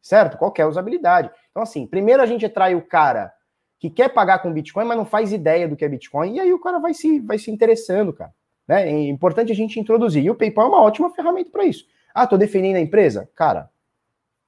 Certo? 0.01 0.37
Qualquer 0.37 0.65
usabilidade. 0.65 1.29
Então, 1.51 1.61
assim, 1.61 1.85
primeiro 1.85 2.23
a 2.23 2.25
gente 2.25 2.45
atrai 2.45 2.73
o 2.73 2.81
cara 2.81 3.33
que 3.77 3.89
quer 3.89 4.09
pagar 4.09 4.39
com 4.39 4.51
Bitcoin, 4.51 4.85
mas 4.85 4.97
não 4.97 5.05
faz 5.05 5.33
ideia 5.33 5.67
do 5.67 5.75
que 5.75 5.83
é 5.83 5.89
Bitcoin, 5.89 6.35
e 6.35 6.39
aí 6.39 6.53
o 6.53 6.59
cara 6.59 6.79
vai 6.79 6.93
se, 6.93 7.19
vai 7.19 7.37
se 7.37 7.51
interessando, 7.51 8.13
cara. 8.13 8.31
Né? 8.65 8.87
É 8.87 9.09
importante 9.09 9.51
a 9.51 9.55
gente 9.55 9.79
introduzir. 9.79 10.23
E 10.23 10.29
o 10.29 10.35
PayPal 10.35 10.67
é 10.67 10.69
uma 10.69 10.81
ótima 10.81 11.09
ferramenta 11.09 11.51
para 11.51 11.65
isso. 11.65 11.85
Ah, 12.17 12.25
tô 12.25 12.35
definindo 12.35 12.79
a 12.79 12.81
empresa? 12.81 13.29
Cara, 13.35 13.69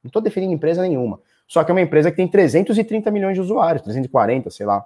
não 0.03 0.09
tô 0.09 0.19
definindo 0.19 0.51
empresa 0.51 0.81
nenhuma. 0.81 1.21
Só 1.47 1.63
que 1.63 1.69
é 1.69 1.73
uma 1.73 1.81
empresa 1.81 2.09
que 2.09 2.17
tem 2.17 2.27
330 2.27 3.11
milhões 3.11 3.35
de 3.35 3.41
usuários, 3.41 3.83
340, 3.83 4.49
sei 4.49 4.65
lá. 4.65 4.83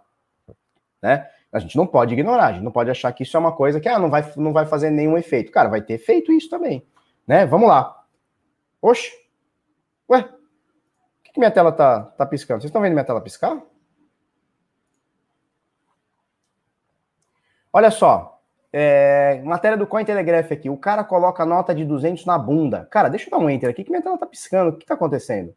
Né? 1.01 1.25
A 1.49 1.59
gente 1.59 1.77
não 1.77 1.87
pode 1.87 2.13
ignorar, 2.13 2.47
a 2.47 2.51
gente 2.51 2.63
não 2.63 2.73
pode 2.73 2.91
achar 2.91 3.09
que 3.13 3.23
isso 3.23 3.37
é 3.37 3.39
uma 3.39 3.53
coisa 3.53 3.79
que 3.79 3.87
ah, 3.87 3.97
não, 3.97 4.09
vai, 4.09 4.29
não 4.35 4.51
vai 4.51 4.65
fazer 4.65 4.89
nenhum 4.89 5.17
efeito. 5.17 5.49
Cara, 5.49 5.69
vai 5.69 5.81
ter 5.81 5.97
feito 5.97 6.33
isso 6.33 6.49
também. 6.49 6.85
Né? 7.25 7.45
Vamos 7.45 7.69
lá. 7.69 8.03
Oxe. 8.81 9.13
Ué, 10.09 10.23
por 10.23 10.37
que, 11.23 11.31
que 11.31 11.39
minha 11.39 11.51
tela 11.51 11.71
tá, 11.71 12.01
tá 12.01 12.25
piscando? 12.25 12.59
Vocês 12.59 12.69
estão 12.69 12.81
vendo 12.81 12.91
minha 12.91 13.05
tela 13.05 13.21
piscar? 13.21 13.61
Olha 17.71 17.89
só, 17.89 18.32
é, 18.73 19.39
matéria 19.43 19.77
do 19.77 19.85
Cointelegraph 19.85 20.51
aqui. 20.51 20.67
O 20.67 20.77
cara 20.77 21.03
coloca 21.03 21.45
nota 21.45 21.75
de 21.75 21.85
200 21.85 22.25
na 22.25 22.39
bunda. 22.39 22.87
Cara, 22.89 23.07
deixa 23.07 23.27
eu 23.27 23.31
dar 23.31 23.37
um 23.37 23.49
enter 23.49 23.69
aqui 23.69 23.83
que 23.83 23.91
minha 23.91 24.01
tela 24.01 24.17
tá 24.17 24.25
piscando. 24.25 24.71
O 24.71 24.77
que 24.77 24.85
tá 24.85 24.95
acontecendo? 24.95 25.55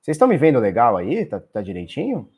Vocês 0.00 0.16
estão 0.16 0.26
me 0.26 0.36
vendo 0.36 0.58
legal 0.58 0.96
aí? 0.96 1.24
Tá, 1.26 1.38
tá 1.38 1.62
direitinho? 1.62 2.28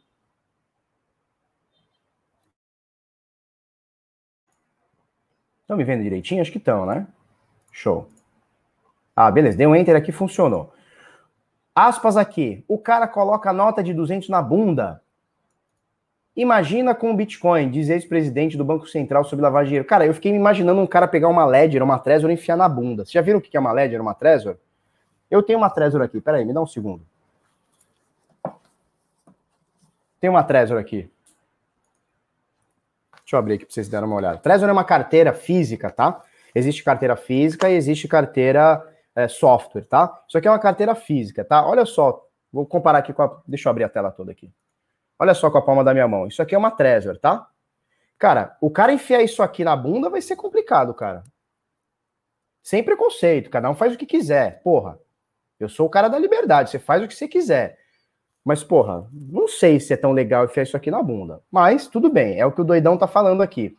Estão 5.63 5.77
me 5.79 5.85
vendo 5.85 6.03
direitinho? 6.03 6.43
Acho 6.43 6.53
que 6.53 6.59
estão, 6.59 6.85
né? 6.85 7.07
Show. 7.73 8.07
Ah, 9.17 9.31
beleza. 9.31 9.57
Dei 9.57 9.67
um 9.67 9.75
enter 9.75 9.97
aqui, 9.97 10.13
funcionou. 10.13 10.75
Aspas 11.75 12.19
aqui. 12.19 12.63
O 12.69 12.77
cara 12.79 13.09
coloca 13.09 13.53
nota 13.53 13.83
de 13.83 13.95
200 13.95 14.29
na 14.29 14.43
bunda. 14.43 15.02
Imagina 16.35 16.95
com 16.95 17.11
o 17.11 17.15
Bitcoin, 17.15 17.71
diz 17.71 17.91
ex-presidente 17.91 18.57
do 18.57 18.65
Banco 18.65 18.87
Central 18.87 19.23
sobre 19.23 19.43
lavagem 19.43 19.65
de 19.65 19.69
dinheiro. 19.69 19.89
Cara, 19.89 20.07
eu 20.07 20.15
fiquei 20.15 20.35
imaginando 20.35 20.81
um 20.81 20.87
cara 20.87 21.07
pegar 21.07 21.29
uma 21.29 21.45
Ledger, 21.45 21.83
uma 21.83 21.99
Trezor 21.99 22.31
e 22.31 22.35
enfiar 22.35 22.57
na 22.57 22.69
bunda. 22.69 23.05
Vocês 23.05 23.13
já 23.13 23.21
viram 23.21 23.39
o 23.39 23.43
que 23.43 23.55
é 23.55 23.61
uma 23.61 23.71
Ledger, 23.71 24.01
uma 24.01 24.15
Trezor? 24.15 24.57
Eu 25.31 25.43
tenho 25.43 25.59
uma 25.59 25.69
Trezor 25.69 26.01
aqui, 26.01 26.21
peraí, 26.21 26.45
me 26.45 26.55
dá 26.55 26.63
um 26.63 26.67
segundo. 26.67 27.05
Tem 30.19 30.31
uma 30.31 30.43
Trezor 30.43 30.79
aqui. 30.79 31.11
Deixa 33.13 33.37
eu 33.37 33.39
abrir 33.39 33.55
aqui 33.55 33.67
para 33.67 33.75
vocês 33.75 33.89
darem 33.89 34.07
uma 34.07 34.17
olhada. 34.17 34.39
Trezor 34.39 34.69
é 34.71 34.73
uma 34.73 34.85
carteira 34.85 35.35
física, 35.35 35.91
tá? 35.91 36.23
Existe 36.55 36.83
carteira 36.83 37.17
física 37.17 37.69
e 37.69 37.75
existe 37.75 38.09
carteira 38.09 38.83
é, 39.15 39.29
software, 39.29 39.85
tá? 39.85 40.23
Isso 40.27 40.39
aqui 40.39 40.49
é 40.49 40.51
uma 40.51 40.59
carteira 40.59 40.95
física, 40.95 41.45
tá? 41.45 41.67
Olha 41.67 41.85
só, 41.85 42.27
vou 42.51 42.65
comparar 42.65 42.99
aqui 42.99 43.13
com 43.13 43.23
a... 43.23 43.43
Deixa 43.47 43.69
eu 43.69 43.71
abrir 43.71 43.85
a 43.85 43.89
tela 43.89 44.11
toda 44.11 44.33
aqui. 44.33 44.51
Olha 45.23 45.35
só 45.35 45.49
com 45.49 45.59
a 45.59 45.63
palma 45.63 45.85
da 45.85 45.95
minha 45.95 46.09
mão. 46.09 46.27
Isso 46.27 46.43
aqui 46.43 46.53
é 46.53 46.59
uma 46.59 46.73
Trezor, 46.73 47.17
tá? 47.17 47.47
Cara, 48.19 48.57
o 48.61 48.69
cara 48.69 48.93
enfiar 48.93 49.23
isso 49.23 49.41
aqui 49.41 49.63
na 49.63 49.77
bunda 49.77 50.11
vai 50.11 50.21
ser 50.21 50.35
complicado, 50.35 50.93
cara. 50.93 51.23
Sem 52.61 52.83
preconceito, 52.83 53.49
cada 53.49 53.71
um 53.71 53.75
faz 53.77 53.95
o 53.95 53.97
que 53.97 54.05
quiser. 54.05 54.61
Porra, 54.65 54.99
eu 55.61 55.69
sou 55.69 55.87
o 55.87 55.89
cara 55.89 56.09
da 56.09 56.19
liberdade, 56.19 56.71
você 56.71 56.81
faz 56.81 57.01
o 57.05 57.07
que 57.07 57.15
você 57.15 57.29
quiser. 57.29 57.79
Mas, 58.45 58.65
porra, 58.65 59.09
não 59.13 59.47
sei 59.47 59.79
se 59.79 59.93
é 59.93 59.97
tão 59.97 60.11
legal 60.11 60.45
enfiar 60.45 60.65
isso 60.65 60.77
aqui 60.77 60.91
na 60.91 61.01
bunda. 61.01 61.41
Mas, 61.53 61.87
tudo 61.87 62.11
bem, 62.11 62.41
é 62.41 62.45
o 62.45 62.51
que 62.51 62.61
o 62.61 62.65
doidão 62.65 62.99
tá 62.99 63.07
falando 63.07 63.43
aqui. 63.43 63.77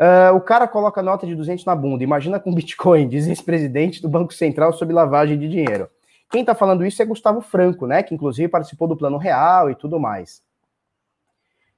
Uh, 0.00 0.36
o 0.36 0.40
cara 0.40 0.68
coloca 0.68 1.02
nota 1.02 1.26
de 1.26 1.34
200 1.34 1.64
na 1.64 1.74
bunda. 1.74 2.04
Imagina 2.04 2.38
com 2.38 2.54
Bitcoin, 2.54 3.08
diz 3.08 3.26
ex-presidente 3.26 4.00
do 4.00 4.08
Banco 4.08 4.32
Central 4.32 4.72
sobre 4.72 4.94
lavagem 4.94 5.36
de 5.36 5.48
dinheiro. 5.48 5.90
Quem 6.30 6.42
está 6.42 6.54
falando 6.54 6.86
isso 6.86 7.02
é 7.02 7.04
Gustavo 7.04 7.40
Franco, 7.40 7.88
né? 7.88 8.04
Que 8.04 8.14
inclusive 8.14 8.46
participou 8.46 8.86
do 8.86 8.96
Plano 8.96 9.16
Real 9.16 9.68
e 9.68 9.74
tudo 9.74 9.98
mais. 9.98 10.43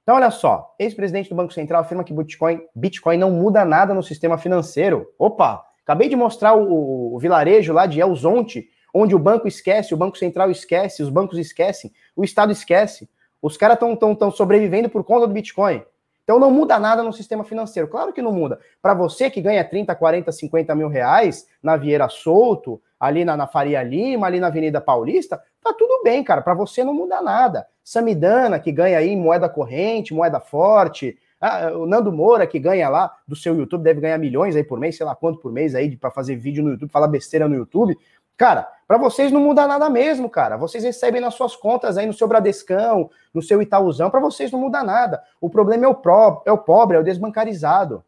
Então, 0.07 0.15
olha 0.15 0.31
só, 0.31 0.73
ex-presidente 0.79 1.27
do 1.27 1.35
Banco 1.35 1.51
Central 1.51 1.81
afirma 1.81 2.01
que 2.01 2.13
Bitcoin, 2.13 2.61
Bitcoin 2.73 3.17
não 3.17 3.29
muda 3.29 3.65
nada 3.65 3.93
no 3.93 4.01
sistema 4.01 4.37
financeiro. 4.37 5.05
Opa, 5.19 5.61
acabei 5.83 6.07
de 6.07 6.15
mostrar 6.15 6.55
o, 6.55 7.13
o 7.13 7.19
vilarejo 7.19 7.73
lá 7.73 7.85
de 7.85 7.99
Elzonte, 7.99 8.69
onde 8.93 9.13
o 9.13 9.19
banco 9.19 9.49
esquece, 9.49 9.93
o 9.93 9.97
Banco 9.97 10.17
Central 10.17 10.49
esquece, 10.49 11.03
os 11.03 11.09
bancos 11.09 11.37
esquecem, 11.37 11.91
o 12.15 12.23
Estado 12.23 12.53
esquece. 12.53 13.09
Os 13.41 13.57
caras 13.57 13.73
estão 13.73 13.97
tão, 13.97 14.15
tão 14.15 14.31
sobrevivendo 14.31 14.87
por 14.87 15.03
conta 15.03 15.27
do 15.27 15.33
Bitcoin. 15.33 15.83
Então 16.23 16.39
não 16.39 16.51
muda 16.51 16.79
nada 16.79 17.03
no 17.03 17.11
sistema 17.11 17.43
financeiro. 17.43 17.89
Claro 17.89 18.13
que 18.13 18.21
não 18.21 18.31
muda. 18.31 18.61
Para 18.81 18.93
você 18.93 19.29
que 19.29 19.41
ganha 19.41 19.61
30, 19.61 19.93
40, 19.93 20.31
50 20.31 20.73
mil 20.73 20.87
reais 20.87 21.45
na 21.61 21.75
Vieira 21.75 22.07
Solto, 22.07 22.81
ali 22.99 23.23
na, 23.23 23.37
na 23.37 23.47
Faria 23.47 23.83
Lima, 23.83 24.27
ali 24.27 24.39
na 24.39 24.47
Avenida 24.47 24.81
Paulista, 24.81 25.41
tá 25.61 25.73
tudo 25.73 26.01
bem, 26.03 26.23
cara. 26.23 26.41
Para 26.41 26.53
você 26.53 26.83
não 26.83 26.93
muda 26.93 27.21
nada. 27.21 27.67
Samidana, 27.83 28.59
que 28.59 28.71
ganha 28.71 28.97
aí 28.97 29.15
moeda 29.15 29.47
corrente, 29.47 30.13
moeda 30.13 30.39
forte. 30.39 31.17
Ah, 31.39 31.71
o 31.71 31.85
Nando 31.85 32.11
Moura, 32.11 32.47
que 32.47 32.57
ganha 32.57 32.89
lá 32.89 33.15
do 33.27 33.35
seu 33.35 33.55
YouTube, 33.55 33.83
deve 33.83 34.01
ganhar 34.01 34.17
milhões 34.17 34.55
aí 34.55 34.63
por 34.63 34.79
mês, 34.79 34.97
sei 34.97 35.05
lá 35.05 35.15
quanto 35.15 35.39
por 35.39 35.51
mês 35.51 35.75
aí, 35.75 35.95
para 35.95 36.09
fazer 36.09 36.35
vídeo 36.35 36.63
no 36.63 36.71
YouTube, 36.71 36.91
falar 36.91 37.07
besteira 37.07 37.47
no 37.47 37.55
YouTube. 37.55 37.95
Cara, 38.35 38.67
para 38.87 38.97
vocês 38.97 39.31
não 39.31 39.41
muda 39.41 39.67
nada 39.67 39.89
mesmo, 39.89 40.29
cara. 40.29 40.57
Vocês 40.57 40.83
recebem 40.83 41.19
nas 41.19 41.33
suas 41.33 41.55
contas 41.55 41.97
aí 41.97 42.05
no 42.05 42.13
seu 42.13 42.27
Bradescão, 42.27 43.09
no 43.33 43.41
seu 43.41 43.61
Itaúzão, 43.61 44.09
para 44.09 44.19
vocês 44.19 44.51
não 44.51 44.59
muda 44.59 44.83
nada. 44.83 45.21
O 45.41 45.49
problema 45.49 45.85
é 45.85 45.87
o, 45.87 45.95
pró 45.95 46.43
é 46.45 46.51
o 46.51 46.57
pobre, 46.57 46.97
é 46.97 46.99
o 46.99 47.03
desbancarizado. 47.03 48.03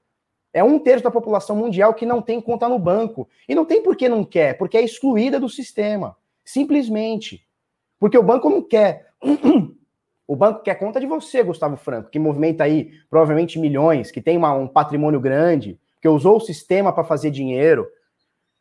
É 0.54 0.64
um 0.64 0.80
terço 0.80 1.04
da 1.04 1.12
população 1.12 1.56
mundial 1.56 1.94
que 1.94 2.06
não 2.06 2.22
tem 2.22 2.42
conta 2.42 2.68
no 2.68 2.80
banco. 2.80 3.30
E 3.48 3.54
não 3.54 3.66
tem 3.66 3.84
por 3.84 3.96
que 3.96 4.10
não 4.10 4.24
quer, 4.24 4.58
porque 4.58 4.78
é 4.78 4.82
excluída 4.82 5.40
do 5.40 5.50
sistema. 5.50 6.16
Simplesmente. 6.44 7.46
Porque 8.00 8.18
o 8.18 8.24
banco 8.24 8.50
não 8.50 8.62
quer. 8.62 9.10
O 10.30 10.36
banco 10.36 10.62
quer 10.62 10.76
conta 10.76 11.00
de 11.00 11.08
você, 11.08 11.42
Gustavo 11.42 11.76
Franco, 11.76 12.12
que 12.12 12.20
movimenta 12.20 12.64
aí 12.64 12.92
provavelmente 13.10 13.58
milhões, 13.58 14.12
que 14.12 14.22
tem 14.22 14.38
uma, 14.38 14.54
um 14.54 14.68
patrimônio 14.68 15.20
grande, 15.20 15.80
que 16.00 16.08
usou 16.08 16.38
o 16.38 16.40
sistema 16.40 16.94
para 16.94 17.04
fazer 17.04 17.32
dinheiro, 17.32 17.88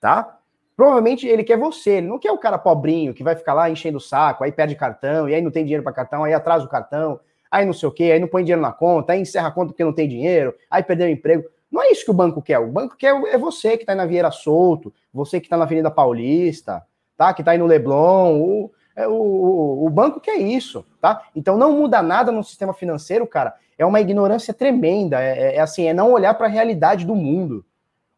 tá? 0.00 0.38
Provavelmente 0.74 1.26
ele 1.26 1.44
quer 1.44 1.58
você, 1.58 1.98
ele 1.98 2.06
não 2.06 2.18
quer 2.18 2.32
o 2.32 2.38
cara 2.38 2.56
pobrinho 2.56 3.12
que 3.12 3.22
vai 3.22 3.36
ficar 3.36 3.52
lá 3.52 3.68
enchendo 3.68 3.98
o 3.98 4.00
saco, 4.00 4.44
aí 4.44 4.50
perde 4.50 4.76
cartão, 4.76 5.28
e 5.28 5.34
aí 5.34 5.42
não 5.42 5.50
tem 5.50 5.62
dinheiro 5.62 5.82
para 5.82 5.92
cartão, 5.92 6.24
aí 6.24 6.32
atrasa 6.32 6.64
o 6.64 6.70
cartão, 6.70 7.20
aí 7.50 7.66
não 7.66 7.74
sei 7.74 7.86
o 7.86 7.92
quê, 7.92 8.12
aí 8.12 8.18
não 8.18 8.28
põe 8.28 8.44
dinheiro 8.44 8.62
na 8.62 8.72
conta, 8.72 9.12
aí 9.12 9.20
encerra 9.20 9.48
a 9.48 9.50
conta 9.50 9.72
porque 9.72 9.84
não 9.84 9.92
tem 9.92 10.08
dinheiro, 10.08 10.54
aí 10.70 10.82
perdeu 10.82 11.06
o 11.06 11.10
emprego. 11.10 11.44
Não 11.70 11.82
é 11.82 11.90
isso 11.90 12.04
que 12.04 12.10
o 12.10 12.14
banco 12.14 12.40
quer. 12.40 12.58
O 12.58 12.70
banco 12.70 12.96
quer 12.96 13.14
é 13.26 13.36
você 13.36 13.76
que 13.76 13.82
está 13.82 13.94
na 13.94 14.06
Vieira 14.06 14.30
Solto, 14.30 14.92
você 15.12 15.38
que 15.38 15.46
está 15.46 15.56
na 15.56 15.64
Avenida 15.64 15.90
Paulista, 15.90 16.82
tá? 17.16 17.32
Que 17.34 17.42
está 17.42 17.52
aí 17.52 17.58
no 17.58 17.66
Leblon, 17.66 18.40
o, 18.40 18.70
é, 18.96 19.06
o, 19.06 19.12
o, 19.12 19.86
o 19.86 19.90
banco 19.90 20.20
que 20.20 20.30
é 20.30 20.38
isso, 20.38 20.84
tá? 21.00 21.22
Então 21.34 21.56
não 21.56 21.72
muda 21.72 22.02
nada 22.02 22.32
no 22.32 22.42
sistema 22.42 22.72
financeiro, 22.72 23.26
cara. 23.26 23.54
É 23.76 23.84
uma 23.84 24.00
ignorância 24.00 24.54
tremenda. 24.54 25.22
É, 25.22 25.38
é, 25.38 25.56
é 25.56 25.60
assim, 25.60 25.86
é 25.86 25.94
não 25.94 26.12
olhar 26.12 26.34
para 26.34 26.46
a 26.46 26.50
realidade 26.50 27.04
do 27.04 27.14
mundo, 27.14 27.64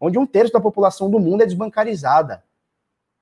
onde 0.00 0.18
um 0.18 0.26
terço 0.26 0.52
da 0.52 0.60
população 0.60 1.10
do 1.10 1.18
mundo 1.18 1.42
é 1.42 1.46
desbancarizada, 1.46 2.42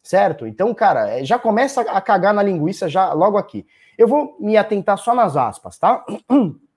certo? 0.02 0.46
Então, 0.46 0.72
cara, 0.74 1.18
é, 1.18 1.24
já 1.24 1.38
começa 1.38 1.80
a 1.80 2.00
cagar 2.00 2.34
na 2.34 2.42
linguiça 2.42 2.88
já 2.88 3.12
logo 3.12 3.38
aqui. 3.38 3.66
Eu 3.96 4.06
vou 4.06 4.36
me 4.38 4.56
atentar 4.56 4.96
só 4.98 5.14
nas 5.14 5.36
aspas, 5.36 5.78
tá? 5.78 6.04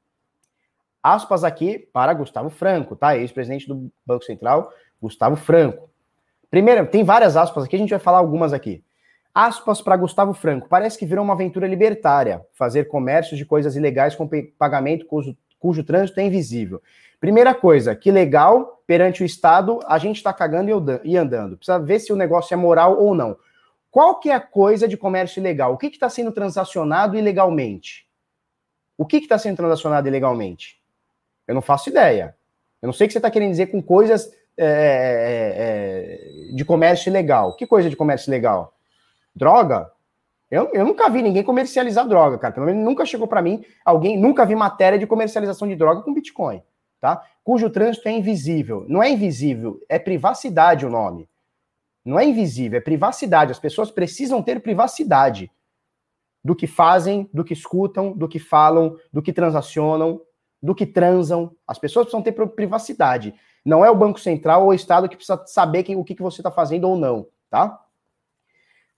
Aspas 1.03 1.43
aqui 1.43 1.79
para 1.91 2.13
Gustavo 2.13 2.49
Franco, 2.49 2.95
tá? 2.95 3.17
Ex-presidente 3.17 3.67
do 3.67 3.91
Banco 4.05 4.23
Central, 4.23 4.71
Gustavo 5.01 5.35
Franco. 5.35 5.89
Primeiro, 6.49 6.85
tem 6.85 7.03
várias 7.03 7.35
aspas 7.37 7.63
aqui, 7.63 7.75
a 7.75 7.79
gente 7.79 7.89
vai 7.89 7.99
falar 7.99 8.19
algumas 8.19 8.53
aqui. 8.53 8.83
Aspas 9.33 9.81
para 9.81 9.95
Gustavo 9.95 10.33
Franco. 10.33 10.67
Parece 10.67 10.99
que 10.99 11.05
virou 11.05 11.23
uma 11.23 11.33
aventura 11.33 11.65
libertária 11.65 12.45
fazer 12.53 12.89
comércio 12.89 13.37
de 13.37 13.45
coisas 13.45 13.75
ilegais 13.77 14.15
com 14.15 14.29
pagamento 14.57 15.05
cujo, 15.05 15.35
cujo 15.57 15.83
trânsito 15.83 16.19
é 16.19 16.23
invisível. 16.23 16.81
Primeira 17.19 17.53
coisa, 17.53 17.95
que 17.95 18.11
legal, 18.11 18.83
perante 18.85 19.23
o 19.23 19.25
Estado, 19.25 19.79
a 19.87 19.97
gente 19.97 20.17
está 20.17 20.33
cagando 20.33 20.99
e 21.03 21.15
andando. 21.15 21.55
Precisa 21.55 21.79
ver 21.79 21.99
se 21.99 22.11
o 22.11 22.15
negócio 22.15 22.53
é 22.53 22.57
moral 22.57 22.99
ou 22.99 23.15
não. 23.15 23.37
Qual 23.89 24.19
que 24.19 24.29
é 24.29 24.33
a 24.33 24.39
coisa 24.39 24.87
de 24.87 24.97
comércio 24.97 25.39
ilegal? 25.39 25.73
O 25.73 25.77
que 25.77 25.87
está 25.87 26.09
sendo 26.09 26.31
transacionado 26.31 27.17
ilegalmente? 27.17 28.07
O 28.97 29.05
que 29.05 29.17
está 29.17 29.37
sendo 29.37 29.57
transacionado 29.57 30.07
ilegalmente? 30.07 30.80
Eu 31.47 31.56
não 31.56 31.62
faço 31.62 31.89
ideia. 31.89 32.36
Eu 32.82 32.88
não 32.88 32.93
sei 32.93 33.06
o 33.06 33.08
que 33.08 33.13
você 33.13 33.19
está 33.19 33.30
querendo 33.30 33.51
dizer 33.51 33.67
com 33.67 33.82
coisas 33.82 34.32
é, 34.58 34.65
é, 34.65 36.49
é, 36.51 36.56
de 36.56 36.65
comércio 36.65 37.10
ilegal. 37.10 37.56
Que 37.56 37.65
coisa 37.65 37.89
de 37.89 37.95
comércio 37.95 38.30
ilegal? 38.30 38.73
Droga? 39.36 39.91
Eu, 40.49 40.69
eu 40.73 40.86
nunca 40.86 41.10
vi 41.10 41.21
ninguém 41.21 41.43
comercializar 41.43 42.08
droga, 42.08 42.38
cara. 42.38 42.54
Pelo 42.54 42.65
menos 42.65 42.84
nunca 42.84 43.06
chegou 43.06 43.27
para 43.27 43.41
mim 43.41 43.63
alguém, 43.86 44.19
nunca 44.19 44.45
vi 44.45 44.54
matéria 44.54 44.99
de 44.99 45.08
comercialização 45.08 45.67
de 45.67 45.75
droga 45.75 46.01
com 46.01 46.13
Bitcoin, 46.13 46.62
tá? 46.99 47.25
Cujo 47.43 47.69
trânsito 47.69 48.08
é 48.10 48.12
invisível. 48.12 48.86
Não 48.89 49.01
é 49.01 49.10
invisível, 49.10 49.80
é 49.88 49.97
privacidade 49.97 50.86
o 50.86 50.89
nome. 50.89 51.30
Não 52.04 52.19
é 52.19 52.25
invisível, 52.25 52.77
é 52.77 52.82
privacidade. 52.82 53.51
As 53.51 53.60
pessoas 53.60 53.89
precisam 53.89 54.43
ter 54.43 54.60
privacidade 54.60 55.49
do 56.43 56.56
que 56.56 56.67
fazem, 56.67 57.30
do 57.34 57.43
que 57.43 57.54
escutam, 57.54 58.12
do 58.12 58.27
que 58.27 58.39
falam, 58.39 58.97
do 59.13 59.21
que 59.21 59.32
transacionam, 59.32 60.19
do 60.62 60.76
que 60.76 60.86
transam. 60.86 61.52
As 61.67 61.80
pessoas 61.80 62.06
precisam 62.06 62.21
ter 62.21 62.32
privacidade. 62.32 63.34
Não 63.65 63.86
é 63.86 63.89
o 63.89 63.95
Banco 63.95 64.19
Central 64.19 64.63
ou 64.63 64.69
o 64.69 64.74
Estado 64.74 65.08
que 65.08 65.15
precisa 65.15 65.43
saber 65.47 65.86
o 65.95 66.04
que, 66.04 66.15
que 66.15 66.21
você 66.21 66.41
está 66.41 66.52
fazendo 66.52 66.89
ou 66.89 66.97
não, 66.97 67.28
tá? 67.50 67.80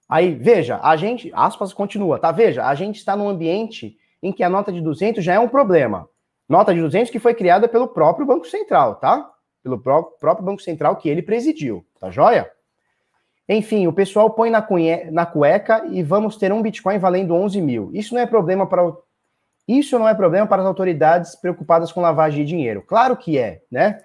Aí, 0.08 0.34
veja, 0.34 0.80
a 0.84 0.96
gente, 0.96 1.32
aspas, 1.34 1.74
continua, 1.74 2.20
tá? 2.20 2.32
Veja, 2.32 2.66
a 2.66 2.76
gente 2.76 2.98
está 2.98 3.16
num 3.16 3.30
ambiente 3.30 3.98
em 4.22 4.32
que 4.32 4.44
a 4.44 4.50
nota 4.50 4.72
de 4.72 4.82
200 4.82 5.24
já 5.24 5.34
é 5.34 5.40
um 5.40 5.48
problema. 5.48 6.08
Nota 6.48 6.74
de 6.74 6.82
200 6.82 7.12
que 7.12 7.20
foi 7.20 7.34
criada 7.34 7.68
pelo 7.68 7.88
próprio 7.88 8.26
Banco 8.26 8.46
Central, 8.46 8.96
tá? 8.96 9.30
Pelo 9.62 9.80
próprio 9.80 10.44
Banco 10.44 10.62
Central 10.62 10.98
que 10.98 11.10
ele 11.10 11.22
presidiu, 11.22 11.86
tá 12.00 12.10
joia? 12.10 12.50
Enfim, 13.48 13.88
o 13.88 13.94
pessoal 13.94 14.30
põe 14.30 14.50
na, 14.50 14.66
na 15.12 15.26
cueca 15.26 15.86
e 15.88 16.02
vamos 16.02 16.38
ter 16.38 16.52
um 16.54 16.62
Bitcoin 16.62 16.98
valendo 16.98 17.34
11 17.34 17.62
mil. 17.62 17.90
Isso 17.94 18.14
não 18.14 18.22
é 18.22 18.26
problema 18.26 18.66
para 18.66 18.94
isso 19.68 19.98
não 19.98 20.08
é 20.08 20.14
problema 20.14 20.48
para 20.48 20.62
as 20.62 20.68
autoridades 20.68 21.36
preocupadas 21.36 21.92
com 21.92 22.02
lavagem 22.02 22.44
de 22.44 22.50
dinheiro. 22.50 22.82
Claro 22.82 23.16
que 23.16 23.38
é, 23.38 23.62
né? 23.72 24.02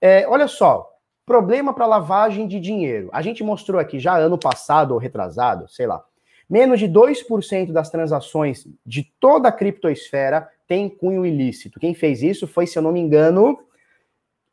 É, 0.00 0.26
olha 0.28 0.46
só, 0.46 0.88
Problema 1.28 1.74
para 1.74 1.84
lavagem 1.84 2.48
de 2.48 2.58
dinheiro. 2.58 3.10
A 3.12 3.20
gente 3.20 3.44
mostrou 3.44 3.78
aqui 3.78 3.98
já 4.00 4.16
ano 4.16 4.38
passado 4.38 4.92
ou 4.92 4.98
retrasado, 4.98 5.68
sei 5.68 5.86
lá. 5.86 6.02
Menos 6.48 6.80
de 6.80 6.88
2% 6.88 7.70
das 7.70 7.90
transações 7.90 8.66
de 8.86 9.12
toda 9.20 9.50
a 9.50 9.52
criptosfera 9.52 10.48
tem 10.66 10.88
cunho 10.88 11.26
ilícito. 11.26 11.78
Quem 11.78 11.92
fez 11.92 12.22
isso 12.22 12.46
foi, 12.46 12.66
se 12.66 12.78
eu 12.78 12.82
não 12.82 12.92
me 12.92 13.00
engano, 13.00 13.58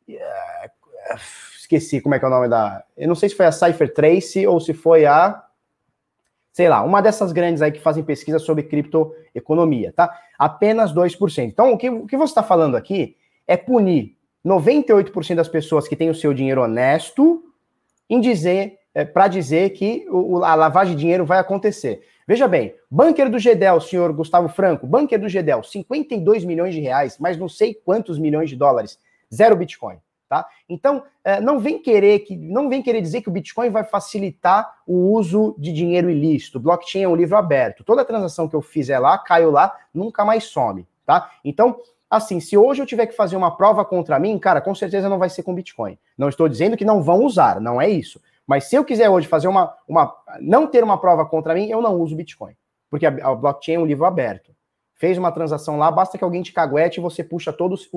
eh, 0.06 0.70
esqueci 1.58 1.98
como 1.98 2.14
é 2.14 2.18
que 2.18 2.26
é 2.26 2.28
o 2.28 2.30
nome 2.30 2.46
da. 2.46 2.84
Eu 2.94 3.08
não 3.08 3.14
sei 3.14 3.30
se 3.30 3.34
foi 3.34 3.46
a 3.46 3.52
Cypher 3.52 3.94
Trace 3.94 4.46
ou 4.46 4.60
se 4.60 4.74
foi 4.74 5.06
a. 5.06 5.45
Sei 6.56 6.70
lá, 6.70 6.82
uma 6.82 7.02
dessas 7.02 7.32
grandes 7.32 7.60
aí 7.60 7.70
que 7.70 7.82
fazem 7.82 8.02
pesquisa 8.02 8.38
sobre 8.38 8.62
criptoeconomia, 8.62 9.92
tá? 9.92 10.10
Apenas 10.38 10.90
2%. 10.90 11.44
Então, 11.44 11.74
o 11.74 11.76
que, 11.76 11.90
o 11.90 12.06
que 12.06 12.16
você 12.16 12.30
está 12.30 12.42
falando 12.42 12.78
aqui 12.78 13.14
é 13.46 13.58
punir 13.58 14.16
98% 14.42 15.34
das 15.34 15.48
pessoas 15.48 15.86
que 15.86 15.94
têm 15.94 16.08
o 16.08 16.14
seu 16.14 16.32
dinheiro 16.32 16.62
honesto 16.62 17.44
em 18.08 18.22
dizer, 18.22 18.78
é, 18.94 19.04
para 19.04 19.28
dizer 19.28 19.74
que 19.74 20.06
o, 20.08 20.42
a 20.44 20.54
lavagem 20.54 20.94
de 20.94 21.00
dinheiro 21.02 21.26
vai 21.26 21.38
acontecer. 21.40 22.00
Veja 22.26 22.48
bem, 22.48 22.74
bunker 22.90 23.30
do 23.30 23.38
Gedel, 23.38 23.78
senhor 23.78 24.10
Gustavo 24.14 24.48
Franco, 24.48 24.86
bunker 24.86 25.20
do 25.20 25.28
Gedel, 25.28 25.62
52 25.62 26.42
milhões 26.46 26.74
de 26.74 26.80
reais, 26.80 27.18
mas 27.20 27.36
não 27.36 27.50
sei 27.50 27.74
quantos 27.74 28.18
milhões 28.18 28.48
de 28.48 28.56
dólares, 28.56 28.98
zero 29.30 29.56
Bitcoin. 29.56 29.98
Tá? 30.28 30.44
Então, 30.68 31.04
é, 31.22 31.40
não 31.40 31.60
vem 31.60 31.80
querer 31.80 32.20
que 32.20 32.36
não 32.36 32.68
vem 32.68 32.82
querer 32.82 33.00
dizer 33.00 33.20
que 33.20 33.28
o 33.28 33.32
Bitcoin 33.32 33.70
vai 33.70 33.84
facilitar 33.84 34.78
o 34.84 35.12
uso 35.12 35.54
de 35.56 35.72
dinheiro 35.72 36.10
ilícito. 36.10 36.58
Blockchain 36.58 37.04
é 37.04 37.08
um 37.08 37.14
livro 37.14 37.36
aberto. 37.36 37.84
Toda 37.84 38.04
transação 38.04 38.48
que 38.48 38.56
eu 38.56 38.60
fizer 38.60 38.98
lá, 38.98 39.16
caiu 39.18 39.52
lá, 39.52 39.72
nunca 39.94 40.24
mais 40.24 40.44
some, 40.44 40.84
tá? 41.06 41.30
Então, 41.44 41.76
assim, 42.10 42.40
se 42.40 42.56
hoje 42.56 42.82
eu 42.82 42.86
tiver 42.86 43.06
que 43.06 43.14
fazer 43.14 43.36
uma 43.36 43.56
prova 43.56 43.84
contra 43.84 44.18
mim, 44.18 44.36
cara, 44.36 44.60
com 44.60 44.74
certeza 44.74 45.08
não 45.08 45.18
vai 45.18 45.30
ser 45.30 45.44
com 45.44 45.54
Bitcoin. 45.54 45.96
Não 46.18 46.28
estou 46.28 46.48
dizendo 46.48 46.76
que 46.76 46.84
não 46.84 47.04
vão 47.04 47.22
usar, 47.22 47.60
não 47.60 47.80
é 47.80 47.88
isso. 47.88 48.20
Mas 48.44 48.64
se 48.64 48.74
eu 48.74 48.84
quiser 48.84 49.08
hoje 49.08 49.28
fazer 49.28 49.46
uma, 49.46 49.74
uma 49.86 50.12
não 50.40 50.66
ter 50.66 50.82
uma 50.82 51.00
prova 51.00 51.24
contra 51.24 51.54
mim, 51.54 51.68
eu 51.68 51.80
não 51.80 52.00
uso 52.00 52.16
Bitcoin. 52.16 52.54
Porque 52.90 53.06
a, 53.06 53.10
a 53.10 53.34
blockchain 53.34 53.76
é 53.76 53.78
um 53.78 53.86
livro 53.86 54.04
aberto. 54.04 54.55
Fez 54.96 55.18
uma 55.18 55.30
transação 55.30 55.78
lá, 55.78 55.90
basta 55.90 56.16
que 56.16 56.24
alguém 56.24 56.42
te 56.42 56.52
caguete 56.52 56.98
e 56.98 57.02
você 57.02 57.22
puxa 57.22 57.52
todas 57.52 57.88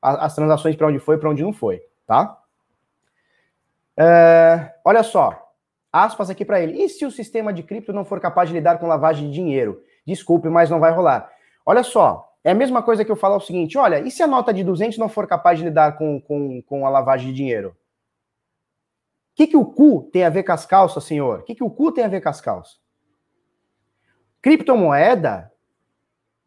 as 0.00 0.34
transações 0.34 0.76
para 0.76 0.86
onde 0.86 0.98
foi, 0.98 1.18
para 1.18 1.30
onde 1.30 1.42
não 1.42 1.52
foi, 1.52 1.82
tá? 2.06 2.40
É, 3.96 4.74
olha 4.84 5.02
só, 5.02 5.50
aspas 5.92 6.30
aqui 6.30 6.44
para 6.44 6.60
ele. 6.60 6.82
E 6.82 6.88
se 6.88 7.04
o 7.04 7.10
sistema 7.10 7.52
de 7.52 7.62
cripto 7.62 7.92
não 7.92 8.04
for 8.04 8.20
capaz 8.20 8.48
de 8.48 8.54
lidar 8.54 8.78
com 8.78 8.86
lavagem 8.86 9.28
de 9.28 9.34
dinheiro? 9.34 9.82
Desculpe, 10.06 10.48
mas 10.48 10.70
não 10.70 10.78
vai 10.78 10.92
rolar. 10.92 11.30
Olha 11.64 11.82
só, 11.82 12.32
É 12.46 12.52
a 12.52 12.54
mesma 12.54 12.80
coisa 12.80 13.04
que 13.04 13.10
eu 13.10 13.16
falar 13.16 13.38
o 13.38 13.40
seguinte: 13.40 13.76
olha, 13.76 13.98
e 13.98 14.08
se 14.08 14.22
a 14.22 14.26
nota 14.28 14.54
de 14.54 14.62
200 14.62 14.98
não 14.98 15.08
for 15.08 15.26
capaz 15.26 15.58
de 15.58 15.64
lidar 15.64 15.98
com, 15.98 16.20
com, 16.20 16.62
com 16.62 16.86
a 16.86 16.88
lavagem 16.88 17.30
de 17.30 17.34
dinheiro? 17.34 17.70
O 17.70 17.74
que, 19.34 19.48
que 19.48 19.56
o 19.56 19.64
cu 19.64 20.08
tem 20.12 20.22
a 20.22 20.30
ver 20.30 20.44
com 20.44 20.52
as 20.52 20.64
calças, 20.64 21.02
senhor? 21.02 21.40
O 21.40 21.42
que, 21.42 21.56
que 21.56 21.64
o 21.64 21.68
cu 21.68 21.90
tem 21.90 22.04
a 22.04 22.08
ver 22.08 22.20
com 22.20 22.28
as 22.28 22.40
calças? 22.40 22.78
Criptomoeda 24.40 25.52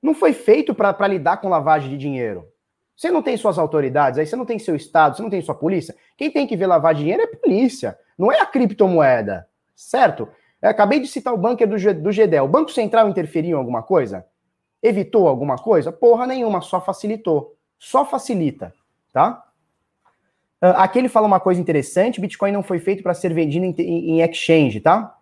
não 0.02 0.14
foi 0.14 0.34
feito 0.34 0.74
para 0.74 1.08
lidar 1.08 1.38
com 1.38 1.50
lavagem 1.50 1.90
de 1.90 1.98
dinheiro. 1.98 2.48
Você 2.96 3.10
não 3.10 3.22
tem 3.22 3.38
suas 3.38 3.58
autoridades, 3.58 4.20
aí 4.20 4.26
você 4.26 4.36
não 4.36 4.46
tem 4.46 4.60
seu 4.60 4.76
Estado, 4.76 5.16
você 5.16 5.24
não 5.24 5.30
tem 5.30 5.42
sua 5.42 5.56
polícia. 5.56 5.96
Quem 6.18 6.30
tem 6.30 6.46
que 6.46 6.58
ver 6.58 6.68
lavar 6.68 6.94
dinheiro 6.94 7.22
é 7.22 7.26
a 7.26 7.38
polícia, 7.38 7.98
não 8.18 8.32
é 8.32 8.40
a 8.40 8.46
criptomoeda, 8.46 9.48
certo? 9.76 10.28
Eu 10.62 10.70
acabei 10.70 11.00
de 11.00 11.08
citar 11.08 11.34
o 11.34 11.38
bunker 11.38 11.68
do, 11.68 11.76
do 12.02 12.12
GDEL. 12.12 12.44
O 12.44 12.50
Banco 12.50 12.72
Central 12.72 13.08
interferiu 13.08 13.52
em 13.52 13.60
alguma 13.60 13.82
coisa? 13.82 14.26
Evitou 14.84 15.28
alguma 15.28 15.56
coisa? 15.56 15.92
Porra 15.92 16.28
nenhuma, 16.28 16.62
só 16.62 16.82
facilitou. 16.82 17.56
Só 17.78 18.06
facilita, 18.06 18.74
tá? 19.14 19.46
Ah, 20.62 20.84
aqui 20.84 21.00
ele 21.00 21.08
fala 21.08 21.28
uma 21.28 21.40
coisa 21.40 21.62
interessante: 21.62 22.20
Bitcoin 22.20 22.52
não 22.52 22.64
foi 22.64 22.80
feito 22.80 23.02
para 23.02 23.14
ser 23.14 23.34
vendido 23.34 23.66
em, 23.66 23.74
em, 23.80 24.22
exchange, 24.22 24.82
tá? 24.82 25.16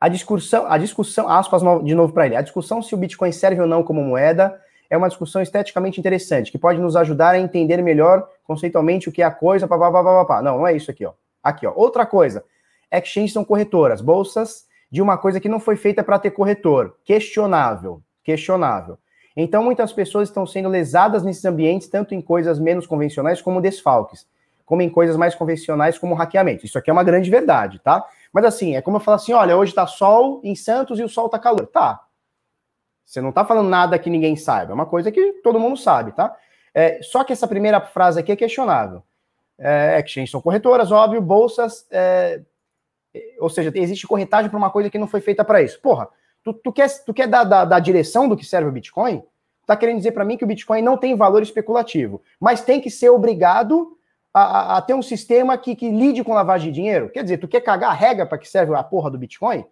A 0.00 0.08
discussão, 0.08 0.64
a 0.66 0.78
discussão, 0.78 1.28
aspas 1.28 1.62
de 1.84 1.94
novo 1.94 2.12
para 2.12 2.24
ele, 2.24 2.36
a 2.36 2.40
discussão 2.40 2.80
se 2.80 2.94
o 2.94 2.98
Bitcoin 2.98 3.30
serve 3.32 3.60
ou 3.60 3.66
não 3.66 3.82
como 3.82 4.02
moeda 4.02 4.58
é 4.88 4.96
uma 4.96 5.08
discussão 5.08 5.40
esteticamente 5.40 6.00
interessante, 6.00 6.50
que 6.50 6.58
pode 6.58 6.80
nos 6.80 6.96
ajudar 6.96 7.34
a 7.34 7.38
entender 7.38 7.80
melhor 7.80 8.28
conceitualmente 8.42 9.08
o 9.08 9.12
que 9.12 9.22
é 9.22 9.24
a 9.24 9.30
coisa. 9.30 9.68
Não, 10.42 10.42
não 10.42 10.66
é 10.66 10.74
isso 10.74 10.90
aqui, 10.90 11.06
ó. 11.06 11.12
Aqui, 11.42 11.66
ó. 11.66 11.72
Outra 11.76 12.04
coisa. 12.04 12.44
Exchanges 12.90 13.32
são 13.32 13.44
corretoras, 13.44 14.00
bolsas 14.00 14.64
de 14.90 15.00
uma 15.00 15.16
coisa 15.16 15.38
que 15.38 15.48
não 15.48 15.60
foi 15.60 15.76
feita 15.76 16.02
para 16.02 16.18
ter 16.18 16.32
corretor. 16.32 16.96
Questionável. 17.04 18.02
Questionável. 18.24 18.98
Então, 19.36 19.62
muitas 19.62 19.92
pessoas 19.92 20.28
estão 20.28 20.44
sendo 20.44 20.68
lesadas 20.68 21.22
nesses 21.22 21.44
ambientes, 21.44 21.86
tanto 21.86 22.14
em 22.14 22.20
coisas 22.20 22.58
menos 22.58 22.84
convencionais 22.84 23.40
como 23.40 23.60
desfalques, 23.60 24.26
como 24.66 24.82
em 24.82 24.90
coisas 24.90 25.16
mais 25.16 25.36
convencionais 25.36 25.98
como 25.98 26.14
hackeamento. 26.14 26.66
Isso 26.66 26.76
aqui 26.76 26.90
é 26.90 26.92
uma 26.92 27.04
grande 27.04 27.30
verdade, 27.30 27.78
tá? 27.78 28.04
Mas 28.32 28.44
assim, 28.44 28.76
é 28.76 28.82
como 28.82 28.96
eu 28.96 29.00
falo 29.00 29.16
assim: 29.16 29.32
olha, 29.32 29.56
hoje 29.56 29.74
tá 29.74 29.86
sol 29.86 30.40
em 30.44 30.54
Santos 30.54 30.98
e 30.98 31.02
o 31.02 31.08
sol 31.08 31.28
tá 31.28 31.38
calor. 31.38 31.66
Tá, 31.66 32.00
você 33.10 33.20
não 33.20 33.30
está 33.30 33.44
falando 33.44 33.68
nada 33.68 33.98
que 33.98 34.08
ninguém 34.08 34.36
saiba, 34.36 34.70
é 34.70 34.74
uma 34.74 34.86
coisa 34.86 35.10
que 35.10 35.32
todo 35.42 35.58
mundo 35.58 35.76
sabe, 35.76 36.12
tá? 36.12 36.36
É, 36.72 37.02
só 37.02 37.24
que 37.24 37.32
essa 37.32 37.48
primeira 37.48 37.80
frase 37.80 38.20
aqui 38.20 38.30
é 38.30 38.36
questionável. 38.36 39.02
É, 39.58 40.00
exchanges 40.00 40.30
são 40.30 40.40
corretoras, 40.40 40.92
óbvio, 40.92 41.20
bolsas, 41.20 41.88
é, 41.90 42.40
ou 43.40 43.50
seja, 43.50 43.72
existe 43.74 44.06
corretagem 44.06 44.48
para 44.48 44.56
uma 44.56 44.70
coisa 44.70 44.88
que 44.88 44.96
não 44.96 45.08
foi 45.08 45.20
feita 45.20 45.44
para 45.44 45.60
isso. 45.60 45.80
Porra, 45.80 46.08
tu, 46.44 46.52
tu, 46.52 46.72
quer, 46.72 46.88
tu 47.04 47.12
quer 47.12 47.26
dar 47.26 47.42
da, 47.42 47.64
da 47.64 47.80
direção 47.80 48.28
do 48.28 48.36
que 48.36 48.44
serve 48.44 48.68
o 48.68 48.72
Bitcoin? 48.72 49.24
Tá 49.66 49.76
querendo 49.76 49.96
dizer 49.96 50.12
para 50.12 50.24
mim 50.24 50.36
que 50.36 50.44
o 50.44 50.46
Bitcoin 50.46 50.80
não 50.80 50.96
tem 50.96 51.16
valor 51.16 51.42
especulativo, 51.42 52.22
mas 52.38 52.62
tem 52.62 52.80
que 52.80 52.90
ser 52.90 53.08
obrigado 53.08 53.98
a, 54.32 54.76
a, 54.76 54.82
ter 54.82 54.94
um 54.94 55.02
sistema 55.02 55.58
que, 55.58 55.74
que 55.74 55.90
lide 55.90 56.22
com 56.22 56.32
lavagem 56.32 56.70
de 56.70 56.74
dinheiro? 56.74 57.10
Quer 57.10 57.22
dizer, 57.22 57.38
tu 57.38 57.48
quer 57.48 57.60
cagar 57.60 57.90
a 57.90 57.94
regra 57.94 58.26
para 58.26 58.38
que 58.38 58.48
serve 58.48 58.74
a 58.74 58.82
porra 58.82 59.10
do 59.10 59.18
Bitcoin? 59.18 59.64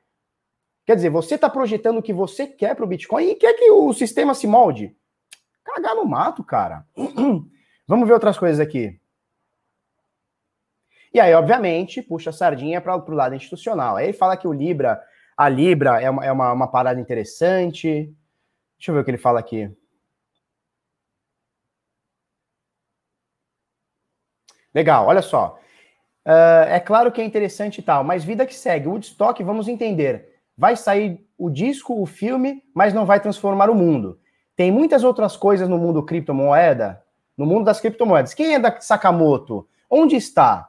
Quer 0.84 0.96
dizer, 0.96 1.10
você 1.10 1.34
está 1.34 1.48
projetando 1.48 1.98
o 1.98 2.02
que 2.02 2.12
você 2.12 2.46
quer 2.46 2.74
para 2.74 2.84
o 2.84 2.88
Bitcoin 2.88 3.30
e 3.30 3.34
quer 3.34 3.54
que 3.54 3.70
o 3.70 3.92
sistema 3.92 4.34
se 4.34 4.46
molde. 4.46 4.96
Cagar 5.64 5.94
no 5.94 6.04
mato, 6.04 6.42
cara. 6.42 6.84
Vamos 7.86 8.08
ver 8.08 8.14
outras 8.14 8.38
coisas 8.38 8.58
aqui. 8.58 8.98
E 11.12 11.20
aí, 11.20 11.32
obviamente, 11.34 12.02
puxa 12.02 12.30
a 12.30 12.32
sardinha 12.32 12.80
para 12.80 12.96
o 12.96 13.10
lado 13.10 13.34
institucional. 13.34 13.96
Aí 13.96 14.06
ele 14.06 14.12
fala 14.12 14.36
que 14.36 14.46
o 14.46 14.52
Libra, 14.52 15.00
a 15.36 15.48
Libra 15.48 16.00
é 16.00 16.10
uma, 16.10 16.24
é 16.24 16.32
uma, 16.32 16.52
uma 16.52 16.68
parada 16.68 17.00
interessante. 17.00 18.12
Deixa 18.78 18.90
eu 18.90 18.94
ver 18.94 19.00
o 19.00 19.04
que 19.04 19.10
ele 19.10 19.18
fala 19.18 19.40
aqui. 19.40 19.70
Legal, 24.78 25.06
olha 25.06 25.22
só. 25.22 25.58
Uh, 26.26 26.68
é 26.68 26.78
claro 26.78 27.10
que 27.10 27.20
é 27.20 27.24
interessante 27.24 27.78
e 27.78 27.82
tal, 27.82 28.04
mas 28.04 28.24
vida 28.24 28.46
que 28.46 28.54
segue. 28.54 28.86
Woodstock, 28.86 29.42
vamos 29.42 29.66
entender 29.66 30.38
vai 30.58 30.74
sair 30.74 31.24
o 31.38 31.48
disco, 31.48 32.02
o 32.02 32.04
filme, 32.04 32.64
mas 32.74 32.92
não 32.92 33.06
vai 33.06 33.20
transformar 33.20 33.70
o 33.70 33.76
mundo. 33.76 34.18
Tem 34.56 34.72
muitas 34.72 35.04
outras 35.04 35.36
coisas 35.36 35.68
no 35.68 35.78
mundo 35.78 36.02
criptomoeda, 36.02 37.00
no 37.36 37.46
mundo 37.46 37.64
das 37.64 37.80
criptomoedas. 37.80 38.34
Quem 38.34 38.54
é 38.54 38.58
da 38.58 38.80
Sakamoto? 38.80 39.68
Onde 39.88 40.16
está? 40.16 40.68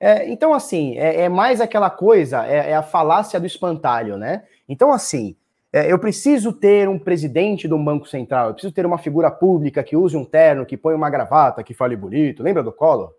É, 0.00 0.28
então, 0.30 0.54
assim, 0.54 0.96
é, 0.96 1.24
é, 1.24 1.28
mais 1.28 1.60
aquela 1.60 1.90
coisa, 1.90 2.46
é, 2.46 2.70
é, 2.70 2.74
a 2.74 2.82
falácia 2.82 3.38
do 3.38 3.46
espantalho, 3.46 4.16
né? 4.16 4.44
Então, 4.66 4.90
assim, 4.90 5.36
é, 5.70 5.92
eu 5.92 5.98
preciso 5.98 6.50
ter 6.50 6.88
um 6.88 6.98
presidente 6.98 7.68
de 7.68 7.74
um 7.74 7.84
banco 7.84 8.08
central, 8.08 8.48
eu 8.48 8.54
preciso 8.54 8.72
ter 8.72 8.86
uma 8.86 8.98
figura 8.98 9.30
pública 9.30 9.82
que 9.84 9.94
use 9.94 10.16
um 10.16 10.24
terno, 10.24 10.64
que 10.64 10.76
põe 10.76 10.94
uma 10.94 11.10
gravata, 11.10 11.62
que 11.62 11.74
fale 11.74 11.94
bonito. 11.94 12.42
Lembra 12.42 12.62
do 12.62 12.72
Collor? 12.72 13.12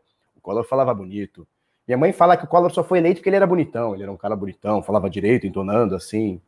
Collor 0.44 0.64
falava 0.64 0.94
bonito. 0.94 1.48
Minha 1.88 1.98
mãe 1.98 2.14
fala 2.14 2.38
que 2.38 2.44
o 2.46 2.48
Collor 2.48 2.72
só 2.72 2.84
foi 2.84 3.00
eleito 3.00 3.20
porque 3.20 3.30
ele 3.30 3.38
era 3.38 3.48
bonitão, 3.48 3.94
ele 3.94 4.04
era 4.04 4.12
um 4.12 4.18
cara 4.18 4.36
bonitão, 4.36 4.84
falava 4.84 5.10
direito, 5.10 5.48
entonando 5.48 5.96
assim, 5.96 6.39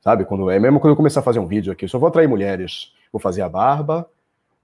sabe? 0.00 0.24
Quando 0.24 0.50
é 0.50 0.58
mesmo 0.58 0.80
quando 0.80 0.92
eu 0.92 0.96
começar 0.96 1.20
a 1.20 1.22
fazer 1.22 1.38
um 1.38 1.46
vídeo 1.46 1.72
aqui, 1.72 1.84
eu 1.84 1.88
só 1.88 1.98
vou 1.98 2.08
atrair 2.08 2.28
mulheres, 2.28 2.94
vou 3.12 3.20
fazer 3.20 3.42
a 3.42 3.48
barba, 3.48 4.08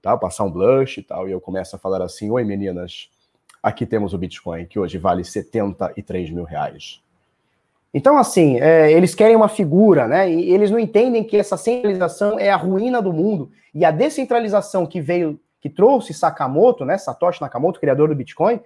tá? 0.01 0.17
Passar 0.17 0.45
um 0.45 0.51
blush 0.51 0.99
e 0.99 1.03
tal, 1.03 1.27
e 1.27 1.31
eu 1.31 1.39
começo 1.39 1.75
a 1.75 1.79
falar 1.79 2.01
assim: 2.01 2.31
Oi 2.31 2.43
meninas, 2.43 3.09
aqui 3.61 3.85
temos 3.85 4.13
o 4.13 4.17
Bitcoin, 4.17 4.65
que 4.65 4.79
hoje 4.79 4.97
vale 4.97 5.23
73 5.23 6.31
mil 6.31 6.43
reais. 6.43 7.01
Então, 7.93 8.17
assim, 8.17 8.59
é, 8.59 8.91
eles 8.91 9.15
querem 9.15 9.35
uma 9.35 9.47
figura, 9.47 10.07
né? 10.07 10.31
E 10.31 10.51
eles 10.51 10.69
não 10.69 10.77
entendem 10.77 11.23
que 11.23 11.37
essa 11.37 11.57
centralização 11.57 12.39
é 12.39 12.49
a 12.49 12.55
ruína 12.55 13.01
do 13.01 13.13
mundo 13.13 13.49
e 13.73 13.85
a 13.85 13.91
descentralização 13.91 14.85
que 14.85 14.99
veio, 14.99 15.39
que 15.61 15.69
trouxe 15.69 16.13
Sakamoto, 16.13 16.85
né? 16.85 16.97
Satoshi 16.97 17.41
Nakamoto, 17.41 17.79
criador 17.79 18.09
do 18.09 18.15
Bitcoin, 18.15 18.59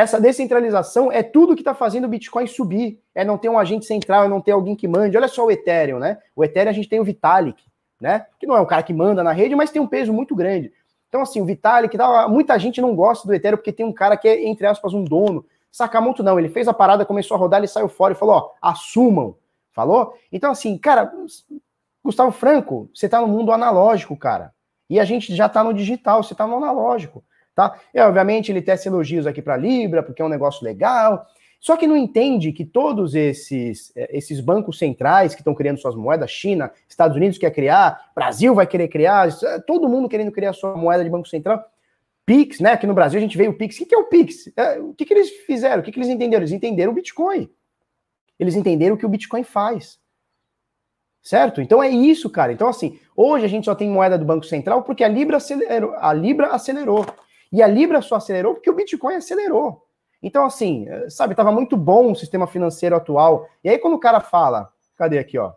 essa 0.00 0.20
descentralização 0.20 1.12
é 1.12 1.22
tudo 1.22 1.54
que 1.54 1.60
está 1.60 1.74
fazendo 1.74 2.04
o 2.04 2.08
Bitcoin 2.08 2.46
subir. 2.46 2.98
É 3.14 3.24
não 3.24 3.36
ter 3.36 3.48
um 3.48 3.58
agente 3.58 3.84
central, 3.84 4.24
é 4.24 4.28
não 4.28 4.40
ter 4.40 4.52
alguém 4.52 4.74
que 4.74 4.88
mande. 4.88 5.16
Olha 5.16 5.28
só 5.28 5.44
o 5.44 5.50
Ethereum, 5.50 5.98
né? 5.98 6.18
O 6.34 6.42
Ethereum 6.42 6.70
a 6.70 6.72
gente 6.72 6.88
tem 6.88 6.98
o 6.98 7.04
Vitalik, 7.04 7.62
né? 8.00 8.26
Que 8.38 8.46
não 8.46 8.56
é 8.56 8.60
um 8.60 8.66
cara 8.66 8.82
que 8.82 8.94
manda 8.94 9.22
na 9.22 9.32
rede, 9.32 9.54
mas 9.54 9.70
tem 9.70 9.80
um 9.80 9.86
peso 9.86 10.12
muito 10.12 10.34
grande. 10.34 10.72
Então, 11.08 11.20
assim, 11.20 11.40
o 11.40 11.44
Vitalik, 11.44 11.96
muita 12.28 12.58
gente 12.58 12.80
não 12.80 12.94
gosta 12.94 13.26
do 13.26 13.34
Ethereum 13.34 13.58
porque 13.58 13.72
tem 13.72 13.84
um 13.84 13.92
cara 13.92 14.16
que 14.16 14.26
é, 14.26 14.46
entre 14.46 14.66
aspas, 14.66 14.94
um 14.94 15.04
dono. 15.04 15.44
Sakamoto 15.70 16.22
não, 16.22 16.38
ele 16.38 16.48
fez 16.48 16.66
a 16.66 16.72
parada, 16.72 17.04
começou 17.04 17.34
a 17.34 17.38
rodar, 17.38 17.60
ele 17.60 17.66
saiu 17.66 17.88
fora 17.88 18.14
e 18.14 18.16
falou, 18.16 18.36
ó, 18.36 18.50
assumam. 18.62 19.36
Falou? 19.72 20.14
Então, 20.32 20.50
assim, 20.50 20.78
cara, 20.78 21.12
Gustavo 22.02 22.32
Franco, 22.32 22.88
você 22.94 23.08
tá 23.08 23.20
no 23.20 23.28
mundo 23.28 23.52
analógico, 23.52 24.16
cara. 24.16 24.52
E 24.88 24.98
a 24.98 25.04
gente 25.04 25.34
já 25.34 25.48
tá 25.48 25.62
no 25.62 25.74
digital, 25.74 26.22
você 26.22 26.34
tá 26.34 26.46
no 26.46 26.56
analógico 26.56 27.22
tá? 27.68 27.78
E, 27.92 28.00
obviamente, 28.00 28.50
ele 28.50 28.62
tece 28.62 28.88
elogios 28.88 29.26
aqui 29.26 29.42
para 29.42 29.56
Libra, 29.56 30.02
porque 30.02 30.22
é 30.22 30.24
um 30.24 30.28
negócio 30.28 30.64
legal. 30.64 31.26
Só 31.60 31.76
que 31.76 31.86
não 31.86 31.96
entende 31.96 32.52
que 32.52 32.64
todos 32.64 33.14
esses, 33.14 33.92
eh, 33.94 34.08
esses 34.16 34.40
bancos 34.40 34.78
centrais 34.78 35.34
que 35.34 35.42
estão 35.42 35.54
criando 35.54 35.78
suas 35.78 35.94
moedas, 35.94 36.30
China, 36.30 36.72
Estados 36.88 37.16
Unidos 37.16 37.36
quer 37.36 37.50
criar, 37.50 38.10
Brasil 38.14 38.54
vai 38.54 38.66
querer 38.66 38.88
criar, 38.88 39.28
eh, 39.28 39.58
todo 39.66 39.88
mundo 39.88 40.08
querendo 40.08 40.32
criar 40.32 40.54
sua 40.54 40.74
moeda 40.74 41.04
de 41.04 41.10
banco 41.10 41.28
central. 41.28 41.62
Pix, 42.24 42.60
né? 42.60 42.72
Aqui 42.72 42.86
no 42.86 42.94
Brasil 42.94 43.18
a 43.18 43.20
gente 43.20 43.36
veio 43.36 43.50
o 43.50 43.54
Pix. 43.54 43.78
O 43.80 43.86
que 43.86 43.94
é 43.94 43.98
o 43.98 44.04
Pix? 44.04 44.50
É, 44.56 44.78
o 44.78 44.94
que, 44.94 45.04
que 45.04 45.12
eles 45.12 45.30
fizeram? 45.46 45.80
O 45.80 45.82
que, 45.82 45.90
que 45.90 45.98
eles 45.98 46.08
entenderam? 46.08 46.42
Eles 46.42 46.52
entenderam 46.52 46.92
o 46.92 46.94
Bitcoin. 46.94 47.50
Eles 48.38 48.54
entenderam 48.54 48.94
o 48.94 48.98
que 48.98 49.04
o 49.04 49.08
Bitcoin 49.08 49.42
faz. 49.42 49.98
Certo? 51.20 51.60
Então 51.60 51.82
é 51.82 51.90
isso, 51.90 52.30
cara. 52.30 52.52
Então, 52.52 52.68
assim, 52.68 52.98
hoje 53.14 53.44
a 53.44 53.48
gente 53.48 53.64
só 53.64 53.74
tem 53.74 53.90
moeda 53.90 54.16
do 54.16 54.24
Banco 54.24 54.46
Central 54.46 54.82
porque 54.82 55.04
a 55.04 55.08
Libra 55.08 55.36
acelerou. 55.36 55.94
A 55.98 56.12
Libra 56.12 56.46
acelerou. 56.48 57.04
E 57.52 57.62
a 57.62 57.66
Libra 57.66 58.00
só 58.00 58.16
acelerou 58.16 58.54
porque 58.54 58.70
o 58.70 58.74
Bitcoin 58.74 59.16
acelerou. 59.16 59.86
Então, 60.22 60.44
assim, 60.44 60.86
eh, 60.88 61.08
sabe, 61.08 61.32
estava 61.32 61.50
muito 61.50 61.76
bom 61.76 62.12
o 62.12 62.16
sistema 62.16 62.46
financeiro 62.46 62.94
atual. 62.94 63.48
E 63.64 63.68
aí, 63.68 63.78
quando 63.78 63.94
o 63.94 64.00
cara 64.00 64.20
fala, 64.20 64.72
cadê 64.96 65.18
aqui, 65.18 65.38
ó? 65.38 65.52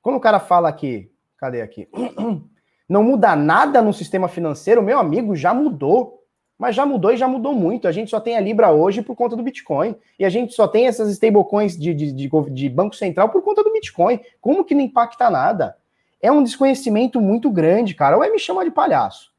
Quando 0.00 0.16
o 0.16 0.20
cara 0.20 0.38
fala 0.38 0.68
aqui, 0.68 1.12
cadê 1.36 1.60
aqui? 1.60 1.88
Não 2.88 3.02
muda 3.02 3.34
nada 3.34 3.82
no 3.82 3.92
sistema 3.92 4.28
financeiro, 4.28 4.82
meu 4.82 4.98
amigo, 4.98 5.34
já 5.34 5.52
mudou. 5.52 6.22
Mas 6.58 6.74
já 6.74 6.86
mudou 6.86 7.12
e 7.12 7.16
já 7.18 7.28
mudou 7.28 7.52
muito. 7.52 7.86
A 7.86 7.92
gente 7.92 8.10
só 8.10 8.18
tem 8.18 8.36
a 8.36 8.40
Libra 8.40 8.70
hoje 8.70 9.02
por 9.02 9.14
conta 9.14 9.36
do 9.36 9.42
Bitcoin. 9.42 9.94
E 10.18 10.24
a 10.24 10.30
gente 10.30 10.54
só 10.54 10.66
tem 10.66 10.86
essas 10.86 11.10
stablecoins 11.10 11.76
de, 11.76 11.92
de, 11.92 12.12
de, 12.12 12.30
de 12.50 12.68
Banco 12.70 12.96
Central 12.96 13.28
por 13.28 13.42
conta 13.42 13.62
do 13.62 13.72
Bitcoin. 13.72 14.20
Como 14.40 14.64
que 14.64 14.74
não 14.74 14.80
impacta 14.80 15.28
nada? 15.28 15.76
É 16.20 16.30
um 16.30 16.42
desconhecimento 16.42 17.20
muito 17.20 17.50
grande, 17.50 17.94
cara. 17.94 18.16
Ou 18.16 18.24
é 18.24 18.30
me 18.30 18.38
chamar 18.38 18.64
de 18.64 18.70
palhaço. 18.70 19.32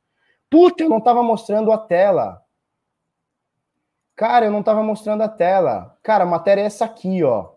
Puta, 0.49 0.83
eu 0.83 0.89
não 0.89 1.01
tava 1.01 1.21
mostrando 1.23 1.71
a 1.71 1.77
tela. 1.77 2.41
Cara, 4.15 4.45
eu 4.45 4.51
não 4.51 4.63
tava 4.63 4.81
mostrando 4.81 5.21
a 5.21 5.29
tela. 5.29 5.97
Cara, 6.01 6.23
a 6.23 6.27
matéria 6.27 6.61
é 6.61 6.65
essa 6.65 6.85
aqui, 6.85 7.23
ó. 7.23 7.51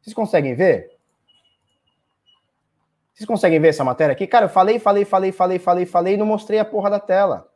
Vocês 0.00 0.14
conseguem 0.14 0.54
ver? 0.54 0.90
Vocês 3.12 3.26
conseguem 3.26 3.60
ver 3.60 3.68
essa 3.68 3.84
matéria 3.84 4.12
aqui? 4.12 4.26
Cara, 4.26 4.46
eu 4.46 4.50
falei, 4.50 4.78
falei, 4.78 5.04
falei, 5.04 5.30
falei, 5.30 5.58
falei, 5.58 5.86
falei 5.86 6.14
e 6.14 6.16
não 6.16 6.26
mostrei 6.26 6.58
a 6.58 6.64
porra 6.64 6.90
da 6.90 6.98
tela. 6.98 7.48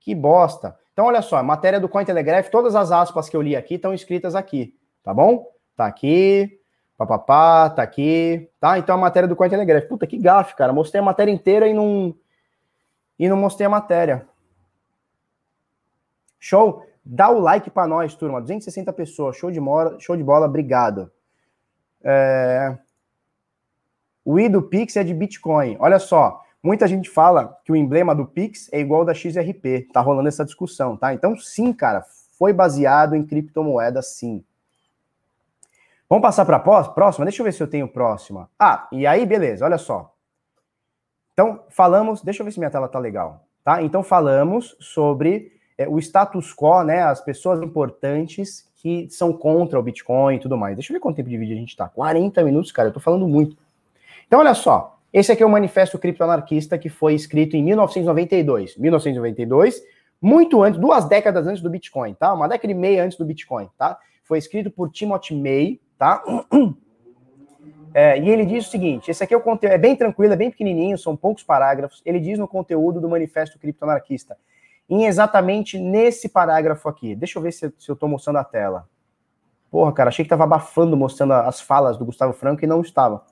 Que 0.00 0.14
bosta. 0.14 0.76
Então, 0.92 1.06
olha 1.06 1.22
só, 1.22 1.36
a 1.36 1.42
matéria 1.42 1.78
do 1.78 1.88
Cointelegraph, 1.88 2.48
todas 2.48 2.74
as 2.74 2.90
aspas 2.90 3.28
que 3.28 3.36
eu 3.36 3.40
li 3.40 3.54
aqui 3.54 3.74
estão 3.74 3.94
escritas 3.94 4.34
aqui, 4.34 4.76
tá 5.02 5.14
bom? 5.14 5.46
Tá 5.76 5.86
aqui, 5.86 6.60
Papapá, 7.06 7.68
tá 7.70 7.82
aqui, 7.82 8.48
tá? 8.60 8.78
Então 8.78 8.94
a 8.94 8.98
matéria 8.98 9.28
do 9.28 9.34
Cointelegraph. 9.34 9.86
Puta, 9.88 10.06
que 10.06 10.16
gafe, 10.16 10.54
cara. 10.54 10.72
Mostrei 10.72 11.00
a 11.00 11.04
matéria 11.04 11.32
inteira 11.32 11.66
e 11.66 11.74
não 11.74 12.14
e 13.18 13.28
não 13.28 13.36
mostrei 13.36 13.66
a 13.66 13.70
matéria. 13.70 14.26
Show? 16.38 16.84
Dá 17.04 17.28
o 17.28 17.40
like 17.40 17.70
para 17.70 17.88
nós, 17.88 18.14
turma. 18.14 18.40
260 18.40 18.92
pessoas. 18.92 19.36
Show 19.36 19.50
de 19.50 19.60
bola, 19.60 19.98
show 19.98 20.16
de 20.16 20.22
bola. 20.22 20.46
Obrigado. 20.46 21.10
É... 22.02 22.76
O 24.24 24.38
I 24.38 24.48
do 24.48 24.62
Pix 24.62 24.96
é 24.96 25.02
de 25.02 25.12
Bitcoin. 25.12 25.76
Olha 25.80 25.98
só, 25.98 26.40
muita 26.62 26.86
gente 26.86 27.10
fala 27.10 27.58
que 27.64 27.72
o 27.72 27.76
emblema 27.76 28.14
do 28.14 28.26
Pix 28.26 28.68
é 28.72 28.78
igual 28.78 29.04
da 29.04 29.12
XRP. 29.12 29.88
Tá 29.92 30.00
rolando 30.00 30.28
essa 30.28 30.44
discussão, 30.44 30.96
tá? 30.96 31.12
Então, 31.12 31.36
sim, 31.36 31.72
cara, 31.72 32.04
foi 32.38 32.52
baseado 32.52 33.16
em 33.16 33.26
criptomoeda, 33.26 34.00
sim. 34.02 34.44
Vamos 36.12 36.26
passar 36.26 36.44
para 36.44 36.58
a 36.58 36.88
próxima? 36.90 37.24
Deixa 37.24 37.40
eu 37.40 37.44
ver 37.44 37.54
se 37.54 37.62
eu 37.62 37.66
tenho 37.66 37.88
próxima. 37.88 38.50
Ah, 38.58 38.86
e 38.92 39.06
aí, 39.06 39.24
beleza, 39.24 39.64
olha 39.64 39.78
só. 39.78 40.14
Então, 41.32 41.64
falamos, 41.70 42.20
deixa 42.20 42.42
eu 42.42 42.44
ver 42.44 42.52
se 42.52 42.58
minha 42.58 42.70
tela 42.70 42.86
tá 42.86 42.98
legal, 42.98 43.46
tá? 43.64 43.82
Então, 43.82 44.02
falamos 44.02 44.76
sobre 44.78 45.52
é, 45.78 45.88
o 45.88 45.98
status 45.98 46.52
quo, 46.54 46.82
né? 46.82 47.02
As 47.02 47.22
pessoas 47.22 47.62
importantes 47.62 48.70
que 48.76 49.08
são 49.08 49.32
contra 49.32 49.80
o 49.80 49.82
Bitcoin 49.82 50.36
e 50.36 50.38
tudo 50.38 50.54
mais. 50.54 50.76
Deixa 50.76 50.92
eu 50.92 50.96
ver 50.96 51.00
quanto 51.00 51.16
tempo 51.16 51.30
de 51.30 51.38
vídeo 51.38 51.56
a 51.56 51.58
gente 51.58 51.74
tá. 51.74 51.88
40 51.88 52.44
minutos, 52.44 52.70
cara, 52.70 52.90
eu 52.90 52.92
tô 52.92 53.00
falando 53.00 53.26
muito. 53.26 53.56
Então, 54.26 54.40
olha 54.40 54.52
só. 54.52 54.98
Esse 55.14 55.32
aqui 55.32 55.42
é 55.42 55.46
o 55.46 55.48
Manifesto 55.48 55.98
Criptoanarquista 55.98 56.76
que 56.76 56.90
foi 56.90 57.14
escrito 57.14 57.56
em 57.56 57.64
1992. 57.64 58.76
1992, 58.76 59.82
muito 60.20 60.62
antes, 60.62 60.78
duas 60.78 61.06
décadas 61.06 61.46
antes 61.46 61.62
do 61.62 61.70
Bitcoin, 61.70 62.12
tá? 62.12 62.34
Uma 62.34 62.48
década 62.48 62.70
e 62.70 62.76
meia 62.76 63.02
antes 63.02 63.16
do 63.16 63.24
Bitcoin, 63.24 63.70
tá? 63.78 63.98
Foi 64.22 64.36
escrito 64.36 64.70
por 64.70 64.90
Timothy 64.90 65.34
May, 65.34 65.80
tá? 66.02 66.22
É, 67.94 68.18
e 68.18 68.30
ele 68.30 68.46
diz 68.46 68.66
o 68.66 68.70
seguinte: 68.70 69.10
esse 69.10 69.22
aqui 69.22 69.34
é 69.34 69.36
o 69.36 69.40
conteúdo, 69.42 69.74
é 69.74 69.76
bem 69.76 69.94
tranquilo, 69.94 70.32
é 70.32 70.36
bem 70.36 70.50
pequenininho, 70.50 70.96
são 70.96 71.14
poucos 71.14 71.42
parágrafos. 71.42 72.00
Ele 72.06 72.18
diz 72.18 72.38
no 72.38 72.48
conteúdo 72.48 73.02
do 73.02 73.06
Manifesto 73.06 73.58
Criptoanarquista, 73.58 74.38
em 74.88 75.04
exatamente 75.04 75.78
nesse 75.78 76.30
parágrafo 76.30 76.88
aqui. 76.88 77.14
Deixa 77.14 77.38
eu 77.38 77.42
ver 77.42 77.52
se, 77.52 77.70
se 77.78 77.90
eu 77.90 77.92
estou 77.92 78.08
mostrando 78.08 78.38
a 78.38 78.44
tela. 78.44 78.88
Porra, 79.70 79.92
cara, 79.92 80.08
achei 80.08 80.24
que 80.24 80.26
estava 80.28 80.44
abafando, 80.44 80.96
mostrando 80.96 81.34
as 81.34 81.60
falas 81.60 81.98
do 81.98 82.06
Gustavo 82.06 82.32
Franco 82.32 82.64
e 82.64 82.66
não 82.66 82.80
estava. 82.80 83.26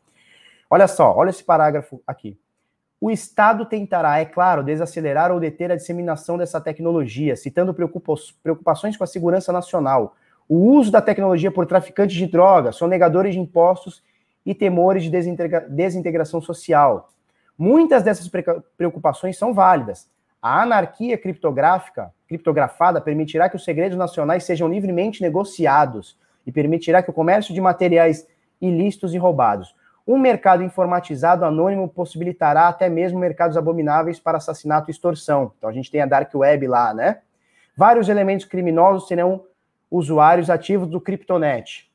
Olha 0.68 0.87
só, 0.87 1.11
olha 1.16 1.31
esse 1.31 1.43
parágrafo 1.43 2.03
aqui. 2.07 2.39
O 3.01 3.11
Estado 3.11 3.64
tentará, 3.64 4.18
é 4.18 4.27
claro, 4.27 4.62
desacelerar 4.62 5.33
ou 5.33 5.41
deter 5.41 5.73
a 5.73 5.77
disseminação 5.77 6.37
dessa 6.37 6.61
tecnologia, 6.61 7.35
citando 7.35 7.73
preocupações 7.73 8.95
com 8.95 9.05
a 9.05 9.07
segurança 9.07 9.55
nacional, 9.55 10.16
o 10.51 10.57
uso 10.57 10.91
da 10.91 11.01
tecnologia 11.01 11.49
por 11.49 11.65
traficantes 11.65 12.17
de 12.17 12.27
drogas, 12.27 12.75
sonegadores 12.75 13.35
de 13.35 13.41
impostos 13.41 14.03
e 14.45 14.53
temores 14.53 15.05
de 15.05 15.09
desintegra 15.09 15.61
desintegração 15.61 16.41
social. 16.41 17.09
Muitas 17.57 18.03
dessas 18.03 18.29
preocupações 18.77 19.39
são 19.39 19.55
válidas. 19.55 20.11
A 20.43 20.63
anarquia 20.63 21.17
criptográfica, 21.17 22.13
criptografada, 22.27 23.01
permitirá 23.01 23.49
que 23.49 23.55
os 23.55 23.63
segredos 23.63 23.97
nacionais 23.97 24.43
sejam 24.43 24.69
livremente 24.69 25.23
negociados 25.23 26.19
e 26.45 26.51
permitirá 26.51 27.01
que 27.01 27.11
o 27.11 27.15
comércio 27.15 27.55
de 27.55 27.61
materiais 27.61 28.27
ilícitos 28.61 29.15
e 29.15 29.19
roubados. 29.19 29.73
Um 30.05 30.19
mercado 30.19 30.65
informatizado 30.65 31.45
anônimo 31.45 31.89
possibilitará 31.89 32.67
até 32.67 32.89
mesmo 32.89 33.21
mercados 33.21 33.57
abomináveis 33.57 34.19
para 34.19 34.39
assassinato 34.39 34.91
e 34.91 34.93
extorsão. 34.93 35.53
Então 35.57 35.71
a 35.71 35.73
gente 35.73 35.93
tem 35.93 36.01
a 36.01 36.07
Dark 36.07 36.35
Web 36.35 36.67
lá, 36.67 36.93
né? 36.93 37.19
Vários 37.77 38.09
elementos 38.09 38.47
criminosos 38.47 39.07
serão 39.07 39.45
usuários 39.91 40.49
ativos 40.49 40.88
do 40.88 41.01
Cryptonet 41.01 41.91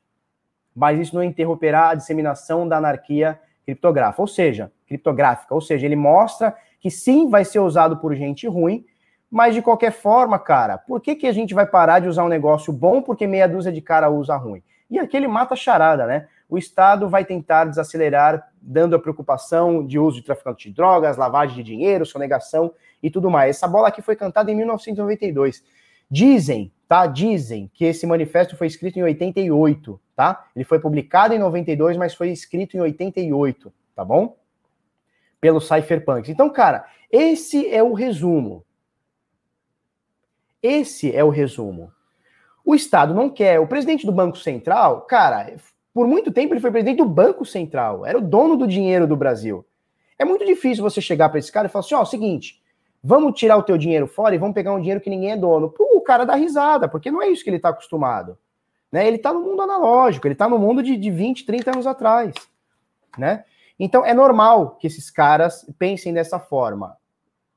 mas 0.76 1.00
isso 1.00 1.14
não 1.14 1.24
interromperá 1.24 1.88
a 1.88 1.94
disseminação 1.94 2.68
da 2.68 2.76
anarquia 2.76 3.40
criptográfica, 3.64 4.20
ou 4.20 4.28
seja, 4.28 4.70
criptográfica, 4.86 5.54
ou 5.54 5.60
seja, 5.60 5.86
ele 5.86 5.96
mostra 5.96 6.54
que 6.78 6.90
sim 6.90 7.30
vai 7.30 7.44
ser 7.44 7.60
usado 7.60 7.96
por 7.96 8.14
gente 8.14 8.46
ruim, 8.46 8.84
mas 9.30 9.54
de 9.54 9.62
qualquer 9.62 9.90
forma, 9.90 10.38
cara, 10.38 10.76
por 10.76 11.00
que, 11.00 11.16
que 11.16 11.26
a 11.26 11.32
gente 11.32 11.54
vai 11.54 11.66
parar 11.66 11.98
de 11.98 12.08
usar 12.08 12.24
um 12.24 12.28
negócio 12.28 12.72
bom 12.72 13.00
porque 13.00 13.26
meia 13.26 13.48
dúzia 13.48 13.72
de 13.72 13.80
cara 13.80 14.10
usa 14.10 14.36
ruim? 14.36 14.62
E 14.88 14.98
aqui 14.98 15.16
ele 15.16 15.26
mata 15.26 15.54
a 15.54 15.56
charada, 15.56 16.06
né? 16.06 16.28
O 16.48 16.56
Estado 16.56 17.08
vai 17.08 17.24
tentar 17.24 17.64
desacelerar, 17.64 18.48
dando 18.62 18.94
a 18.94 19.00
preocupação 19.00 19.84
de 19.84 19.98
uso 19.98 20.18
de 20.18 20.26
traficante 20.26 20.68
de 20.68 20.74
drogas, 20.76 21.16
lavagem 21.16 21.56
de 21.56 21.62
dinheiro, 21.64 22.06
sonegação 22.06 22.72
e 23.02 23.10
tudo 23.10 23.28
mais. 23.28 23.56
Essa 23.56 23.66
bola 23.66 23.88
aqui 23.88 24.00
foi 24.00 24.14
cantada 24.14 24.48
em 24.52 24.54
1992. 24.54 25.64
Dizem, 26.10 26.72
tá? 26.88 27.06
Dizem 27.06 27.70
que 27.74 27.84
esse 27.84 28.06
manifesto 28.06 28.56
foi 28.56 28.66
escrito 28.66 28.98
em 28.98 29.02
88, 29.02 30.00
tá? 30.14 30.46
Ele 30.54 30.64
foi 30.64 30.78
publicado 30.78 31.34
em 31.34 31.38
92, 31.38 31.96
mas 31.96 32.14
foi 32.14 32.30
escrito 32.30 32.76
em 32.76 32.80
88, 32.80 33.72
tá 33.94 34.04
bom? 34.04 34.36
Pelo 35.40 35.60
Cypherpunks. 35.60 36.30
Então, 36.30 36.48
cara, 36.50 36.86
esse 37.10 37.68
é 37.68 37.82
o 37.82 37.92
resumo. 37.92 38.64
Esse 40.62 41.14
é 41.14 41.22
o 41.22 41.28
resumo. 41.28 41.92
O 42.64 42.74
Estado 42.74 43.14
não 43.14 43.30
quer. 43.30 43.60
O 43.60 43.66
presidente 43.66 44.04
do 44.04 44.12
Banco 44.12 44.36
Central, 44.36 45.02
cara, 45.02 45.56
por 45.94 46.06
muito 46.06 46.32
tempo 46.32 46.52
ele 46.52 46.60
foi 46.60 46.70
presidente 46.70 46.98
do 46.98 47.08
Banco 47.08 47.44
Central, 47.44 48.04
era 48.04 48.18
o 48.18 48.20
dono 48.20 48.56
do 48.56 48.66
dinheiro 48.66 49.06
do 49.06 49.16
Brasil. 49.16 49.64
É 50.18 50.24
muito 50.24 50.44
difícil 50.44 50.82
você 50.82 51.00
chegar 51.00 51.28
para 51.28 51.38
esse 51.38 51.52
cara 51.52 51.68
e 51.68 51.70
falar 51.70 51.84
assim: 51.84 51.94
ó, 51.94 52.02
oh, 52.02 52.06
seguinte, 52.06 52.60
Vamos 53.08 53.38
tirar 53.38 53.56
o 53.56 53.62
teu 53.62 53.78
dinheiro 53.78 54.08
fora 54.08 54.34
e 54.34 54.38
vamos 54.38 54.52
pegar 54.52 54.72
um 54.72 54.80
dinheiro 54.80 55.00
que 55.00 55.08
ninguém 55.08 55.30
é 55.30 55.36
dono. 55.36 55.72
o 55.78 56.00
cara 56.00 56.26
dá 56.26 56.34
risada, 56.34 56.88
porque 56.88 57.08
não 57.08 57.22
é 57.22 57.28
isso 57.28 57.44
que 57.44 57.48
ele 57.48 57.56
está 57.56 57.68
acostumado. 57.68 58.36
Né? 58.90 59.06
Ele 59.06 59.16
está 59.16 59.32
no 59.32 59.42
mundo 59.42 59.62
analógico, 59.62 60.26
ele 60.26 60.32
está 60.32 60.48
no 60.48 60.58
mundo 60.58 60.82
de, 60.82 60.96
de 60.96 61.08
20, 61.08 61.46
30 61.46 61.70
anos 61.70 61.86
atrás. 61.86 62.34
Né? 63.16 63.44
Então 63.78 64.04
é 64.04 64.12
normal 64.12 64.70
que 64.70 64.88
esses 64.88 65.08
caras 65.08 65.64
pensem 65.78 66.12
dessa 66.12 66.40
forma. 66.40 66.96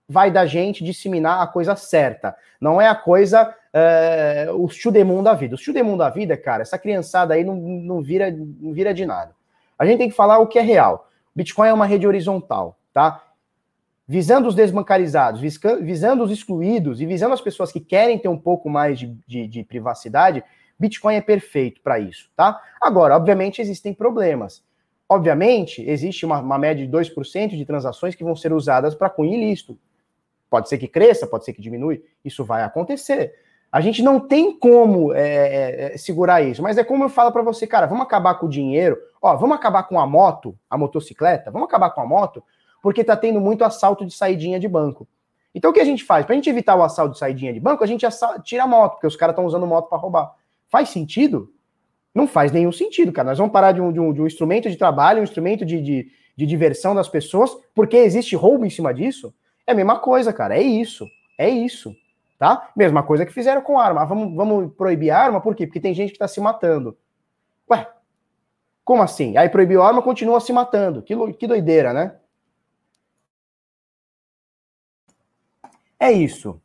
Vai 0.07 0.29
da 0.29 0.45
gente 0.45 0.83
disseminar 0.83 1.41
a 1.41 1.47
coisa 1.47 1.75
certa. 1.75 2.35
Não 2.61 2.79
é 2.79 2.87
a 2.87 2.93
coisa, 2.93 3.51
é, 3.73 4.49
o 4.53 4.69
chudemum 4.69 5.23
da 5.23 5.33
vida. 5.33 5.55
O 5.55 5.57
chudemum 5.57 5.97
da 5.97 6.11
vida, 6.11 6.37
cara, 6.37 6.61
essa 6.61 6.77
criançada 6.77 7.33
aí 7.33 7.43
não, 7.43 7.55
não, 7.55 8.03
vira, 8.03 8.29
não 8.29 8.71
vira 8.71 8.93
de 8.93 9.03
nada. 9.03 9.31
A 9.79 9.85
gente 9.85 9.97
tem 9.97 10.09
que 10.09 10.15
falar 10.15 10.37
o 10.37 10.45
que 10.45 10.59
é 10.59 10.61
real. 10.61 11.09
Bitcoin 11.35 11.69
é 11.69 11.73
uma 11.73 11.87
rede 11.87 12.05
horizontal, 12.05 12.77
tá? 12.93 13.23
Visando 14.09 14.47
os 14.47 14.55
desbancarizados, 14.55 15.39
visando 15.81 16.23
os 16.23 16.31
excluídos 16.31 16.99
e 16.99 17.05
visando 17.05 17.35
as 17.35 17.41
pessoas 17.41 17.71
que 17.71 17.79
querem 17.79 18.17
ter 18.17 18.27
um 18.27 18.39
pouco 18.39 18.67
mais 18.67 18.97
de, 18.97 19.15
de, 19.27 19.47
de 19.47 19.63
privacidade, 19.63 20.43
Bitcoin 20.79 21.13
é 21.13 21.21
perfeito 21.21 21.79
para 21.81 21.99
isso, 21.99 22.27
tá? 22.35 22.59
Agora, 22.81 23.15
obviamente, 23.15 23.61
existem 23.61 23.93
problemas. 23.93 24.63
Obviamente, 25.07 25.87
existe 25.87 26.25
uma, 26.25 26.39
uma 26.39 26.57
média 26.57 26.83
de 26.83 26.91
2% 26.91 27.49
de 27.49 27.65
transações 27.65 28.15
que 28.15 28.23
vão 28.23 28.35
ser 28.35 28.51
usadas 28.51 28.95
para 28.95 29.11
cunho 29.11 29.35
ilícito. 29.35 29.77
Pode 30.49 30.69
ser 30.69 30.79
que 30.79 30.87
cresça, 30.87 31.27
pode 31.27 31.45
ser 31.45 31.53
que 31.53 31.61
diminui. 31.61 32.03
Isso 32.25 32.43
vai 32.43 32.63
acontecer. 32.63 33.35
A 33.71 33.79
gente 33.79 34.01
não 34.01 34.19
tem 34.19 34.57
como 34.57 35.13
é, 35.13 35.21
é, 35.21 35.93
é 35.93 35.97
segurar 35.99 36.41
isso, 36.41 36.63
mas 36.63 36.79
é 36.79 36.83
como 36.83 37.03
eu 37.03 37.09
falo 37.09 37.31
para 37.31 37.43
você, 37.43 37.67
cara, 37.67 37.85
vamos 37.85 38.05
acabar 38.05 38.33
com 38.39 38.47
o 38.47 38.49
dinheiro, 38.49 38.97
ó, 39.21 39.35
vamos 39.35 39.55
acabar 39.55 39.83
com 39.83 39.99
a 39.99 40.07
moto, 40.07 40.57
a 40.67 40.75
motocicleta, 40.75 41.51
vamos 41.51 41.67
acabar 41.67 41.91
com 41.91 42.01
a 42.01 42.05
moto, 42.07 42.43
porque 42.81 43.01
está 43.01 43.15
tendo 43.15 43.39
muito 43.39 43.63
assalto 43.63 44.05
de 44.05 44.13
saidinha 44.13 44.59
de 44.59 44.67
banco. 44.67 45.07
Então 45.53 45.71
o 45.71 45.73
que 45.73 45.79
a 45.79 45.85
gente 45.85 46.03
faz? 46.03 46.25
Para 46.25 46.33
a 46.33 46.35
gente 46.35 46.49
evitar 46.49 46.75
o 46.75 46.83
assalto 46.83 47.13
de 47.13 47.19
saidinha 47.19 47.53
de 47.53 47.59
banco, 47.59 47.83
a 47.83 47.87
gente 47.87 48.05
tira 48.43 48.63
a 48.63 48.67
moto, 48.67 48.93
porque 48.93 49.07
os 49.07 49.15
caras 49.15 49.33
estão 49.33 49.45
usando 49.45 49.65
moto 49.65 49.89
para 49.89 49.97
roubar. 49.97 50.33
Faz 50.67 50.89
sentido? 50.89 51.51
Não 52.13 52.27
faz 52.27 52.51
nenhum 52.51 52.71
sentido, 52.71 53.11
cara. 53.11 53.29
Nós 53.29 53.37
vamos 53.37 53.53
parar 53.53 53.71
de 53.71 53.81
um, 53.81 53.91
de 53.91 53.99
um, 53.99 54.13
de 54.13 54.21
um 54.21 54.27
instrumento 54.27 54.69
de 54.69 54.75
trabalho, 54.77 55.21
um 55.21 55.23
instrumento 55.23 55.65
de, 55.65 55.81
de, 55.81 56.11
de 56.35 56.45
diversão 56.45 56.93
das 56.93 57.07
pessoas, 57.07 57.55
porque 57.73 57.97
existe 57.97 58.35
roubo 58.35 58.65
em 58.65 58.69
cima 58.69 58.93
disso? 58.93 59.33
É 59.65 59.71
a 59.71 59.75
mesma 59.75 59.99
coisa, 59.99 60.33
cara. 60.33 60.57
É 60.57 60.61
isso. 60.61 61.07
É 61.37 61.49
isso. 61.49 61.95
Tá? 62.37 62.71
Mesma 62.75 63.03
coisa 63.03 63.25
que 63.25 63.33
fizeram 63.33 63.61
com 63.61 63.77
arma. 63.77 64.05
vamos, 64.05 64.33
vamos 64.35 64.73
proibir 64.73 65.11
arma, 65.11 65.41
por 65.41 65.55
quê? 65.55 65.67
Porque 65.67 65.79
tem 65.79 65.93
gente 65.93 66.09
que 66.09 66.15
está 66.15 66.27
se 66.27 66.39
matando. 66.39 66.97
Ué, 67.69 67.87
como 68.83 69.03
assim? 69.03 69.37
Aí 69.37 69.49
proibiu 69.49 69.83
arma, 69.83 70.01
continua 70.01 70.39
se 70.39 70.51
matando. 70.53 71.01
Que, 71.01 71.15
que 71.33 71.47
doideira, 71.47 71.93
né? 71.93 72.15
É 75.99 76.11
isso. 76.11 76.61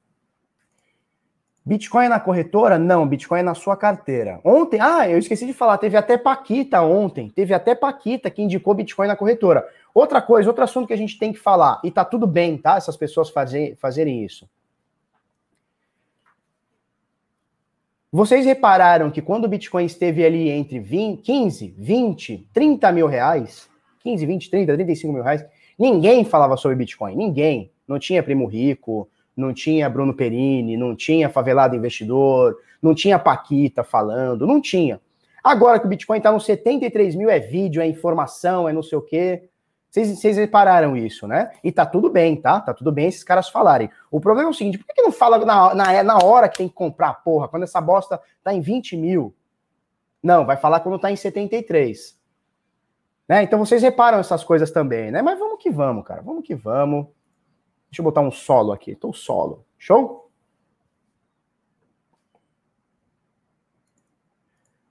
Bitcoin 1.67 2.05
é 2.05 2.09
na 2.11 2.21
corretora? 2.21 2.79
Não, 2.79 3.09
Bitcoin 3.09 3.41
é 3.41 3.43
na 3.43 3.55
sua 3.55 3.75
carteira. 3.75 4.39
Ontem, 4.45 4.79
ah, 4.81 5.09
eu 5.09 5.19
esqueci 5.19 5.47
de 5.47 5.55
falar, 5.55 5.79
teve 5.79 5.97
até 5.97 6.19
Paquita 6.19 6.83
ontem, 6.83 7.31
teve 7.31 7.55
até 7.55 7.75
Paquita 7.75 8.31
que 8.31 8.43
indicou 8.43 8.75
Bitcoin 8.75 9.09
na 9.09 9.17
corretora. 9.17 9.67
Outra 9.95 10.21
coisa, 10.21 10.49
outro 10.49 10.63
assunto 10.63 10.87
que 10.87 10.93
a 10.93 10.99
gente 10.99 11.19
tem 11.19 11.33
que 11.33 11.39
falar, 11.39 11.81
e 11.83 11.91
tá 11.91 12.05
tudo 12.05 12.27
bem, 12.27 12.59
tá? 12.59 12.77
Essas 12.77 12.99
pessoas 12.99 13.31
fazer, 13.31 13.77
fazerem 13.77 14.23
isso. 14.23 14.47
Vocês 18.13 18.45
repararam 18.45 19.11
que 19.11 19.23
quando 19.23 19.47
o 19.47 19.49
Bitcoin 19.49 19.87
esteve 19.87 20.25
ali 20.25 20.51
entre 20.51 20.79
20, 20.79 21.23
15, 21.23 21.75
20, 21.79 22.49
30 22.53 22.93
mil 22.93 23.07
reais, 23.07 23.69
15, 24.01 24.27
20, 24.27 24.51
30, 24.51 24.75
35 24.75 25.13
mil 25.15 25.23
reais, 25.23 25.45
ninguém 25.79 26.25
falava 26.27 26.59
sobre 26.59 26.77
Bitcoin, 26.77 27.17
ninguém. 27.17 27.73
Não 27.89 27.99
tinha 27.99 28.23
primo 28.23 28.47
rico, 28.47 29.09
não 29.37 29.53
tinha 29.53 29.89
Bruno 29.89 30.15
Perini, 30.15 30.77
não 30.77 30.95
tinha 30.95 31.29
Favelado 31.29 31.75
Investidor, 31.77 32.57
não 32.81 32.95
tinha 32.95 33.19
Paquita 33.19 33.83
falando, 33.83 34.47
não 34.47 34.61
tinha. 34.61 35.01
Agora 35.43 35.79
que 35.79 35.87
o 35.87 35.89
Bitcoin 35.89 36.19
está 36.19 36.33
nos 36.33 36.45
73 36.45 37.15
mil, 37.15 37.29
é 37.29 37.39
vídeo, 37.39 37.83
é 37.83 37.87
informação, 37.87 38.69
é 38.69 38.73
não 38.73 38.83
sei 38.83 38.97
o 38.97 39.03
quê. 39.03 39.49
Vocês, 39.91 40.37
repararam 40.37 40.97
isso, 40.97 41.29
né? 41.29 41.53
E 41.63 41.71
tá 41.71 41.87
tudo 41.87 42.11
bem, 42.11 42.35
tá? 42.35 42.61
Tá 42.61 42.75
tudo 42.75 42.91
bem 42.91 43.07
esses 43.07 43.23
caras 43.23 43.49
falarem. 43.49 43.89
O 44.11 44.19
problema 44.19 44.49
é 44.49 44.51
o 44.51 44.55
seguinte: 44.55 44.77
por 44.77 44.87
que, 44.87 44.95
que 44.95 45.03
não 45.03 45.13
fala 45.13 45.39
na, 45.45 45.73
na, 45.73 46.03
na 46.03 46.19
hora 46.19 46.49
que 46.49 46.59
tem 46.59 46.69
que 46.69 46.75
comprar, 46.75 47.15
porra? 47.23 47.47
Quando 47.47 47.63
essa 47.63 47.81
bosta 47.81 48.21
tá 48.43 48.53
em 48.53 48.61
20 48.61 48.97
mil? 48.97 49.37
Não, 50.21 50.45
vai 50.45 50.57
falar 50.57 50.81
quando 50.81 50.99
tá 50.99 51.13
em 51.13 51.17
73. 51.17 52.19
Né? 53.29 53.43
Então 53.45 53.59
vocês 53.59 53.83
reparam 53.83 54.19
essas 54.19 54.43
coisas 54.43 54.71
também, 54.71 55.13
né? 55.13 55.23
Mas 55.23 55.39
vamos 55.39 55.63
que 55.63 55.71
vamos, 55.71 56.05
cara. 56.05 56.23
Vamos 56.23 56.45
que 56.45 56.57
vamos. 56.57 57.07
Deixa 57.95 58.03
eu 58.03 58.07
botar 58.07 58.23
um 58.23 58.31
solo 58.33 58.73
aqui. 58.73 58.97
Tô 58.97 59.13
solo. 59.13 59.65
Show? 59.79 60.29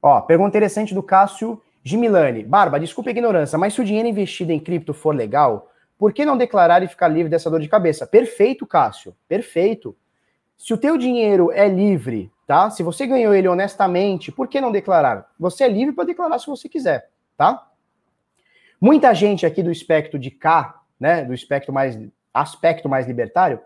Ó, 0.02 0.22
pergunta 0.22 0.48
interessante 0.48 0.94
do 0.94 1.04
Cássio 1.04 1.62
Gimilani. 1.84 2.46
Barba, 2.46 2.80
desculpa 2.80 3.10
a 3.10 3.12
ignorância, 3.12 3.58
mas 3.58 3.74
se 3.74 3.82
o 3.82 3.84
dinheiro 3.84 4.08
investido 4.08 4.54
em 4.54 4.60
cripto 4.60 4.94
for 4.94 5.14
legal, 5.14 5.70
por 5.98 6.14
que 6.14 6.24
não 6.24 6.38
declarar 6.38 6.82
e 6.82 6.88
ficar 6.88 7.10
livre 7.10 7.30
dessa 7.30 7.52
dor 7.52 7.60
de 7.60 7.68
cabeça? 7.68 8.08
Perfeito, 8.08 8.66
Cássio. 8.66 9.14
Perfeito. 9.28 9.94
Se 10.58 10.74
o 10.74 10.78
teu 10.78 10.98
dinheiro 10.98 11.52
é 11.52 11.68
livre, 11.68 12.32
tá? 12.48 12.70
Se 12.70 12.84
você 12.84 13.06
ganhou 13.06 13.34
ele 13.34 13.50
honestamente, 13.50 14.32
por 14.32 14.48
que 14.48 14.62
não 14.62 14.72
declarar? 14.72 15.30
Você 15.38 15.66
é 15.66 15.68
livre 15.68 15.94
para 15.94 16.06
declarar 16.06 16.40
se 16.40 16.48
você 16.48 16.70
quiser, 16.70 17.10
tá? 17.36 17.70
Muita 18.80 19.14
gente 19.14 19.46
aqui 19.46 19.62
do 19.62 19.74
espectro 19.74 20.18
de 20.18 20.32
cá, 20.32 20.82
né, 20.98 21.26
do 21.26 21.34
espectro 21.34 21.74
mais 21.74 21.98
aspecto 22.34 22.90
mais 22.90 23.06
libertário, 23.08 23.60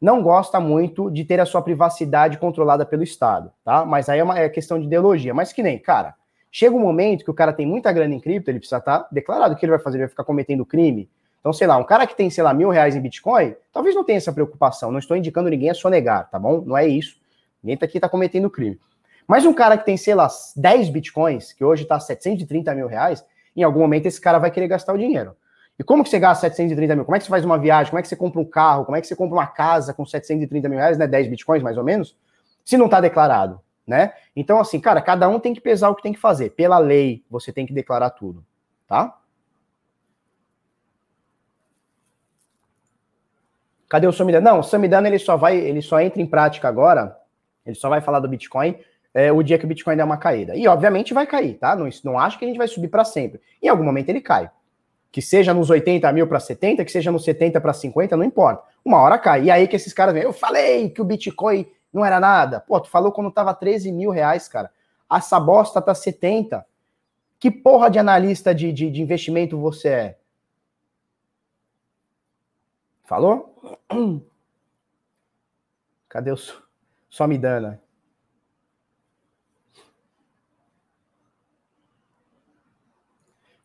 não 0.00 0.22
gosta 0.22 0.60
muito 0.60 1.10
de 1.10 1.24
ter 1.24 1.40
a 1.40 1.46
sua 1.46 1.60
privacidade 1.60 2.38
controlada 2.38 2.86
pelo 2.86 3.02
Estado, 3.02 3.52
tá? 3.64 3.84
Mas 3.84 4.08
aí 4.08 4.20
é 4.20 4.24
uma 4.24 4.38
é 4.38 4.48
questão 4.48 4.78
de 4.78 4.86
ideologia. 4.86 5.34
Mas 5.34 5.52
que 5.52 5.62
nem, 5.62 5.78
cara, 5.78 6.14
chega 6.52 6.74
um 6.74 6.80
momento 6.80 7.24
que 7.24 7.30
o 7.30 7.34
cara 7.34 7.52
tem 7.52 7.66
muita 7.66 7.92
grana 7.92 8.14
em 8.14 8.20
cripto, 8.20 8.50
ele 8.50 8.60
precisa 8.60 8.78
estar 8.78 9.00
tá 9.00 9.08
declarado 9.10 9.54
o 9.54 9.56
que 9.56 9.64
ele 9.64 9.72
vai 9.72 9.80
fazer, 9.80 9.96
ele 9.96 10.04
vai 10.04 10.10
ficar 10.10 10.24
cometendo 10.24 10.64
crime. 10.64 11.10
Então, 11.40 11.52
sei 11.52 11.66
lá, 11.66 11.76
um 11.76 11.84
cara 11.84 12.06
que 12.06 12.16
tem, 12.16 12.30
sei 12.30 12.44
lá, 12.44 12.52
mil 12.52 12.68
reais 12.68 12.94
em 12.94 13.00
Bitcoin, 13.00 13.54
talvez 13.72 13.94
não 13.94 14.04
tenha 14.04 14.18
essa 14.18 14.32
preocupação. 14.32 14.90
Não 14.90 14.98
estou 14.98 15.16
indicando 15.16 15.48
ninguém 15.48 15.70
a 15.70 15.74
sonegar, 15.74 16.28
tá 16.30 16.38
bom? 16.38 16.62
Não 16.64 16.76
é 16.76 16.86
isso. 16.86 17.16
Ninguém 17.62 17.76
tá 17.76 17.86
aqui 17.86 17.98
tá 17.98 18.08
cometendo 18.08 18.50
crime. 18.50 18.78
Mas 19.26 19.44
um 19.44 19.52
cara 19.52 19.76
que 19.76 19.84
tem, 19.84 19.96
sei 19.96 20.14
lá, 20.14 20.28
10 20.56 20.88
Bitcoins, 20.90 21.52
que 21.52 21.64
hoje 21.64 21.84
tá 21.84 21.98
730 22.00 22.74
mil 22.74 22.86
reais, 22.86 23.24
em 23.54 23.62
algum 23.62 23.80
momento 23.80 24.06
esse 24.06 24.20
cara 24.20 24.38
vai 24.38 24.50
querer 24.50 24.68
gastar 24.68 24.94
o 24.94 24.98
dinheiro. 24.98 25.36
E 25.78 25.84
como 25.84 26.02
que 26.02 26.10
você 26.10 26.18
gasta 26.18 26.48
730 26.48 26.96
mil? 26.96 27.04
Como 27.04 27.14
é 27.14 27.18
que 27.18 27.24
você 27.24 27.30
faz 27.30 27.44
uma 27.44 27.56
viagem? 27.56 27.90
Como 27.90 28.00
é 28.00 28.02
que 28.02 28.08
você 28.08 28.16
compra 28.16 28.40
um 28.40 28.44
carro? 28.44 28.84
Como 28.84 28.96
é 28.96 29.00
que 29.00 29.06
você 29.06 29.14
compra 29.14 29.36
uma 29.36 29.46
casa 29.46 29.94
com 29.94 30.04
730 30.04 30.68
mil 30.68 30.78
reais, 30.78 30.98
né? 30.98 31.06
10 31.06 31.28
bitcoins, 31.28 31.62
mais 31.62 31.78
ou 31.78 31.84
menos, 31.84 32.16
se 32.64 32.76
não 32.76 32.86
está 32.86 33.00
declarado, 33.00 33.60
né? 33.86 34.12
Então, 34.34 34.58
assim, 34.58 34.80
cara, 34.80 35.00
cada 35.00 35.28
um 35.28 35.38
tem 35.38 35.54
que 35.54 35.60
pesar 35.60 35.88
o 35.88 35.94
que 35.94 36.02
tem 36.02 36.12
que 36.12 36.18
fazer. 36.18 36.50
Pela 36.50 36.78
lei, 36.78 37.24
você 37.30 37.52
tem 37.52 37.64
que 37.64 37.72
declarar 37.72 38.10
tudo, 38.10 38.44
tá? 38.88 39.16
Cadê 43.88 44.06
o 44.06 44.12
Samidana? 44.12 44.50
Não, 44.50 44.58
o 44.58 44.64
Samidana 44.64 45.06
ele 45.06 45.18
só 45.18 45.36
vai, 45.36 45.56
ele 45.56 45.80
só 45.80 46.00
entra 46.00 46.20
em 46.20 46.26
prática 46.26 46.68
agora, 46.68 47.16
ele 47.64 47.76
só 47.76 47.88
vai 47.88 48.00
falar 48.00 48.18
do 48.18 48.28
Bitcoin 48.28 48.76
é, 49.14 49.32
o 49.32 49.42
dia 49.42 49.58
que 49.58 49.64
o 49.64 49.68
Bitcoin 49.68 49.96
der 49.96 50.04
uma 50.04 50.18
caída. 50.18 50.56
E 50.56 50.66
obviamente 50.66 51.14
vai 51.14 51.26
cair, 51.26 51.54
tá? 51.54 51.74
Não, 51.76 51.88
não 52.04 52.18
acho 52.18 52.38
que 52.38 52.44
a 52.44 52.48
gente 52.48 52.58
vai 52.58 52.68
subir 52.68 52.88
para 52.88 53.04
sempre. 53.04 53.40
Em 53.62 53.68
algum 53.68 53.84
momento 53.84 54.08
ele 54.08 54.20
cai 54.20 54.50
que 55.10 55.22
seja 55.22 55.54
nos 55.54 55.70
80 55.70 56.10
mil 56.12 56.26
para 56.26 56.40
70, 56.40 56.84
que 56.84 56.92
seja 56.92 57.10
nos 57.10 57.24
70 57.24 57.60
para 57.60 57.72
50, 57.72 58.16
não 58.16 58.24
importa. 58.24 58.62
Uma 58.84 59.00
hora 59.00 59.18
cai. 59.18 59.44
E 59.44 59.50
aí 59.50 59.66
que 59.66 59.76
esses 59.76 59.92
caras 59.92 60.14
vêm, 60.14 60.22
eu 60.22 60.32
falei 60.32 60.90
que 60.90 61.00
o 61.00 61.04
Bitcoin 61.04 61.66
não 61.92 62.04
era 62.04 62.20
nada. 62.20 62.60
Pô, 62.60 62.78
tu 62.80 62.90
falou 62.90 63.10
quando 63.12 63.30
tava 63.30 63.54
13 63.54 63.90
mil 63.90 64.10
reais, 64.10 64.48
cara. 64.48 64.70
Essa 65.10 65.40
bosta 65.40 65.80
tá 65.80 65.94
70. 65.94 66.64
Que 67.40 67.50
porra 67.50 67.88
de 67.88 67.98
analista 67.98 68.54
de, 68.54 68.72
de, 68.72 68.90
de 68.90 69.00
investimento 69.00 69.58
você 69.58 69.88
é? 69.88 70.18
Falou? 73.04 73.54
Cadê 76.08 76.30
o 76.32 76.36
só 77.08 77.26
me 77.26 77.38
dana? 77.38 77.80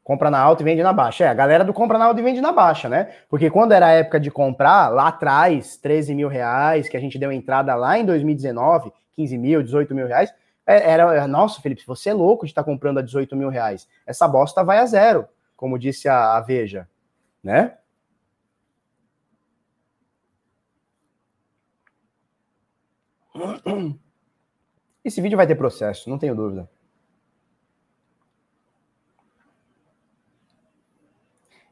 Compra 0.03 0.29
na 0.29 0.39
alta 0.39 0.61
e 0.61 0.65
vende 0.65 0.83
na 0.83 0.91
baixa. 0.91 1.23
É, 1.23 1.27
a 1.27 1.33
galera 1.33 1.63
do 1.63 1.73
compra 1.73 1.97
na 1.97 2.05
alta 2.05 2.19
e 2.19 2.23
vende 2.23 2.41
na 2.41 2.51
baixa, 2.51 2.89
né? 2.89 3.13
Porque 3.29 3.49
quando 3.49 3.71
era 3.71 3.87
a 3.87 3.91
época 3.91 4.19
de 4.19 4.29
comprar, 4.29 4.89
lá 4.89 5.07
atrás, 5.07 5.77
13 5.77 6.13
mil 6.13 6.27
reais, 6.27 6.89
que 6.89 6.97
a 6.97 6.99
gente 6.99 7.17
deu 7.17 7.31
entrada 7.31 7.73
lá 7.75 7.97
em 7.97 8.05
2019, 8.05 8.91
15 9.15 9.37
mil, 9.37 9.63
18 9.63 9.95
mil 9.95 10.07
reais, 10.07 10.33
é, 10.65 10.91
era, 10.91 11.27
nossa, 11.27 11.61
Felipe, 11.61 11.83
você 11.85 12.09
é 12.09 12.13
louco 12.13 12.45
de 12.45 12.51
estar 12.51 12.63
tá 12.63 12.69
comprando 12.69 12.97
a 12.99 13.01
18 13.01 13.35
mil 13.35 13.49
reais. 13.49 13.87
Essa 14.05 14.27
bosta 14.27 14.63
vai 14.63 14.79
a 14.79 14.85
zero, 14.85 15.27
como 15.55 15.79
disse 15.79 16.07
a, 16.07 16.35
a 16.37 16.41
Veja, 16.41 16.87
né? 17.43 17.77
Esse 25.03 25.19
vídeo 25.21 25.35
vai 25.35 25.45
ter 25.47 25.55
processo, 25.55 26.09
não 26.09 26.17
tenho 26.17 26.35
dúvida. 26.35 26.69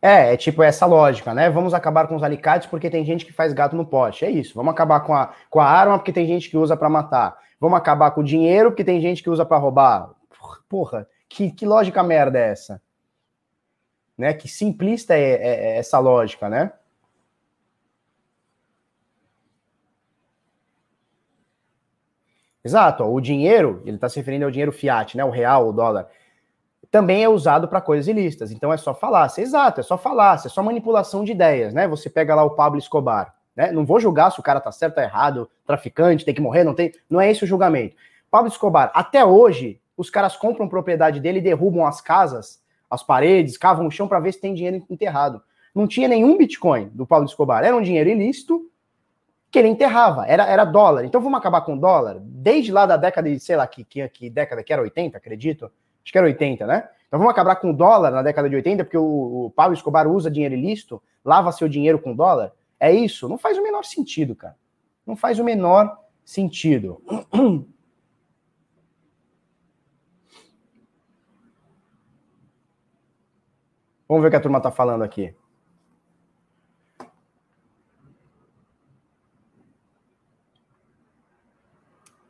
É, 0.01 0.33
é 0.33 0.37
tipo 0.37 0.63
essa 0.63 0.85
lógica, 0.85 1.33
né? 1.33 1.49
Vamos 1.49 1.75
acabar 1.75 2.07
com 2.07 2.15
os 2.15 2.23
alicates 2.23 2.67
porque 2.67 2.89
tem 2.89 3.05
gente 3.05 3.23
que 3.23 3.31
faz 3.31 3.53
gato 3.53 3.75
no 3.75 3.85
pote. 3.85 4.25
É 4.25 4.31
isso. 4.31 4.55
Vamos 4.55 4.73
acabar 4.73 5.01
com 5.01 5.13
a, 5.13 5.33
com 5.49 5.59
a 5.59 5.65
arma 5.65 5.97
porque 5.99 6.11
tem 6.11 6.25
gente 6.25 6.49
que 6.49 6.57
usa 6.57 6.75
para 6.75 6.89
matar. 6.89 7.37
Vamos 7.59 7.77
acabar 7.77 8.09
com 8.11 8.21
o 8.21 8.23
dinheiro 8.23 8.71
porque 8.71 8.83
tem 8.83 8.99
gente 8.99 9.21
que 9.21 9.29
usa 9.29 9.45
para 9.45 9.57
roubar. 9.57 10.09
Porra, 10.67 11.07
que, 11.29 11.51
que 11.51 11.65
lógica 11.65 12.01
merda 12.01 12.39
é 12.39 12.49
essa? 12.49 12.81
Né? 14.17 14.33
Que 14.33 14.47
simplista 14.47 15.13
é, 15.13 15.33
é, 15.33 15.73
é 15.73 15.77
essa 15.77 15.99
lógica, 15.99 16.49
né? 16.49 16.71
Exato, 22.63 23.03
ó, 23.03 23.11
o 23.11 23.19
dinheiro, 23.19 23.81
ele 23.85 23.95
está 23.95 24.07
se 24.07 24.17
referindo 24.17 24.45
ao 24.45 24.51
dinheiro 24.51 24.71
fiat, 24.71 25.17
né? 25.17 25.25
O 25.25 25.31
real, 25.31 25.67
o 25.67 25.73
dólar 25.73 26.07
também 26.91 27.23
é 27.23 27.29
usado 27.29 27.69
para 27.69 27.79
coisas 27.79 28.07
ilícitas. 28.07 28.51
Então 28.51 28.71
é 28.71 28.77
só 28.77 28.93
falácia. 28.93 29.41
Exato, 29.41 29.79
é 29.79 29.83
só 29.83 29.97
falácia, 29.97 30.49
é 30.49 30.51
só 30.51 30.61
manipulação 30.61 31.23
de 31.23 31.31
ideias, 31.31 31.73
né? 31.73 31.87
Você 31.87 32.09
pega 32.09 32.35
lá 32.35 32.43
o 32.43 32.51
Pablo 32.51 32.77
Escobar, 32.77 33.33
né? 33.55 33.71
Não 33.71 33.85
vou 33.85 33.99
julgar 33.99 34.29
se 34.31 34.39
o 34.39 34.43
cara 34.43 34.59
tá 34.59 34.71
certo 34.71 34.97
ou 34.97 35.03
errado, 35.03 35.49
traficante, 35.65 36.25
tem 36.25 36.35
que 36.35 36.41
morrer, 36.41 36.65
não 36.65 36.75
tem. 36.75 36.91
Não 37.09 37.21
é 37.21 37.31
esse 37.31 37.45
o 37.45 37.47
julgamento. 37.47 37.95
Pablo 38.29 38.49
Escobar, 38.49 38.91
até 38.93 39.23
hoje, 39.23 39.79
os 39.95 40.09
caras 40.09 40.35
compram 40.35 40.67
propriedade 40.67 41.21
dele, 41.21 41.39
derrubam 41.39 41.85
as 41.85 42.01
casas, 42.01 42.61
as 42.89 43.01
paredes, 43.01 43.57
cavam 43.57 43.87
o 43.87 43.91
chão 43.91 44.07
para 44.07 44.19
ver 44.19 44.33
se 44.33 44.41
tem 44.41 44.53
dinheiro 44.53 44.85
enterrado. 44.89 45.41
Não 45.73 45.87
tinha 45.87 46.09
nenhum 46.09 46.37
Bitcoin 46.37 46.89
do 46.89 47.07
Pablo 47.07 47.25
Escobar, 47.25 47.63
era 47.63 47.75
um 47.75 47.81
dinheiro 47.81 48.09
ilícito 48.09 48.69
que 49.49 49.59
ele 49.59 49.69
enterrava, 49.69 50.25
era, 50.25 50.45
era 50.45 50.65
dólar. 50.65 51.05
Então 51.05 51.21
vamos 51.21 51.37
acabar 51.37 51.61
com 51.61 51.77
dólar? 51.77 52.17
Desde 52.19 52.71
lá 52.71 52.85
da 52.85 52.97
década 52.97 53.29
de, 53.29 53.39
sei 53.39 53.55
lá, 53.55 53.65
que, 53.65 53.83
que, 53.83 54.07
que 54.09 54.29
década 54.29 54.63
que 54.63 54.71
era 54.73 54.81
80, 54.81 55.17
acredito 55.17 55.71
Acho 56.03 56.11
que 56.11 56.17
era 56.17 56.27
80, 56.27 56.65
né? 56.65 56.89
Então 57.07 57.19
vamos 57.19 57.31
acabar 57.31 57.55
com 57.57 57.71
o 57.71 57.73
dólar 57.73 58.11
na 58.11 58.21
década 58.21 58.49
de 58.49 58.55
80, 58.55 58.85
porque 58.85 58.97
o, 58.97 59.45
o 59.45 59.51
Pablo 59.51 59.73
Escobar 59.73 60.07
usa 60.07 60.31
dinheiro 60.31 60.55
ilícito, 60.55 61.01
lava 61.23 61.51
seu 61.51 61.67
dinheiro 61.67 61.99
com 61.99 62.15
dólar? 62.15 62.53
É 62.79 62.91
isso? 62.91 63.27
Não 63.27 63.37
faz 63.37 63.57
o 63.57 63.63
menor 63.63 63.83
sentido, 63.83 64.35
cara. 64.35 64.55
Não 65.05 65.15
faz 65.15 65.37
o 65.39 65.43
menor 65.43 65.95
sentido. 66.23 67.03
Vamos 74.07 74.23
ver 74.23 74.27
o 74.27 74.31
que 74.31 74.37
a 74.37 74.41
turma 74.41 74.57
está 74.57 74.71
falando 74.71 75.03
aqui. 75.03 75.33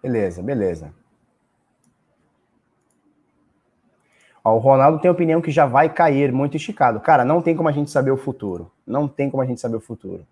Beleza, 0.01 0.41
beleza. 0.41 1.00
Ó, 4.43 4.55
o 4.55 4.59
Ronaldo 4.59 4.99
tem 4.99 5.09
opinião 5.11 5.41
que 5.41 5.51
já 5.51 5.65
vai 5.65 5.87
cair 5.89 6.31
muito 6.31 6.57
esticado. 6.57 6.99
Cara, 6.99 7.23
não 7.23 7.41
tem 7.41 7.55
como 7.55 7.69
a 7.69 7.71
gente 7.71 7.91
saber 7.91 8.11
o 8.11 8.17
futuro. 8.17 8.71
Não 8.85 9.07
tem 9.07 9.29
como 9.29 9.43
a 9.43 9.45
gente 9.45 9.61
saber 9.61 9.75
o 9.75 9.81
futuro. 9.81 10.25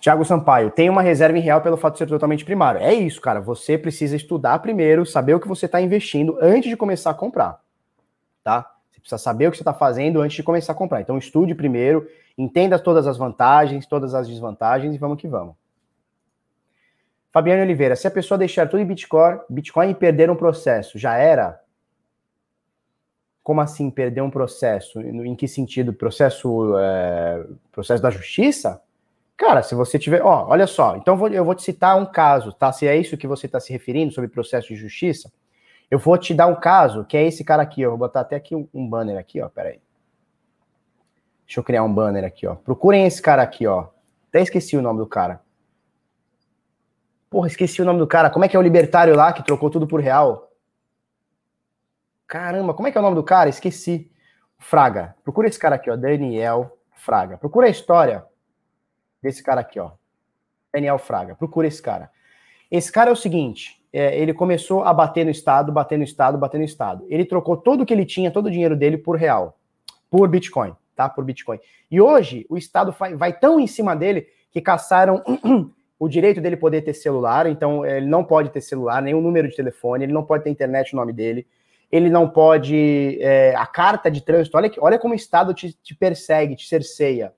Tiago 0.00 0.24
Sampaio, 0.24 0.70
tem 0.70 0.88
uma 0.88 1.02
reserva 1.02 1.36
em 1.36 1.40
real 1.40 1.60
pelo 1.60 1.76
fato 1.76 1.94
de 1.94 1.98
ser 1.98 2.06
totalmente 2.06 2.44
primário. 2.44 2.80
É 2.80 2.94
isso, 2.94 3.20
cara. 3.20 3.40
Você 3.40 3.76
precisa 3.76 4.14
estudar 4.14 4.58
primeiro, 4.60 5.04
saber 5.04 5.34
o 5.34 5.40
que 5.40 5.48
você 5.48 5.66
está 5.66 5.80
investindo 5.80 6.38
antes 6.40 6.70
de 6.70 6.76
começar 6.76 7.10
a 7.10 7.14
comprar. 7.14 7.60
Tá? 8.44 8.70
Você 8.90 9.00
precisa 9.00 9.18
saber 9.18 9.48
o 9.48 9.50
que 9.50 9.56
você 9.56 9.62
está 9.62 9.74
fazendo 9.74 10.20
antes 10.20 10.36
de 10.36 10.42
começar 10.42 10.72
a 10.72 10.74
comprar. 10.74 11.00
Então, 11.00 11.18
estude 11.18 11.54
primeiro, 11.54 12.08
entenda 12.36 12.78
todas 12.78 13.06
as 13.06 13.16
vantagens, 13.16 13.86
todas 13.86 14.14
as 14.14 14.28
desvantagens 14.28 14.94
e 14.94 14.98
vamos 14.98 15.20
que 15.20 15.26
vamos. 15.26 15.54
Fabiano 17.32 17.62
Oliveira, 17.62 17.94
se 17.94 18.06
a 18.06 18.10
pessoa 18.10 18.38
deixar 18.38 18.68
tudo 18.68 18.80
em 18.80 18.86
Bitcoin, 18.86 19.38
Bitcoin 19.48 19.90
e 19.90 19.94
perder 19.94 20.30
um 20.30 20.36
processo, 20.36 20.98
já 20.98 21.16
era? 21.16 21.60
Como 23.42 23.60
assim 23.60 23.90
perder 23.90 24.22
um 24.22 24.30
processo? 24.30 25.00
Em 25.00 25.34
que 25.34 25.46
sentido? 25.46 25.92
Processo, 25.92 26.76
é, 26.78 27.46
processo 27.72 28.02
da 28.02 28.10
justiça? 28.10 28.82
Cara, 29.38 29.62
se 29.62 29.74
você 29.74 29.98
tiver. 29.98 30.20
Ó, 30.20 30.48
olha 30.48 30.66
só. 30.66 30.96
Então 30.96 31.14
eu 31.14 31.18
vou, 31.18 31.28
eu 31.28 31.44
vou 31.44 31.54
te 31.54 31.62
citar 31.62 31.96
um 31.96 32.04
caso, 32.04 32.52
tá? 32.52 32.72
Se 32.72 32.86
é 32.86 32.96
isso 32.96 33.16
que 33.16 33.26
você 33.26 33.46
está 33.46 33.60
se 33.60 33.72
referindo 33.72 34.12
sobre 34.12 34.28
processo 34.28 34.68
de 34.68 34.74
justiça, 34.74 35.32
eu 35.90 35.98
vou 35.98 36.18
te 36.18 36.34
dar 36.34 36.48
um 36.48 36.56
caso, 36.56 37.04
que 37.04 37.16
é 37.16 37.24
esse 37.24 37.44
cara 37.44 37.62
aqui. 37.62 37.80
Eu 37.80 37.90
vou 37.90 37.98
botar 37.98 38.20
até 38.20 38.36
aqui 38.36 38.54
um, 38.54 38.88
banner 38.88 39.16
aqui, 39.16 39.40
ó. 39.40 39.48
Pera 39.48 39.68
aí. 39.70 39.80
Deixa 41.46 41.60
eu 41.60 41.64
criar 41.64 41.84
um 41.84 41.92
banner 41.92 42.24
aqui, 42.24 42.46
ó. 42.46 42.56
Procurem 42.56 43.06
esse 43.06 43.22
cara 43.22 43.40
aqui, 43.42 43.66
ó. 43.66 43.86
Até 44.28 44.42
esqueci 44.42 44.76
o 44.76 44.82
nome 44.82 44.98
do 44.98 45.06
cara. 45.06 45.40
Porra, 47.30 47.46
esqueci 47.46 47.82
o 47.82 47.84
nome 47.84 47.98
do 47.98 48.06
cara. 48.06 48.30
Como 48.30 48.44
é 48.44 48.48
que 48.48 48.56
é 48.56 48.58
o 48.58 48.62
libertário 48.62 49.14
lá 49.14 49.32
que 49.32 49.42
trocou 49.42 49.70
tudo 49.70 49.86
por 49.86 50.00
real? 50.00 50.50
Caramba, 52.26 52.74
como 52.74 52.88
é 52.88 52.92
que 52.92 52.98
é 52.98 53.00
o 53.00 53.04
nome 53.04 53.16
do 53.16 53.22
cara? 53.22 53.48
Esqueci. 53.48 54.10
Fraga. 54.58 55.14
Procura 55.22 55.46
esse 55.46 55.58
cara 55.58 55.76
aqui, 55.76 55.90
ó. 55.90 55.96
Daniel 55.96 56.78
Fraga. 56.92 57.38
Procura 57.38 57.66
a 57.66 57.70
história 57.70 58.24
desse 59.22 59.42
cara 59.42 59.60
aqui, 59.60 59.78
ó. 59.78 59.92
Daniel 60.72 60.98
Fraga. 60.98 61.34
Procura 61.36 61.66
esse 61.66 61.80
cara. 61.80 62.10
Esse 62.70 62.90
cara 62.90 63.10
é 63.10 63.12
o 63.12 63.16
seguinte: 63.16 63.82
é, 63.92 64.18
ele 64.18 64.34
começou 64.34 64.82
a 64.82 64.92
bater 64.92 65.24
no 65.24 65.30
Estado, 65.30 65.70
bater 65.70 65.96
no 65.96 66.04
Estado, 66.04 66.36
bater 66.36 66.58
no 66.58 66.64
Estado. 66.64 67.06
Ele 67.08 67.24
trocou 67.24 67.56
todo 67.56 67.82
o 67.82 67.86
que 67.86 67.94
ele 67.94 68.04
tinha, 68.04 68.30
todo 68.30 68.46
o 68.46 68.50
dinheiro 68.50 68.76
dele 68.76 68.98
por 68.98 69.16
real, 69.16 69.58
por 70.10 70.28
Bitcoin 70.28 70.74
tá? 70.98 71.08
Por 71.08 71.24
Bitcoin. 71.24 71.60
E 71.88 72.00
hoje 72.00 72.44
o 72.50 72.58
Estado 72.58 72.92
vai 73.16 73.32
tão 73.32 73.60
em 73.60 73.68
cima 73.68 73.94
dele 73.94 74.26
que 74.50 74.60
caçaram 74.60 75.22
o 75.98 76.08
direito 76.08 76.40
dele 76.40 76.56
poder 76.56 76.82
ter 76.82 76.94
celular, 76.94 77.46
então 77.46 77.84
ele 77.84 78.06
não 78.06 78.22
pode 78.22 78.50
ter 78.50 78.60
celular, 78.60 79.02
nenhum 79.02 79.20
número 79.20 79.48
de 79.48 79.56
telefone, 79.56 80.04
ele 80.04 80.12
não 80.12 80.24
pode 80.24 80.44
ter 80.44 80.50
internet 80.50 80.94
no 80.94 81.00
nome 81.00 81.12
dele, 81.12 81.46
ele 81.90 82.08
não 82.08 82.28
pode. 82.28 83.18
É, 83.20 83.54
a 83.56 83.66
carta 83.66 84.10
de 84.10 84.20
trânsito, 84.20 84.56
olha, 84.56 84.70
olha 84.78 84.98
como 84.98 85.14
o 85.14 85.16
Estado 85.16 85.52
te, 85.54 85.72
te 85.72 85.94
persegue, 85.94 86.54
te 86.54 86.68
cerceia. 86.68 87.32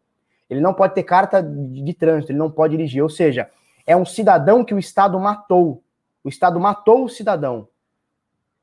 Ele 0.48 0.60
não 0.60 0.74
pode 0.74 0.94
ter 0.94 1.04
carta 1.04 1.40
de, 1.40 1.82
de 1.82 1.94
trânsito, 1.94 2.32
ele 2.32 2.38
não 2.38 2.50
pode 2.50 2.76
dirigir. 2.76 3.02
Ou 3.02 3.08
seja, 3.08 3.48
é 3.86 3.96
um 3.96 4.04
cidadão 4.04 4.64
que 4.64 4.74
o 4.74 4.78
Estado 4.78 5.18
matou. 5.18 5.82
O 6.24 6.28
Estado 6.28 6.58
matou 6.58 7.04
o 7.04 7.08
cidadão. 7.08 7.68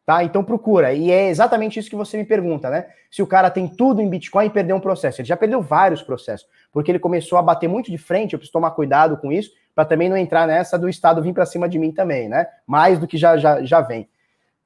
Tá? 0.05 0.23
Então 0.23 0.43
procura. 0.43 0.93
E 0.93 1.11
é 1.11 1.29
exatamente 1.29 1.79
isso 1.79 1.89
que 1.89 1.95
você 1.95 2.17
me 2.17 2.25
pergunta, 2.25 2.69
né? 2.69 2.87
Se 3.09 3.21
o 3.21 3.27
cara 3.27 3.49
tem 3.49 3.67
tudo 3.67 4.01
em 4.01 4.09
Bitcoin 4.09 4.45
e 4.45 4.49
perdeu 4.49 4.75
um 4.75 4.81
processo. 4.81 5.21
Ele 5.21 5.27
já 5.27 5.35
perdeu 5.35 5.61
vários 5.61 6.01
processos, 6.01 6.47
porque 6.71 6.91
ele 6.91 6.99
começou 6.99 7.37
a 7.37 7.41
bater 7.41 7.67
muito 7.67 7.89
de 7.89 7.97
frente, 7.97 8.33
eu 8.33 8.39
preciso 8.39 8.53
tomar 8.53 8.71
cuidado 8.71 9.17
com 9.17 9.31
isso, 9.31 9.51
para 9.77 9.85
também 9.85 10.09
não 10.09 10.17
entrar 10.17 10.47
nessa 10.47 10.75
do 10.75 10.89
Estado 10.89 11.21
vir 11.21 11.35
para 11.35 11.45
cima 11.45 11.69
de 11.69 11.77
mim 11.77 11.91
também, 11.91 12.27
né? 12.27 12.47
Mais 12.65 12.97
do 12.97 13.05
que 13.05 13.15
já, 13.15 13.37
já, 13.37 13.63
já 13.63 13.79
vem. 13.79 14.09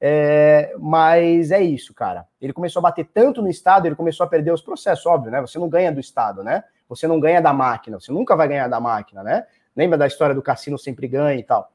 É, 0.00 0.74
mas 0.78 1.50
é 1.50 1.60
isso, 1.60 1.92
cara. 1.92 2.26
Ele 2.40 2.50
começou 2.50 2.80
a 2.80 2.84
bater 2.84 3.04
tanto 3.12 3.42
no 3.42 3.50
Estado, 3.50 3.84
ele 3.84 3.94
começou 3.94 4.24
a 4.24 4.26
perder 4.26 4.52
os 4.54 4.62
processos, 4.62 5.04
óbvio, 5.04 5.30
né? 5.30 5.42
Você 5.42 5.58
não 5.58 5.68
ganha 5.68 5.92
do 5.92 6.00
Estado, 6.00 6.42
né? 6.42 6.64
Você 6.88 7.06
não 7.06 7.20
ganha 7.20 7.42
da 7.42 7.52
máquina, 7.52 8.00
você 8.00 8.10
nunca 8.10 8.34
vai 8.34 8.48
ganhar 8.48 8.68
da 8.68 8.80
máquina, 8.80 9.22
né? 9.22 9.44
Lembra 9.76 9.98
da 9.98 10.06
história 10.06 10.34
do 10.34 10.40
cassino 10.40 10.78
sempre 10.78 11.06
ganha 11.06 11.38
e 11.38 11.42
tal. 11.42 11.70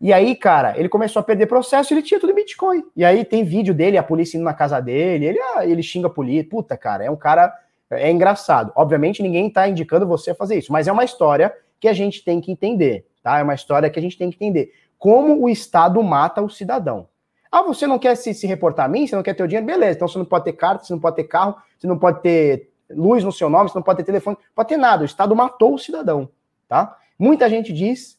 E 0.00 0.10
aí, 0.10 0.34
cara, 0.34 0.78
ele 0.78 0.88
começou 0.88 1.20
a 1.20 1.22
perder 1.22 1.44
processo 1.44 1.92
ele 1.92 2.00
tinha 2.00 2.18
tudo 2.18 2.32
em 2.32 2.36
Bitcoin. 2.36 2.84
E 2.96 3.04
aí 3.04 3.22
tem 3.22 3.44
vídeo 3.44 3.74
dele, 3.74 3.98
a 3.98 4.02
polícia 4.02 4.38
indo 4.38 4.44
na 4.44 4.54
casa 4.54 4.80
dele, 4.80 5.26
ele, 5.26 5.38
ah, 5.38 5.66
ele 5.66 5.82
xinga 5.82 6.06
a 6.06 6.10
polícia. 6.10 6.48
Puta, 6.48 6.74
cara, 6.74 7.04
é 7.04 7.10
um 7.10 7.16
cara. 7.16 7.52
É 7.90 8.10
engraçado. 8.10 8.72
Obviamente, 8.74 9.22
ninguém 9.22 9.50
tá 9.50 9.68
indicando 9.68 10.06
você 10.06 10.30
a 10.30 10.34
fazer 10.34 10.56
isso, 10.56 10.72
mas 10.72 10.88
é 10.88 10.92
uma 10.92 11.04
história 11.04 11.54
que 11.80 11.88
a 11.88 11.92
gente 11.92 12.24
tem 12.24 12.40
que 12.40 12.50
entender, 12.50 13.06
tá? 13.22 13.38
É 13.38 13.42
uma 13.42 13.54
história 13.54 13.90
que 13.90 13.98
a 13.98 14.02
gente 14.02 14.16
tem 14.16 14.30
que 14.30 14.36
entender. 14.36 14.72
Como 14.98 15.42
o 15.42 15.48
Estado 15.48 16.02
mata 16.02 16.42
o 16.42 16.48
cidadão. 16.48 17.08
Ah, 17.50 17.62
você 17.62 17.86
não 17.86 17.98
quer 17.98 18.14
se, 18.16 18.34
se 18.34 18.46
reportar 18.46 18.86
a 18.86 18.88
mim? 18.88 19.06
Você 19.06 19.14
não 19.14 19.22
quer 19.22 19.34
ter 19.34 19.42
o 19.42 19.48
dinheiro? 19.48 19.66
Beleza, 19.66 19.96
então 19.96 20.08
você 20.08 20.18
não 20.18 20.24
pode 20.24 20.44
ter 20.44 20.52
carta, 20.52 20.84
você 20.84 20.92
não 20.92 21.00
pode 21.00 21.16
ter 21.16 21.24
carro, 21.24 21.56
você 21.78 21.86
não 21.86 21.98
pode 21.98 22.20
ter 22.20 22.70
luz 22.90 23.22
no 23.22 23.32
seu 23.32 23.48
nome, 23.48 23.68
você 23.68 23.78
não 23.78 23.82
pode 23.82 23.98
ter 23.98 24.04
telefone, 24.04 24.36
pode 24.54 24.68
ter 24.68 24.76
nada. 24.76 25.02
O 25.02 25.06
Estado 25.06 25.34
matou 25.34 25.74
o 25.74 25.78
cidadão, 25.78 26.28
tá? 26.68 26.96
Muita 27.18 27.48
gente 27.48 27.72
diz 27.72 28.16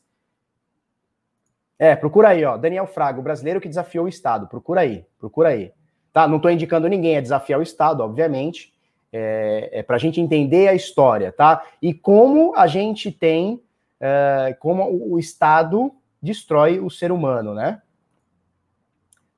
é, 1.79 1.95
procura 1.95 2.29
aí, 2.29 2.43
ó. 2.43 2.57
Daniel 2.57 2.87
Fraga, 2.87 3.19
o 3.19 3.23
brasileiro 3.23 3.61
que 3.61 3.67
desafiou 3.67 4.05
o 4.05 4.09
Estado. 4.09 4.47
Procura 4.47 4.81
aí, 4.81 5.05
procura 5.19 5.49
aí. 5.49 5.71
Tá? 6.11 6.27
Não 6.27 6.37
estou 6.37 6.49
indicando 6.49 6.87
ninguém 6.87 7.17
a 7.17 7.21
desafiar 7.21 7.59
o 7.59 7.63
Estado, 7.63 8.01
obviamente. 8.01 8.73
É, 9.11 9.69
é 9.79 9.83
para 9.83 9.95
a 9.95 9.99
gente 9.99 10.19
entender 10.19 10.67
a 10.67 10.73
história, 10.73 11.31
tá? 11.31 11.63
E 11.81 11.93
como 11.93 12.53
a 12.55 12.67
gente 12.67 13.11
tem, 13.11 13.61
é, 13.99 14.55
como 14.59 14.83
o 15.11 15.17
Estado 15.17 15.91
destrói 16.21 16.79
o 16.79 16.89
ser 16.89 17.11
humano, 17.11 17.53
né? 17.53 17.81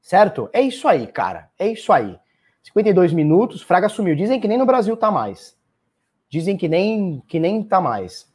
Certo? 0.02 0.50
É 0.52 0.62
isso 0.62 0.88
aí, 0.88 1.06
cara. 1.06 1.50
É 1.60 1.68
isso 1.68 1.94
aí. 1.94 2.18
52 2.64 3.14
minutos, 3.14 3.62
Fraga 3.62 3.88
sumiu. 3.90 4.16
Dizem 4.16 4.40
que 4.40 4.48
nem 4.48 4.58
no 4.58 4.66
Brasil 4.66 4.98
tá 4.98 5.12
mais. 5.12 5.56
Dizem 6.30 6.58
que 6.58 6.68
nem 6.68 7.22
que 7.28 7.40
nem 7.40 7.64
tá 7.64 7.80
mais. 7.80 8.28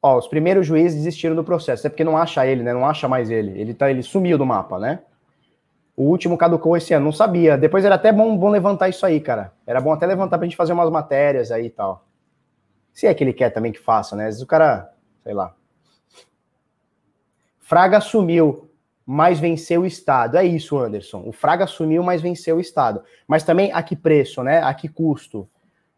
Ó, 0.00 0.16
os 0.16 0.28
primeiros 0.28 0.66
juízes 0.66 0.98
desistiram 0.98 1.34
do 1.34 1.42
processo, 1.42 1.86
é 1.86 1.90
porque 1.90 2.04
não 2.04 2.16
acha 2.16 2.46
ele, 2.46 2.62
né? 2.62 2.72
Não 2.72 2.86
acha 2.86 3.08
mais 3.08 3.30
ele. 3.30 3.60
Ele, 3.60 3.74
tá, 3.74 3.90
ele 3.90 4.02
sumiu 4.02 4.38
do 4.38 4.46
mapa, 4.46 4.78
né? 4.78 5.00
O 5.98 6.04
último 6.04 6.38
caducou 6.38 6.76
esse 6.76 6.94
ano, 6.94 7.06
não 7.06 7.12
sabia. 7.12 7.58
Depois 7.58 7.84
era 7.84 7.96
até 7.96 8.12
bom, 8.12 8.36
bom 8.36 8.50
levantar 8.50 8.88
isso 8.88 9.04
aí, 9.04 9.20
cara. 9.20 9.52
Era 9.66 9.80
bom 9.80 9.92
até 9.92 10.06
levantar 10.06 10.38
pra 10.38 10.46
gente 10.46 10.56
fazer 10.56 10.72
umas 10.72 10.88
matérias 10.90 11.50
aí 11.50 11.66
e 11.66 11.70
tal. 11.70 12.06
Se 12.92 13.08
é 13.08 13.12
que 13.12 13.24
ele 13.24 13.32
quer 13.32 13.50
também 13.50 13.72
que 13.72 13.80
faça, 13.80 14.14
né? 14.14 14.26
Às 14.26 14.28
vezes 14.28 14.42
o 14.42 14.46
cara, 14.46 14.92
sei 15.24 15.34
lá. 15.34 15.52
Fraga 17.58 18.00
sumiu, 18.00 18.70
mas 19.04 19.40
venceu 19.40 19.80
o 19.80 19.86
Estado. 19.86 20.36
É 20.36 20.44
isso, 20.44 20.78
Anderson. 20.78 21.24
O 21.26 21.32
Fraga 21.32 21.66
sumiu, 21.66 22.04
mas 22.04 22.22
venceu 22.22 22.58
o 22.58 22.60
Estado. 22.60 23.02
Mas 23.26 23.42
também 23.42 23.72
a 23.72 23.82
que 23.82 23.96
preço, 23.96 24.40
né? 24.44 24.62
A 24.62 24.72
que 24.74 24.86
custo? 24.86 25.48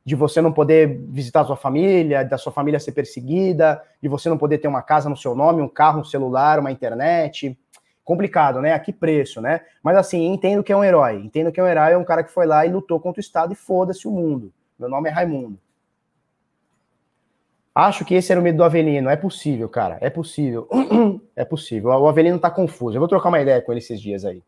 de 0.03 0.14
você 0.14 0.40
não 0.40 0.51
poder 0.51 0.98
visitar 1.09 1.44
sua 1.44 1.57
família, 1.57 2.24
da 2.24 2.38
sua 2.38 2.51
família 2.51 2.80
ser 2.80 2.92
perseguida, 2.92 3.82
de 4.03 4.09
você 4.09 4.28
não 4.30 4.38
poder 4.38 4.59
ter 4.59 4.66
uma 4.66 4.82
casa 4.82 5.11
no 5.11 5.16
seu 5.16 5.34
nome, 5.34 5.61
um 5.61 5.68
carro, 5.68 6.01
um 6.01 6.05
celular, 6.05 6.59
uma 6.59 6.72
internet. 6.72 7.57
Complicado, 8.05 8.61
né? 8.61 8.72
A 8.72 8.78
que 8.78 8.92
preço, 8.92 9.40
né? 9.40 9.61
Mas 9.82 9.96
assim, 9.96 10.26
entendo 10.26 10.62
que 10.62 10.72
é 10.72 10.76
um 10.76 10.84
herói. 10.84 11.16
Entendo 11.16 11.53
que 11.53 11.61
é 11.61 11.62
um 11.62 11.66
herói, 11.66 11.92
é 11.92 11.96
um 11.96 12.05
cara 12.05 12.24
que 12.24 12.30
foi 12.30 12.46
lá 12.46 12.66
e 12.66 12.70
lutou 12.70 12.98
contra 12.98 13.20
o 13.20 13.24
Estado 13.24 13.53
e 13.53 13.57
foda-se 13.57 14.09
o 14.09 14.11
mundo. 14.11 14.53
Meu 14.78 14.88
nome 14.88 15.09
é 15.09 15.12
Raimundo. 15.12 15.59
Acho 17.74 18.05
que 18.05 18.14
esse 18.14 18.32
era 18.32 18.40
o 18.40 18.44
medo 18.44 18.59
do 18.59 18.64
Avelino. 18.64 19.09
É 19.09 19.16
possível, 19.16 19.68
cara. 19.68 19.98
É 20.01 20.11
possível. 20.11 20.68
é 21.36 21.44
possível. 21.44 21.90
O 21.90 22.09
Avelino 22.09 22.38
tá 22.38 22.51
confuso. 22.51 22.96
Eu 22.96 23.01
vou 23.01 23.09
trocar 23.09 23.28
uma 23.28 23.40
ideia 23.40 23.62
com 23.62 23.72
ele 23.72 23.78
esses 23.78 24.01
dias 24.01 24.24
aí. 24.24 24.42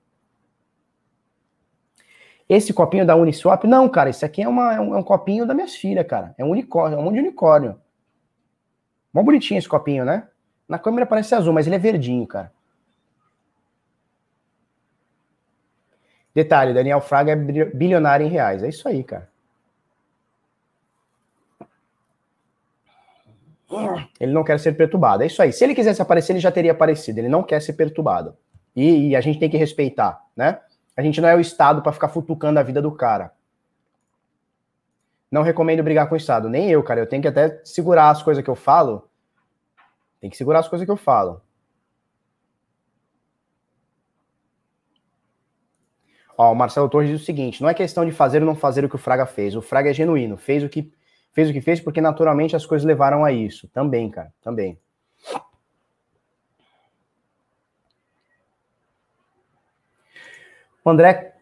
Esse 2.49 2.75
copinho 2.75 3.07
da 3.07 3.17
Uniswap, 3.17 3.65
não, 3.65 3.89
cara, 3.89 4.11
isso 4.11 4.27
aqui 4.27 4.43
é, 4.43 4.49
uma, 4.49 4.75
é, 4.75 4.81
um, 4.81 4.95
é 4.95 4.99
um 4.99 5.03
copinho 5.03 5.47
da 5.47 5.55
minhas 5.55 5.75
filhas, 5.75 6.07
cara. 6.07 6.35
É 6.37 6.45
um 6.45 6.51
unicórnio, 6.51 6.97
é 6.97 7.01
um 7.01 7.05
monte 7.05 7.15
de 7.15 7.21
unicórnio. 7.21 7.81
Mó 9.13 9.23
bonitinho 9.23 9.59
esse 9.59 9.69
copinho, 9.69 10.05
né? 10.05 10.29
Na 10.69 10.79
câmera 10.79 11.07
parece 11.07 11.35
azul, 11.35 11.53
mas 11.53 11.67
ele 11.67 11.77
é 11.77 11.79
verdinho, 11.79 12.27
cara. 12.27 12.53
Detalhe, 16.35 16.73
Daniel 16.73 17.01
Fraga 17.01 17.33
é 17.33 17.37
bilionário 17.37 18.27
em 18.27 18.31
reais. 18.31 18.63
É 18.63 18.69
isso 18.69 18.89
aí, 18.89 19.05
cara. 19.05 19.31
Ele 24.21 24.33
não 24.33 24.45
quer 24.45 24.59
ser 24.59 24.73
perturbado. 24.73 25.23
É 25.23 25.27
isso 25.27 25.43
aí. 25.43 25.53
Se 25.53 25.65
ele 25.65 25.75
quisesse 25.75 26.01
aparecer, 26.01 26.33
ele 26.33 26.41
já 26.41 26.53
teria 26.53 26.73
aparecido. 26.73 27.19
Ele 27.19 27.29
não 27.29 27.43
quer 27.43 27.61
ser 27.61 27.73
perturbado. 27.75 28.37
E, 28.75 29.09
e 29.09 29.17
a 29.17 29.21
gente 29.21 29.39
tem 29.39 29.51
que 29.51 29.57
respeitar, 29.57 30.23
né? 30.37 30.61
A 30.97 31.03
gente 31.03 31.21
não 31.21 31.29
é 31.29 31.35
o 31.35 31.41
Estado 31.41 31.83
para 31.83 31.93
ficar 31.93 32.09
futucando 32.09 32.59
a 32.59 32.63
vida 32.63 32.83
do 32.83 32.93
cara. 32.93 33.33
Não 35.31 35.43
recomendo 35.43 35.83
brigar 35.83 36.09
com 36.09 36.15
o 36.15 36.19
Estado. 36.19 36.49
Nem 36.49 36.71
eu, 36.71 36.83
cara. 36.83 37.01
Eu 37.01 37.07
tenho 37.07 37.23
que 37.23 37.29
até 37.29 37.61
segurar 37.65 38.11
as 38.11 38.23
coisas 38.23 38.45
que 38.45 38.51
eu 38.51 38.55
falo. 38.55 39.09
Tem 40.21 40.29
que 40.29 40.37
segurar 40.37 40.61
as 40.61 40.69
coisas 40.69 40.85
que 40.85 40.91
eu 40.91 40.97
falo. 40.97 41.41
Ó, 46.43 46.51
o 46.51 46.55
Marcelo 46.57 46.89
Torres 46.89 47.09
diz 47.09 47.23
o 47.23 47.25
seguinte: 47.25 47.63
não 47.63 47.69
é 47.69 47.75
questão 47.75 48.05
de 48.05 48.11
fazer 48.11 48.41
ou 48.41 48.47
não 48.47 48.57
fazer 48.57 48.85
o 48.85 48.89
que 48.89 48.97
o 48.97 48.99
Fraga 48.99 49.27
fez. 49.27 49.55
O 49.55 49.63
Fraga 49.63 49.91
é 49.91 49.95
genuíno. 49.95 50.37
Fez 50.37 50.65
o 50.65 50.69
que 50.69 50.93
fez 51.33 51.49
o 51.49 51.53
que 51.53 51.61
fez 51.61 51.81
porque 51.81 52.01
naturalmente 52.01 52.57
as 52.57 52.67
coisas 52.67 52.85
levaram 52.85 53.25
a 53.25 53.31
isso. 53.31 53.69
Também, 53.69 54.11
cara. 54.11 54.33
Também. 54.43 54.77
O 60.85 60.91
André 60.91 61.33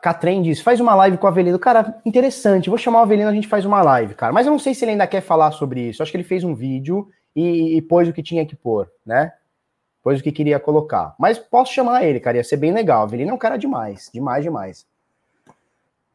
Catrem 0.00 0.40
diz: 0.40 0.62
faz 0.62 0.80
uma 0.80 0.94
live 0.94 1.18
com 1.18 1.26
o 1.26 1.28
Avelino. 1.28 1.58
Cara, 1.58 2.00
interessante. 2.06 2.70
Vou 2.70 2.78
chamar 2.78 3.00
o 3.00 3.02
Avelino, 3.02 3.28
a 3.28 3.34
gente 3.34 3.46
faz 3.46 3.66
uma 3.66 3.82
live, 3.82 4.14
cara. 4.14 4.32
Mas 4.32 4.46
eu 4.46 4.52
não 4.52 4.58
sei 4.58 4.72
se 4.72 4.86
ele 4.86 4.92
ainda 4.92 5.06
quer 5.06 5.20
falar 5.20 5.52
sobre 5.52 5.90
isso. 5.90 6.02
Acho 6.02 6.10
que 6.10 6.16
ele 6.16 6.24
fez 6.24 6.44
um 6.44 6.54
vídeo 6.54 7.10
e, 7.36 7.76
e 7.76 7.82
pôs 7.82 8.08
o 8.08 8.12
que 8.12 8.22
tinha 8.22 8.46
que 8.46 8.56
pôr, 8.56 8.90
né? 9.04 9.34
Pôs 10.04 10.20
o 10.20 10.22
que 10.22 10.30
queria 10.30 10.60
colocar. 10.60 11.14
Mas 11.18 11.38
posso 11.38 11.72
chamar 11.72 12.04
ele, 12.04 12.20
cara. 12.20 12.36
Ia 12.36 12.44
ser 12.44 12.58
bem 12.58 12.72
legal. 12.72 13.02
Avelino 13.02 13.30
é 13.30 13.34
um 13.34 13.38
cara 13.38 13.56
demais. 13.56 14.10
Demais, 14.12 14.44
demais. 14.44 14.86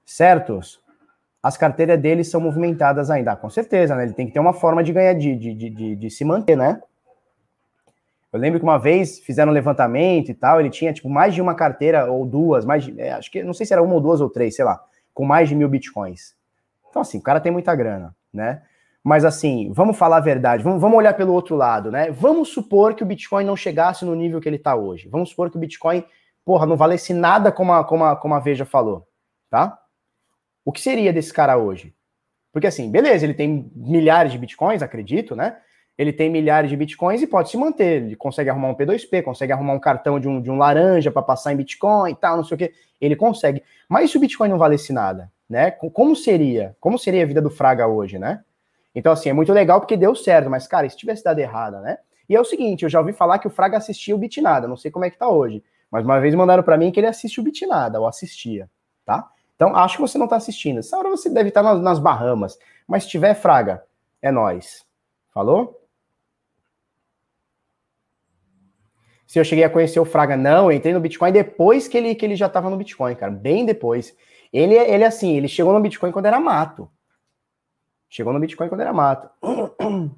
Certos? 0.06 0.80
As 1.42 1.58
carteiras 1.58 2.00
dele 2.00 2.24
são 2.24 2.40
movimentadas 2.40 3.10
ainda. 3.10 3.36
Com 3.36 3.50
certeza, 3.50 3.96
né? 3.96 4.04
Ele 4.04 4.14
tem 4.14 4.28
que 4.28 4.34
ter 4.34 4.40
uma 4.40 4.54
forma 4.54 4.84
de 4.84 4.94
ganhar, 4.94 5.14
de, 5.14 5.36
de, 5.36 5.56
de, 5.56 5.70
de, 5.72 5.96
de 5.96 6.10
se 6.12 6.24
manter, 6.24 6.56
né? 6.56 6.80
Eu 8.32 8.40
lembro 8.40 8.60
que 8.60 8.64
uma 8.64 8.78
vez 8.78 9.20
fizeram 9.22 9.52
um 9.52 9.56
levantamento 9.56 10.30
e 10.30 10.36
tal, 10.36 10.60
ele 10.60 10.70
tinha 10.70 10.94
tipo 10.94 11.10
mais 11.10 11.34
de 11.34 11.42
uma 11.42 11.56
carteira 11.56 12.12
ou 12.12 12.28
duas, 12.28 12.64
mais 12.64 12.84
de, 12.84 13.02
é, 13.02 13.14
acho 13.14 13.32
que 13.32 13.42
não 13.42 13.56
sei 13.56 13.66
se 13.66 13.74
era 13.74 13.82
uma 13.82 13.96
ou 13.96 14.00
duas 14.00 14.22
ou 14.22 14.30
três, 14.30 14.56
sei 14.56 14.64
lá, 14.64 14.80
com 15.16 15.26
mais 15.26 15.50
de 15.50 15.56
mil 15.56 15.68
bitcoins. 15.68 16.36
Então, 16.88 17.02
assim, 17.02 17.18
o 17.18 17.24
cara 17.24 17.40
tem 17.40 17.52
muita 17.52 17.74
grana, 17.74 18.16
né? 18.32 18.62
Mas 19.04 19.24
assim, 19.24 19.72
vamos 19.74 19.98
falar 19.98 20.18
a 20.18 20.22
verdade, 20.22 20.64
vamos, 20.64 20.82
vamos 20.82 20.98
olhar 20.98 21.14
pelo 21.14 21.34
outro 21.34 21.56
lado, 21.56 21.92
né? 21.92 22.12
Vamos 22.12 22.50
supor 22.50 22.94
que 22.94 23.04
o 23.04 23.06
Bitcoin 23.06 23.46
não 23.46 23.56
chegasse 23.56 24.04
no 24.04 24.14
nível 24.14 24.42
que 24.42 24.50
ele 24.50 24.58
está 24.58 24.76
hoje. 24.76 25.08
Vamos 25.08 25.30
supor 25.30 25.50
que 25.50 25.58
o 25.58 25.60
Bitcoin, 25.60 26.04
porra, 26.44 26.66
não 26.66 26.76
valesse 26.76 27.14
nada 27.14 27.52
como 27.52 27.74
a, 27.74 27.84
como 27.84 28.04
a, 28.04 28.16
como 28.16 28.34
a 28.34 28.40
Veja 28.40 28.66
falou, 28.66 29.08
tá? 29.50 29.78
O 30.66 30.72
que 30.72 30.82
seria 30.82 31.14
desse 31.14 31.34
cara 31.34 31.58
hoje? 31.58 31.96
Porque 32.52 32.68
assim, 32.68 32.92
beleza, 32.92 33.26
ele 33.26 33.34
tem 33.34 33.72
milhares 33.76 34.32
de 34.32 34.38
Bitcoins, 34.38 34.82
acredito, 34.82 35.36
né? 35.36 35.58
Ele 35.98 36.14
tem 36.14 36.30
milhares 36.30 36.70
de 36.70 36.78
Bitcoins 36.78 37.22
e 37.22 37.28
pode 37.28 37.50
se 37.50 37.58
manter. 37.58 38.04
Ele 38.04 38.16
consegue 38.16 38.50
arrumar 38.50 38.70
um 38.70 38.76
P2P, 38.76 39.22
consegue 39.22 39.52
arrumar 39.52 39.74
um 39.74 39.80
cartão 39.80 40.20
de 40.20 40.30
um, 40.30 40.42
de 40.42 40.50
um 40.50 40.58
laranja 40.58 41.12
para 41.12 41.22
passar 41.22 41.52
em 41.52 41.58
Bitcoin 41.58 42.12
e 42.12 42.16
tal, 42.16 42.38
não 42.38 42.44
sei 42.44 42.56
o 42.56 42.58
quê. 42.58 42.74
Ele 43.02 43.16
consegue. 43.16 43.62
Mas 43.88 44.10
se 44.10 44.18
o 44.18 44.20
Bitcoin 44.20 44.48
não 44.48 44.58
valesse 44.58 44.94
nada, 44.94 45.30
né? 45.50 45.72
Como 45.72 46.16
seria? 46.16 46.76
Como 46.80 46.98
seria 46.98 47.24
a 47.24 47.26
vida 47.26 47.42
do 47.42 47.50
Fraga 47.50 47.86
hoje, 47.86 48.18
né? 48.18 48.42
Então, 49.00 49.14
assim, 49.14 49.30
é 49.30 49.34
muito 49.34 49.54
legal 49.54 49.80
porque 49.80 49.96
deu 49.96 50.14
certo, 50.14 50.50
mas, 50.50 50.68
cara, 50.68 50.88
se 50.90 50.98
tivesse 50.98 51.24
dado 51.24 51.40
errado, 51.40 51.80
né? 51.80 52.00
E 52.28 52.36
é 52.36 52.42
o 52.42 52.44
seguinte, 52.44 52.84
eu 52.84 52.90
já 52.90 53.00
ouvi 53.00 53.14
falar 53.14 53.40
que 53.40 53.48
o 53.48 53.50
Fraga 53.50 53.78
assistia 53.78 54.14
o 54.14 54.18
Bitnada, 54.18 54.68
não 54.68 54.76
sei 54.76 54.92
como 54.92 55.06
é 55.06 55.10
que 55.10 55.18
tá 55.18 55.30
hoje, 55.30 55.64
mas 55.90 56.04
uma 56.04 56.20
vez 56.20 56.36
mandaram 56.36 56.62
para 56.64 56.78
mim 56.78 56.92
que 56.92 57.00
ele 57.00 57.08
assiste 57.08 57.40
o 57.40 57.44
Bitnada, 57.44 57.98
ou 57.98 58.06
assistia, 58.06 58.70
tá? 59.06 59.30
Então, 59.56 59.74
acho 59.74 59.96
que 59.96 60.02
você 60.02 60.18
não 60.18 60.28
tá 60.28 60.36
assistindo. 60.36 60.80
Essa 60.80 60.98
hora 60.98 61.10
você 61.10 61.30
deve 61.30 61.48
estar 61.48 61.64
nas, 61.64 61.82
nas 61.82 61.98
Bahamas, 61.98 62.60
mas 62.86 63.04
se 63.04 63.10
tiver 63.10 63.34
Fraga, 63.36 63.86
é 64.22 64.32
nós. 64.32 64.86
Falou? 65.34 65.82
Se 69.26 69.40
eu 69.40 69.46
cheguei 69.46 69.64
a 69.64 69.70
conhecer 69.70 70.02
o 70.02 70.06
Fraga, 70.06 70.36
não, 70.36 70.70
eu 70.70 70.78
entrei 70.78 70.94
no 70.94 71.00
Bitcoin 71.00 71.32
depois 71.32 71.88
que 71.88 71.98
ele, 71.98 72.16
que 72.16 72.26
ele 72.26 72.36
já 72.36 72.48
estava 72.48 72.70
no 72.70 72.76
Bitcoin, 72.76 73.16
cara, 73.16 73.32
bem 73.32 73.66
depois. 73.66 74.14
Ele, 74.52 74.76
ele, 74.76 75.06
assim, 75.06 75.38
ele 75.38 75.48
chegou 75.48 75.72
no 75.72 75.80
Bitcoin 75.80 76.12
quando 76.12 76.26
era 76.26 76.40
mato. 76.40 76.92
Chegou 78.10 78.34
no 78.34 78.40
Bitcoin 78.40 78.70
quando 78.70 78.82
era 78.82 78.94
mato. 78.94 79.30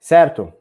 Certo? 0.00 0.52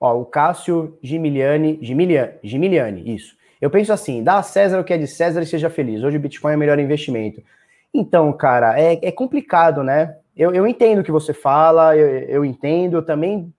Ó, 0.00 0.20
o 0.20 0.24
Cássio 0.24 0.98
Gimiliani, 1.02 1.78
Gimiliani, 1.82 2.38
Gimiliani, 2.42 3.14
isso. 3.14 3.36
Eu 3.60 3.68
penso 3.68 3.92
assim, 3.92 4.22
dá 4.22 4.38
a 4.38 4.42
César 4.42 4.80
o 4.80 4.84
que 4.84 4.92
é 4.92 4.98
de 4.98 5.06
César 5.06 5.42
e 5.42 5.46
seja 5.46 5.68
feliz. 5.68 6.02
Hoje 6.02 6.16
o 6.16 6.20
Bitcoin 6.20 6.52
é 6.52 6.56
o 6.56 6.58
melhor 6.58 6.78
investimento. 6.78 7.42
Então, 7.92 8.32
cara, 8.32 8.80
é, 8.80 8.98
é 9.02 9.12
complicado, 9.12 9.82
né? 9.82 10.16
Eu, 10.36 10.54
eu 10.54 10.66
entendo 10.66 11.00
o 11.00 11.04
que 11.04 11.10
você 11.10 11.34
fala, 11.34 11.96
eu, 11.96 12.06
eu 12.06 12.44
entendo, 12.44 12.98
eu 12.98 13.02
também 13.04 13.52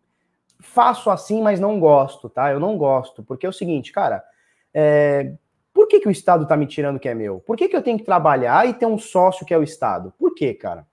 faço 0.60 1.10
assim, 1.10 1.42
mas 1.42 1.60
não 1.60 1.80
gosto, 1.80 2.30
tá? 2.30 2.52
Eu 2.52 2.60
não 2.60 2.78
gosto, 2.78 3.22
porque 3.24 3.46
é 3.46 3.50
o 3.50 3.54
seguinte, 3.54 3.92
cara, 3.92 4.24
é, 4.74 5.34
por 5.80 5.88
que, 5.88 6.02
que 6.02 6.10
o 6.10 6.12
Estado 6.12 6.44
está 6.44 6.58
me 6.58 6.68
tirando 6.68 6.98
o 6.98 7.00
que 7.00 7.08
é 7.08 7.14
meu? 7.14 7.40
Por 7.40 7.56
que, 7.56 7.70
que 7.70 7.76
eu 7.76 7.82
tenho 7.82 7.98
que 7.98 8.04
trabalhar 8.04 8.68
e 8.68 8.74
ter 8.74 8.86
um 8.86 8.98
sócio 8.98 9.46
que 9.46 9.54
é 9.54 9.58
o 9.58 9.64
Estado? 9.64 10.14
Por 10.20 10.36
quê, 10.36 10.54
cara? 10.54 10.86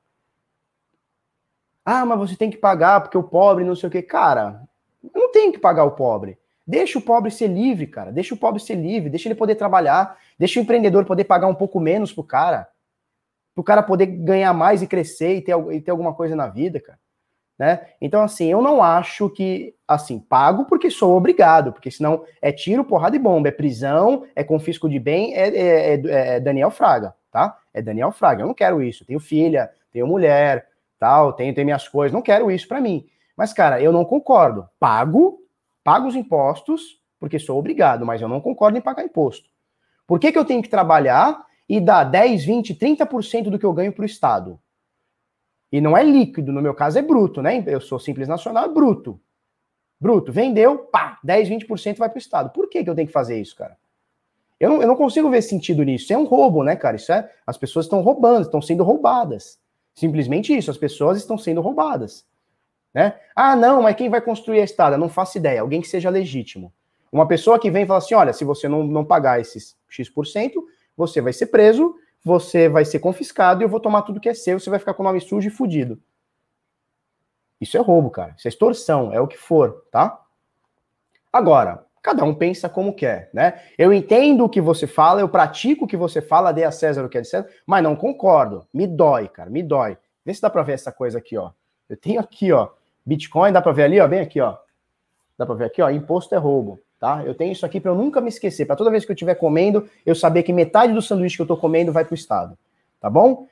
Ah, 1.84 2.06
mas 2.06 2.16
você 2.20 2.36
tem 2.36 2.52
que 2.52 2.56
pagar 2.56 3.00
porque 3.00 3.18
o 3.18 3.22
pobre 3.24 3.64
não 3.64 3.74
sei 3.74 3.88
o 3.88 3.90
quê. 3.90 4.00
Cara, 4.00 4.62
eu 5.02 5.20
não 5.20 5.32
tenho 5.32 5.52
que 5.52 5.58
pagar 5.58 5.82
o 5.82 5.90
pobre. 5.90 6.38
Deixa 6.64 7.00
o 7.00 7.02
pobre 7.02 7.32
ser 7.32 7.48
livre, 7.48 7.88
cara. 7.88 8.12
Deixa 8.12 8.32
o 8.32 8.38
pobre 8.38 8.60
ser 8.60 8.76
livre, 8.76 9.10
deixa 9.10 9.26
ele 9.26 9.34
poder 9.34 9.56
trabalhar, 9.56 10.16
deixa 10.38 10.60
o 10.60 10.62
empreendedor 10.62 11.04
poder 11.04 11.24
pagar 11.24 11.48
um 11.48 11.54
pouco 11.56 11.80
menos 11.80 12.12
pro 12.12 12.22
cara. 12.22 12.68
Pro 13.56 13.64
cara 13.64 13.82
poder 13.82 14.06
ganhar 14.06 14.54
mais 14.54 14.82
e 14.82 14.86
crescer 14.86 15.34
e 15.34 15.42
ter, 15.42 15.56
e 15.72 15.80
ter 15.80 15.90
alguma 15.90 16.14
coisa 16.14 16.36
na 16.36 16.46
vida, 16.46 16.78
cara 16.78 16.96
né? 17.58 17.86
Então, 18.00 18.22
assim, 18.22 18.50
eu 18.50 18.60
não 18.60 18.82
acho 18.82 19.30
que, 19.30 19.74
assim, 19.88 20.18
pago 20.18 20.66
porque 20.66 20.90
sou 20.90 21.16
obrigado, 21.16 21.72
porque 21.72 21.90
senão 21.90 22.24
é 22.42 22.52
tiro, 22.52 22.84
porrada 22.84 23.16
e 23.16 23.18
bomba, 23.18 23.48
é 23.48 23.52
prisão, 23.52 24.24
é 24.34 24.44
confisco 24.44 24.88
de 24.88 24.98
bem, 24.98 25.34
é, 25.34 25.48
é, 25.48 25.94
é, 25.94 26.36
é 26.36 26.40
Daniel 26.40 26.70
Fraga, 26.70 27.14
tá? 27.30 27.56
É 27.72 27.80
Daniel 27.80 28.12
Fraga, 28.12 28.42
eu 28.42 28.46
não 28.46 28.54
quero 28.54 28.82
isso, 28.82 29.04
tenho 29.04 29.20
filha, 29.20 29.70
tenho 29.90 30.06
mulher, 30.06 30.66
tal, 30.98 31.32
tenho, 31.32 31.54
tenho 31.54 31.64
minhas 31.64 31.88
coisas, 31.88 32.12
não 32.12 32.22
quero 32.22 32.50
isso 32.50 32.68
para 32.68 32.80
mim. 32.80 33.06
Mas, 33.36 33.52
cara, 33.52 33.80
eu 33.80 33.92
não 33.92 34.04
concordo. 34.04 34.68
Pago, 34.80 35.38
pago 35.84 36.08
os 36.08 36.16
impostos, 36.16 37.00
porque 37.18 37.38
sou 37.38 37.58
obrigado, 37.58 38.04
mas 38.04 38.20
eu 38.20 38.28
não 38.28 38.40
concordo 38.40 38.78
em 38.78 38.80
pagar 38.80 39.04
imposto. 39.04 39.48
Por 40.06 40.18
que, 40.18 40.32
que 40.32 40.38
eu 40.38 40.44
tenho 40.44 40.62
que 40.62 40.68
trabalhar 40.68 41.44
e 41.68 41.80
dar 41.80 42.04
10, 42.04 42.44
20, 42.44 42.74
30% 42.74 43.50
do 43.50 43.58
que 43.58 43.66
eu 43.66 43.72
ganho 43.72 43.92
para 43.92 44.02
o 44.02 44.06
Estado? 44.06 44.58
E 45.70 45.80
não 45.80 45.96
é 45.96 46.02
líquido, 46.02 46.52
no 46.52 46.62
meu 46.62 46.74
caso 46.74 46.98
é 46.98 47.02
bruto, 47.02 47.42
né? 47.42 47.62
Eu 47.66 47.80
sou 47.80 47.98
simples 47.98 48.28
nacional, 48.28 48.64
é 48.64 48.68
bruto. 48.68 49.20
Bruto. 50.00 50.32
Vendeu, 50.32 50.78
pá, 50.78 51.18
10, 51.24 51.48
20% 51.48 51.96
vai 51.96 52.08
para 52.08 52.16
o 52.16 52.20
Estado. 52.20 52.50
Por 52.50 52.68
que, 52.68 52.84
que 52.84 52.90
eu 52.90 52.94
tenho 52.94 53.06
que 53.06 53.12
fazer 53.12 53.40
isso, 53.40 53.56
cara? 53.56 53.76
Eu 54.58 54.70
não, 54.70 54.82
eu 54.82 54.88
não 54.88 54.96
consigo 54.96 55.28
ver 55.28 55.42
sentido 55.42 55.82
nisso. 55.82 56.04
Isso 56.04 56.12
é 56.12 56.18
um 56.18 56.24
roubo, 56.24 56.62
né, 56.62 56.76
cara? 56.76 56.96
Isso 56.96 57.12
é. 57.12 57.30
As 57.46 57.58
pessoas 57.58 57.86
estão 57.86 58.00
roubando, 58.00 58.42
estão 58.42 58.62
sendo 58.62 58.84
roubadas. 58.84 59.58
Simplesmente 59.94 60.56
isso, 60.56 60.70
as 60.70 60.78
pessoas 60.78 61.18
estão 61.18 61.36
sendo 61.36 61.60
roubadas. 61.60 62.24
Né? 62.94 63.14
Ah, 63.34 63.54
não, 63.54 63.82
mas 63.82 63.96
quem 63.96 64.08
vai 64.08 64.20
construir 64.20 64.60
a 64.60 64.64
estrada? 64.64 64.96
Não 64.96 65.08
faço 65.08 65.36
ideia. 65.36 65.60
Alguém 65.60 65.80
que 65.80 65.88
seja 65.88 66.08
legítimo. 66.08 66.72
Uma 67.12 67.26
pessoa 67.26 67.58
que 67.58 67.70
vem 67.70 67.84
e 67.84 67.86
fala 67.86 67.98
assim: 67.98 68.14
olha, 68.14 68.32
se 68.32 68.44
você 68.44 68.68
não, 68.68 68.84
não 68.84 69.04
pagar 69.04 69.40
esses 69.40 69.76
X%, 69.88 70.64
você 70.96 71.20
vai 71.20 71.32
ser 71.32 71.46
preso 71.46 71.94
você 72.26 72.68
vai 72.68 72.84
ser 72.84 72.98
confiscado 72.98 73.62
e 73.62 73.64
eu 73.64 73.68
vou 73.68 73.78
tomar 73.78 74.02
tudo 74.02 74.18
que 74.18 74.28
é 74.28 74.34
seu, 74.34 74.58
você 74.58 74.68
vai 74.68 74.80
ficar 74.80 74.94
com 74.94 75.02
o 75.04 75.06
nome 75.06 75.20
sujo 75.20 75.46
e 75.46 75.50
fudido. 75.50 75.96
Isso 77.60 77.76
é 77.76 77.80
roubo, 77.80 78.10
cara. 78.10 78.34
Isso 78.36 78.48
é 78.48 78.50
extorsão, 78.50 79.12
é 79.12 79.20
o 79.20 79.28
que 79.28 79.38
for, 79.38 79.84
tá? 79.92 80.20
Agora, 81.32 81.86
cada 82.02 82.24
um 82.24 82.34
pensa 82.34 82.68
como 82.68 82.96
quer, 82.96 83.30
né? 83.32 83.62
Eu 83.78 83.92
entendo 83.92 84.44
o 84.44 84.48
que 84.48 84.60
você 84.60 84.88
fala, 84.88 85.20
eu 85.20 85.28
pratico 85.28 85.84
o 85.84 85.86
que 85.86 85.96
você 85.96 86.20
fala, 86.20 86.50
dê 86.50 86.64
a 86.64 86.72
César 86.72 87.04
o 87.04 87.08
que 87.08 87.16
é 87.16 87.20
de 87.20 87.28
César, 87.28 87.48
mas 87.64 87.80
não 87.80 87.94
concordo. 87.94 88.66
Me 88.74 88.88
dói, 88.88 89.28
cara, 89.28 89.48
me 89.48 89.62
dói. 89.62 89.96
Vê 90.24 90.34
se 90.34 90.42
dá 90.42 90.50
pra 90.50 90.64
ver 90.64 90.72
essa 90.72 90.90
coisa 90.90 91.18
aqui, 91.18 91.38
ó. 91.38 91.52
Eu 91.88 91.96
tenho 91.96 92.18
aqui, 92.18 92.50
ó, 92.50 92.70
Bitcoin, 93.04 93.52
dá 93.52 93.62
pra 93.62 93.70
ver 93.70 93.84
ali, 93.84 94.00
ó, 94.00 94.08
bem 94.08 94.18
aqui, 94.18 94.40
ó. 94.40 94.56
Dá 95.38 95.46
pra 95.46 95.54
ver 95.54 95.66
aqui, 95.66 95.80
ó, 95.80 95.88
imposto 95.90 96.34
é 96.34 96.38
roubo 96.38 96.80
tá? 96.98 97.22
Eu 97.24 97.34
tenho 97.34 97.52
isso 97.52 97.66
aqui 97.66 97.80
para 97.80 97.90
eu 97.90 97.94
nunca 97.94 98.20
me 98.20 98.28
esquecer, 98.28 98.66
para 98.66 98.76
toda 98.76 98.90
vez 98.90 99.04
que 99.04 99.10
eu 99.10 99.14
estiver 99.14 99.34
comendo, 99.34 99.88
eu 100.04 100.14
saber 100.14 100.42
que 100.42 100.52
metade 100.52 100.92
do 100.92 101.02
sanduíche 101.02 101.36
que 101.36 101.42
eu 101.42 101.44
estou 101.44 101.56
comendo 101.56 101.92
vai 101.92 102.04
para 102.04 102.12
o 102.12 102.14
Estado, 102.14 102.56
tá 103.00 103.10
bom? 103.10 103.46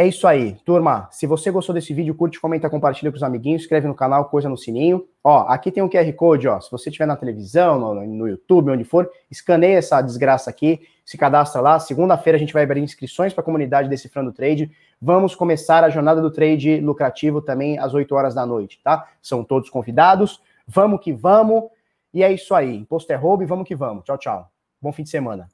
É 0.00 0.06
isso 0.06 0.26
aí, 0.26 0.56
turma. 0.64 1.08
Se 1.10 1.26
você 1.26 1.50
gostou 1.50 1.74
desse 1.74 1.92
vídeo, 1.92 2.14
curte, 2.14 2.40
comenta, 2.40 2.70
compartilha 2.70 3.10
com 3.10 3.18
os 3.18 3.22
amiguinhos, 3.22 3.60
inscreve 3.60 3.86
no 3.86 3.94
canal, 3.94 4.24
coisa 4.30 4.48
no 4.48 4.56
sininho. 4.56 5.06
Ó, 5.22 5.40
aqui 5.46 5.70
tem 5.70 5.82
um 5.82 5.90
QR 5.90 6.10
Code, 6.14 6.48
ó. 6.48 6.58
Se 6.58 6.70
você 6.70 6.88
estiver 6.88 7.04
na 7.04 7.16
televisão, 7.16 7.78
no, 7.78 8.06
no 8.06 8.26
YouTube, 8.26 8.70
onde 8.70 8.82
for, 8.82 9.10
escaneia 9.30 9.76
essa 9.76 10.00
desgraça 10.00 10.48
aqui, 10.48 10.80
se 11.04 11.18
cadastra 11.18 11.60
lá. 11.60 11.78
Segunda-feira 11.78 12.36
a 12.36 12.40
gente 12.40 12.54
vai 12.54 12.62
abrir 12.62 12.80
inscrições 12.80 13.34
para 13.34 13.42
a 13.42 13.44
comunidade 13.44 13.90
Decifrando 13.90 14.32
Trade. 14.32 14.70
Vamos 15.02 15.34
começar 15.34 15.84
a 15.84 15.90
jornada 15.90 16.22
do 16.22 16.30
trade 16.30 16.80
lucrativo 16.80 17.42
também 17.42 17.78
às 17.78 17.92
8 17.92 18.14
horas 18.14 18.34
da 18.34 18.46
noite, 18.46 18.80
tá? 18.82 19.06
São 19.20 19.44
todos 19.44 19.68
convidados. 19.68 20.40
Vamos 20.66 21.02
que 21.02 21.12
vamos. 21.12 21.64
E 22.12 22.22
é 22.22 22.32
isso 22.32 22.54
aí. 22.54 22.76
Imposto 22.76 23.12
é 23.12 23.16
roubo 23.16 23.42
e 23.42 23.46
vamos 23.46 23.66
que 23.66 23.76
vamos. 23.76 24.04
Tchau, 24.04 24.18
tchau. 24.18 24.52
Bom 24.80 24.92
fim 24.92 25.02
de 25.02 25.10
semana. 25.10 25.48